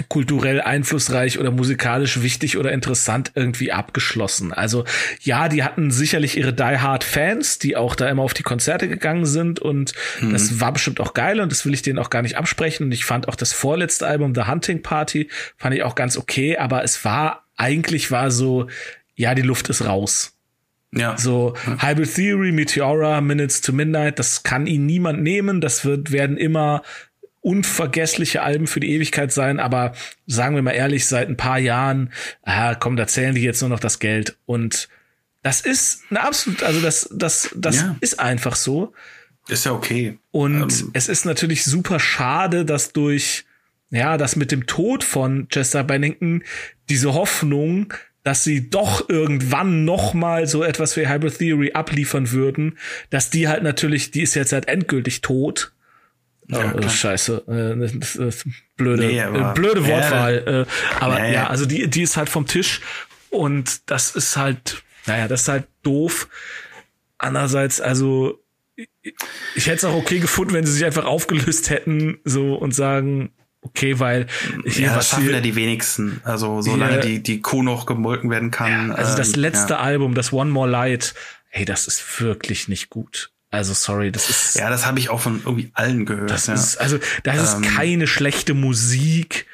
[0.08, 4.54] kulturell einflussreich oder musikalisch wichtig oder interessant irgendwie abgeschlossen.
[4.54, 4.86] Also
[5.20, 8.88] ja, die hatten sicherlich ihre Die Hard Fans, die auch da immer auf die Konzerte
[8.88, 10.32] gegangen sind und mhm.
[10.32, 12.91] das war bestimmt auch geil und das will ich denen auch gar nicht absprechen und
[12.94, 16.84] ich fand auch das vorletzte Album The Hunting Party fand ich auch ganz okay, aber
[16.84, 18.68] es war eigentlich war so
[19.15, 20.38] ja, die Luft ist raus.
[20.94, 21.18] Ja.
[21.18, 21.53] So.
[21.80, 26.82] Hybrid Theory, Meteora, Minutes to Midnight, das kann ihnen niemand nehmen, das wird werden immer
[27.41, 29.93] unvergessliche Alben für die Ewigkeit sein, aber
[30.27, 32.11] sagen wir mal ehrlich, seit ein paar Jahren,
[32.43, 34.88] ah, komm, da zählen die jetzt nur noch das Geld und
[35.43, 37.95] Das ist eine absolut, also das, das, das Ja.
[37.99, 38.93] ist einfach so.
[39.47, 40.19] Ist ja okay.
[40.30, 40.91] Und Ähm.
[40.93, 43.43] es ist natürlich super schade, dass durch,
[43.89, 46.43] ja, dass mit dem Tod von Chester Bennington
[46.89, 47.91] diese Hoffnung,
[48.23, 52.77] dass sie doch irgendwann noch mal so etwas wie Hybrid Theory abliefern würden,
[53.09, 55.73] dass die halt natürlich, die ist jetzt halt endgültig tot.
[56.52, 58.45] Ja, oh, scheiße, äh, das ist
[58.78, 60.68] blöde, Nee, aber- äh, blöde Ja, Wortwahl.
[60.68, 61.48] äh, aber Ja, ja, ja.
[61.48, 62.82] also die, die ist halt vom Tisch
[63.30, 66.28] und das ist halt, naja, das ist halt doof.
[67.18, 68.40] Andererseits, also
[68.76, 73.32] ich, hätte es auch okay gefunden, wenn sie sich einfach aufgelöst hätten, so und sagen,
[73.61, 74.26] okay, weil
[74.65, 76.19] hier Ja, das was schaffen hier, ja die wenigsten.
[76.23, 77.02] Also solange Ja.
[77.02, 78.91] die, die Kuh noch gemolken werden kann.
[78.91, 79.80] also das ähm, letzte Ja.
[79.82, 81.14] Album, das One More Light,
[81.49, 83.32] hey, das ist wirklich nicht gut.
[83.52, 86.32] Also sorry, das ist Ja, das habe ich auch von irgendwie allen gehört.
[86.32, 86.53] Das ja.
[86.53, 87.61] ist, also, das ist Ähm.
[87.64, 89.45] keine schlechte Musik,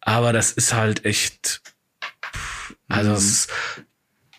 [0.00, 1.60] aber das ist halt echt,
[2.88, 3.50] also, es ist,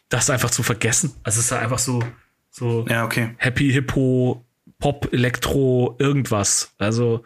[0.07, 1.13] das ist einfach zu vergessen.
[1.23, 2.01] Also, es ist einfach so,
[2.49, 3.35] so ja, okay.
[3.37, 4.45] Happy Hippo,
[4.79, 6.73] Pop, Elektro, irgendwas.
[6.77, 7.23] Also,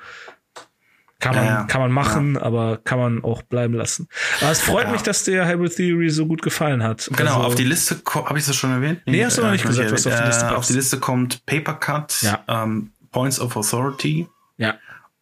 [1.26, 1.64] kann man, Ja, ja.
[1.64, 4.08] kann man machen, aber kann man auch bleiben lassen.
[4.42, 4.92] Aber es freut Ja.
[4.92, 7.10] mich, dass der Hybrid Theory so gut gefallen hat.
[7.16, 9.02] Genau, also, auf die Liste habe ich das schon erwähnt?
[9.06, 10.24] Nee, hast du noch nicht gesagt, was auf die.
[10.26, 10.50] Liste äh.
[10.50, 12.44] Auf die Liste kommt Paper Cut, Ja.
[12.48, 14.28] ähm, Points of Authority
[14.58, 14.76] Ja.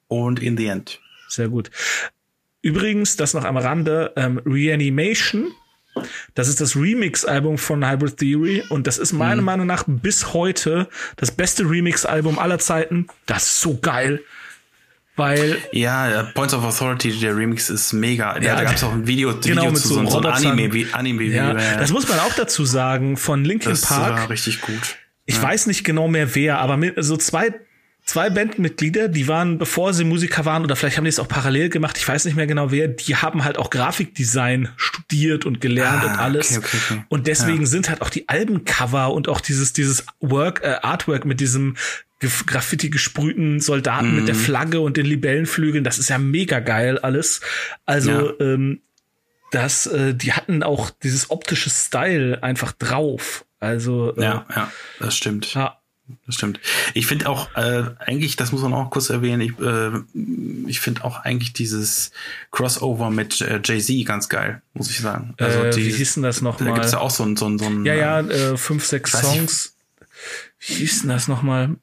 [0.08, 1.00] und In the End.
[1.30, 1.72] Sehr gut.
[2.62, 5.52] Übrigens, das noch am Rande, ähm, Reanimation,
[6.34, 10.88] das ist das Remix-Album von Hybrid Theory und das ist meiner Meinung nach bis heute
[11.18, 13.08] das beste Remix-Album aller Zeiten.
[13.26, 14.22] Das ist so geil.
[15.16, 18.36] Weil, Ja, äh, Points of Authority, der Remix ist mega.
[18.38, 20.18] Ja, Ja, da gab es auch ein Video, genau, Video mit zu so einem so
[20.18, 20.46] Robotern.
[20.60, 21.78] Anime, Anime ja, Video.
[21.80, 24.14] das muss man auch dazu sagen, von Linkin das Park.
[24.22, 24.98] war richtig gut.
[25.26, 27.54] Ich weiß nicht genau mehr wer, aber mit, so zwei,
[28.06, 31.70] zwei Bandmitglieder, die waren, bevor sie Musiker waren, oder vielleicht haben die es auch parallel
[31.70, 36.04] gemacht, ich weiß nicht mehr genau wer, die haben halt auch Grafikdesign studiert und gelernt
[36.04, 36.58] Ah, und alles.
[36.58, 37.04] okay, okay, okay.
[37.08, 41.40] Und deswegen sind halt auch die Albencover und auch dieses, dieses Work, äh, Artwork mit
[41.40, 41.78] diesem
[42.46, 44.26] Graffiti gesprühten Soldaten mit Mhm.
[44.28, 47.42] der Flagge und den Libellenflügeln, das ist ja mega geil alles.
[47.86, 48.82] Also, ähm,
[49.52, 53.46] das, äh, die hatten auch dieses optische Style einfach drauf.
[53.60, 55.54] Also, äh, Ja, ja, das stimmt.
[55.54, 55.78] ja.
[56.26, 56.60] Das stimmt.
[56.94, 59.92] Ich finde auch, äh, eigentlich, das muss man auch kurz erwähnen, ich, äh,
[60.70, 62.12] ich finde auch eigentlich dieses
[62.52, 65.34] Crossover mit äh, Jay-Z ganz geil, muss ich sagen.
[65.38, 66.74] Also äh, die, wie hieß denn das da nochmal?
[66.74, 69.14] gibt's ja auch so ein, so ein, so ein Ja, ja, äh, äh, fünf, sechs
[69.14, 69.34] weiß nicht.
[69.38, 69.76] Songs.
[70.60, 71.78] Wie hieß denn das nochmal?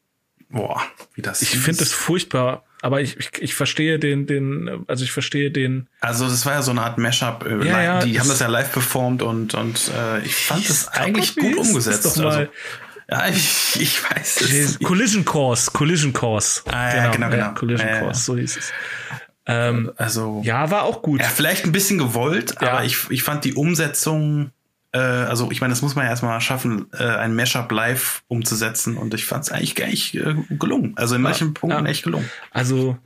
[0.50, 0.82] Boah,
[1.14, 5.12] wie das Ich finde das furchtbar, aber ich, ich, ich verstehe den, den, also ich
[5.12, 5.88] verstehe den.
[6.00, 7.44] Also das war ja so eine Art Mashup.
[7.46, 10.88] Äh, Ja, ja, die haben das ja live performt und, und äh, ich fand das
[10.88, 12.04] eigentlich gut hieß das umgesetzt.
[12.06, 12.26] doch mal?
[12.26, 12.50] Also,
[13.10, 14.78] ja, ich, ich weiß es.
[14.78, 16.62] Collision Course, Collision Course.
[16.66, 17.52] Ah, ja, genau, genau.
[17.54, 18.00] Collision Ja, ja.
[18.02, 18.72] Course, so hieß es.
[19.46, 21.20] Ähm, Also ja, war auch gut.
[21.20, 22.68] Ja, vielleicht ein bisschen gewollt, Ja.
[22.72, 24.52] aber ich, ich fand die Umsetzung,
[24.98, 29.14] also ich meine, das muss man ja erstmal schaffen, äh, ein Mashup live umzusetzen und
[29.14, 30.94] ich fand es eigentlich gar nicht äh, gelungen.
[30.96, 31.90] Also in manchen Punkten ja.
[31.90, 32.28] echt gelungen.
[32.50, 32.98] Also,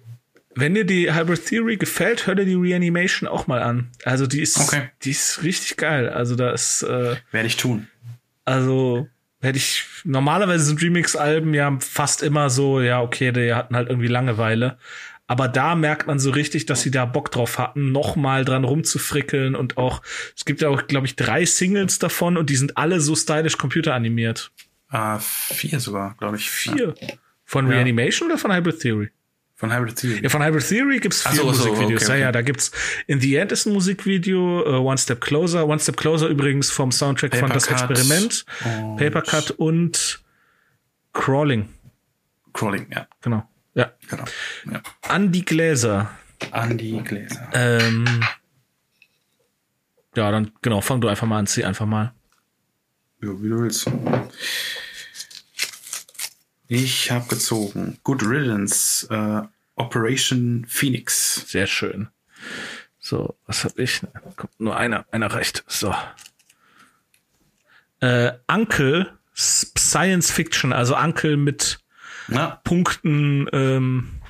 [0.55, 3.91] wenn dir die Hybrid Theory gefällt, hör dir die Reanimation auch mal an.
[4.05, 4.91] Also die ist, Okay.
[5.03, 6.09] die ist richtig geil.
[6.09, 7.89] Also da ist, äh, Werde ich tun.
[8.45, 9.09] Also
[9.43, 14.09] hätte ich normalerweise sind Remix-Alben ja fast immer so, ja okay, die hatten halt irgendwie
[14.09, 14.79] Langeweile.
[15.27, 18.63] Aber da merkt man so richtig, dass sie da Bock drauf hatten, noch mal dran
[18.65, 20.03] rumzufrickeln und auch
[20.37, 23.57] es gibt ja auch, glaube ich, drei Singles davon und die sind alle so stylisch
[23.57, 24.53] computeranimiert.
[24.93, 26.67] Äh, vier sogar, glaube ich.
[26.67, 26.73] Ja.
[26.75, 26.95] Vier.
[27.47, 27.73] Von Ja.
[27.77, 29.11] Reanimation oder von Hybrid Theory?
[29.57, 30.21] Von Hybrid Theory.
[30.23, 32.03] Ja, von Hybrid Theory gibt's vier so, Musikvideos.
[32.03, 32.33] okay, Ja, ja, okay.
[32.33, 32.71] da gibt's
[33.07, 36.93] In the End ist ein Musikvideo, äh, One Step Closer, One Step Closer übrigens vom
[36.93, 40.23] Soundtrack von Paper Das Cut Experiment, und- Paper Cut und
[41.15, 41.69] Crawling.
[42.53, 43.49] Crawling, ja, Genau.
[43.75, 43.93] Ja.
[44.09, 44.25] genau.
[44.71, 44.83] Ja.
[45.03, 46.11] An die Gläser.
[46.51, 47.49] An die Gläser.
[47.53, 48.25] Ähm,
[50.17, 52.15] ja, dann genau, fang du einfach mal an, zieh einfach mal.
[53.21, 53.91] Ja, wie du willst.
[56.69, 57.99] Ich habe gezogen.
[58.05, 59.43] Good Riddance, äh,
[59.77, 61.49] Operation Phoenix.
[61.51, 62.09] Sehr schön.
[63.01, 64.01] So, was hab ich?
[64.37, 65.65] Kommt nur einer, einer reicht.
[65.67, 65.95] So.
[68.01, 71.81] Äh, Uncle Science Fiction, also Uncle mit
[72.29, 73.47] Na, Punkten.
[73.53, 74.21] Ähm,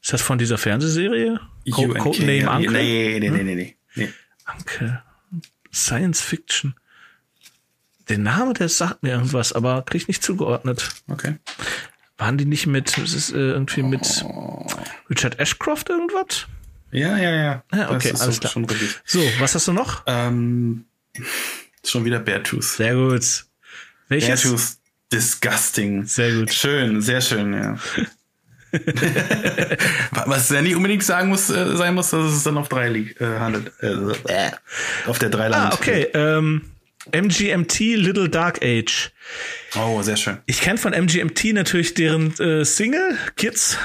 [0.00, 1.40] ist das von dieser Fernsehserie?
[1.70, 2.24] Co Uncle?
[2.26, 3.76] Nee, nee, nee, nee, nee.
[3.94, 4.08] nee.
[4.52, 5.02] Uncle.
[5.72, 6.74] Science Fiction.
[8.08, 10.88] Der Name, der sagt mir irgendwas, aber krieg ich nicht zugeordnet.
[11.08, 11.36] Okay.
[12.18, 14.24] Waren die nicht mit, es ist äh, irgendwie mit
[15.08, 16.46] Richard Ashcroft irgendwas?
[16.90, 17.64] Ja, ja, ja.
[17.72, 18.52] Ja, okay, alles so- klar.
[18.52, 19.00] schon richtig.
[19.04, 20.02] So, was hast du noch?
[20.06, 20.84] Ähm,
[21.84, 22.64] schon wieder Beartooth.
[22.64, 23.46] Sehr gut.
[24.08, 24.42] Welches?
[24.42, 24.76] Beartooth
[25.12, 26.04] Disgusting.
[26.04, 26.52] Sehr gut.
[26.52, 27.78] Schön, sehr schön, ja.
[30.26, 33.20] Was ja nicht unbedingt sagen muss, äh, sein muss, dass es dann auf drei liegt,
[33.20, 33.70] äh, handelt.
[33.82, 33.88] Äh,
[34.28, 34.50] äh,
[35.06, 36.08] auf der drei Ah, okay.
[36.14, 36.62] Ähm,
[37.12, 39.10] MGMT Little Dark Age.
[39.76, 40.38] Oh, sehr schön.
[40.46, 43.76] Ich kenne von MGMT natürlich deren äh, Single, Kids.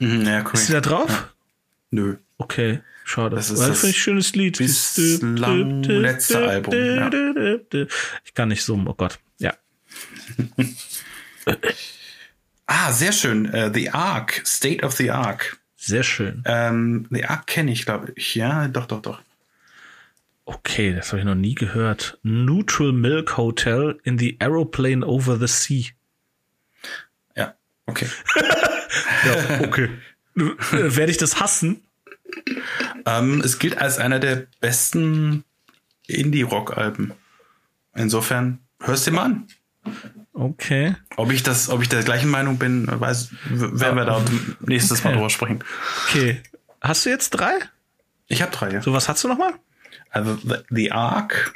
[0.00, 0.54] Mhm, ja, cool.
[0.54, 1.08] Ist die da drauf?
[1.10, 1.28] Ja.
[1.90, 2.16] Nö.
[2.38, 3.36] Okay, schade.
[3.36, 4.58] Das ist das ein schönes Lied.
[4.58, 7.10] bislang letzte Album, ja.
[8.24, 9.18] Ich kann nicht summen, oh Gott.
[12.70, 13.46] Ah, sehr schön.
[13.46, 15.58] Äh, the Ark, State of the Ark.
[15.76, 16.42] Sehr schön.
[16.44, 18.34] Ähm, the Ark kenne ich, glaube ich.
[18.34, 19.22] Ja, doch, doch, doch.
[20.44, 22.18] Okay, das habe ich noch nie gehört.
[22.22, 25.86] Neutral Milk Hotel in the Aeroplane over the Sea.
[27.34, 27.54] Ja,
[27.86, 28.06] okay.
[29.24, 29.88] Ja, okay.
[30.36, 31.82] Äh, Werde ich das hassen?
[33.06, 35.44] ähm, es gilt als einer der besten
[36.06, 37.12] Indie-Rock-Alben.
[37.94, 39.46] Insofern, hörst du dir mal an.
[40.38, 40.94] Okay.
[41.16, 44.22] Ob ich das, ob ich der gleichen Meinung bin, weiß, werden wir da
[44.60, 45.16] nächstes Mal Okay.
[45.18, 45.64] drüber sprechen.
[46.08, 46.40] Okay.
[46.80, 47.54] Hast du jetzt drei?
[48.28, 48.80] Ich habe drei, ja.
[48.82, 49.52] So, was hast du noch mal?
[50.10, 51.52] Also The, the Ark,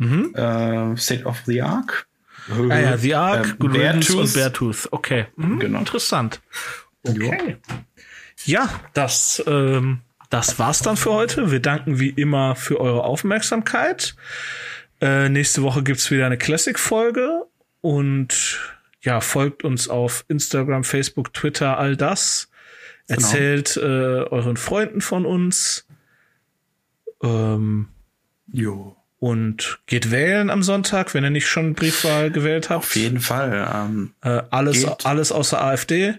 [0.00, 2.06] äh, State of the Ark.
[2.70, 4.16] Ah ja, The Ark, Ähm, Beartooth.
[4.16, 4.88] und Beartooth.
[4.90, 5.26] Okay.
[5.36, 5.78] Mhm, Genau.
[5.80, 6.40] Interessant.
[7.06, 7.58] Okay.
[8.44, 10.00] Ja, das, ähm,
[10.30, 11.50] das war's dann für heute.
[11.52, 14.16] Wir danken wie immer für eure Aufmerksamkeit.
[15.00, 17.42] Äh, nächste Woche gibt's wieder eine Classic-Folge
[17.82, 18.58] und
[19.02, 22.48] ja, folgt uns auf Instagram, Facebook, Twitter, all das.
[23.08, 25.86] Erzählt äh, euren Freunden von uns.
[27.22, 27.88] Ähm,
[28.50, 28.96] Jo.
[29.18, 32.84] und geht wählen am Sonntag, wenn ihr nicht schon Briefwahl gewählt habt.
[32.84, 33.68] Auf jeden Fall.
[33.72, 35.04] Ähm, Äh, alles, Geht.
[35.06, 36.14] alles außer AfD.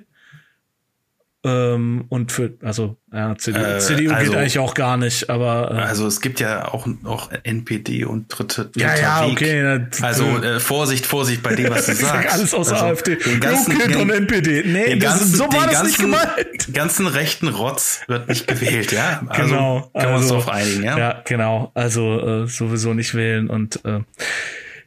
[1.45, 5.71] Ähm, und für, also, ja, CDU, Äh, CDU also- geht eigentlich auch gar nicht, aber.
[5.71, 9.33] Äh, also es gibt ja auch, auch NPD und dritte, ja, ja, Weg.
[9.33, 9.61] okay.
[9.61, 12.33] na, Also äh, Vorsicht, Vorsicht bei dem, was du ich sag sagst.
[12.33, 13.17] alles außer also, AfD.
[13.17, 14.63] Den ganzen, den, und NPD.
[14.65, 16.73] Nee, das, ganzen, so war das ganzen, nicht gemeint.
[16.73, 19.21] ganzen rechten Rotz wird nicht gewählt, ja?
[19.27, 19.91] Also genau.
[19.93, 20.97] können wir uns also, darauf einigen, ja?
[20.97, 21.71] Ja, genau.
[21.73, 23.99] Also äh, sowieso nicht wählen und äh,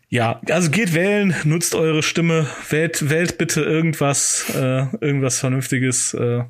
[0.08, 6.14] ja, also geht wählen, nutzt eure Stimme, wählt, wählt bitte irgendwas, äh, irgendwas Vernünftiges.
[6.14, 6.44] Äh,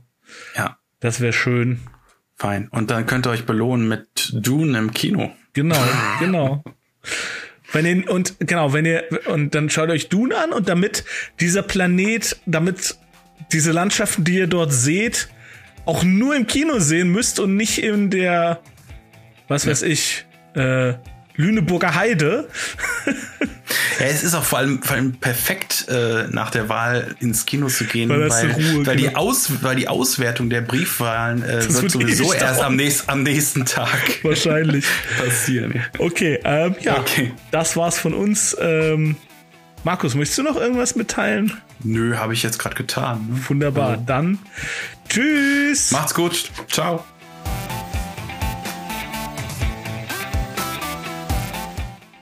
[0.56, 1.80] Ja, das wäre schön.
[2.34, 2.68] fein.
[2.68, 5.30] Und dann könnt ihr euch belohnen mit Dune im Kino.
[5.54, 5.78] Genau,
[6.20, 6.62] genau.
[7.72, 11.04] Wenn ihr, und genau, wenn ihr, und dann schaut euch Dune an und damit
[11.40, 12.96] dieser Planet, damit
[13.52, 15.28] diese Landschaften, die ihr dort seht,
[15.84, 18.60] auch nur im Kino sehen müsst und nicht in der,
[19.48, 20.94] was weiß ich, äh,
[21.36, 22.48] Lüneburger Heide.
[23.98, 27.68] Ja, es ist auch vor allem, vor allem perfekt, äh, nach der Wahl ins Kino
[27.68, 29.18] zu gehen, Weil weil, Ruhe, weil, die genau.
[29.18, 33.88] Aus, weil die Auswertung der Briefwahlen äh, wird sowieso erst am, nächst, am nächsten Tag
[34.22, 34.84] Wahrscheinlich.
[35.18, 35.82] passieren.
[35.98, 37.32] Okay, ähm, ja, Okay.
[37.50, 38.54] das war's von uns.
[38.60, 39.16] Ähm,
[39.82, 41.52] Markus, möchtest du noch irgendwas mitteilen?
[41.82, 43.26] Nö, habe ich jetzt gerade getan.
[43.30, 43.40] Ne?
[43.48, 43.96] Wunderbar.
[43.96, 44.38] Dann
[45.08, 45.90] tschüss.
[45.90, 46.50] Macht's gut.
[46.70, 47.04] Ciao.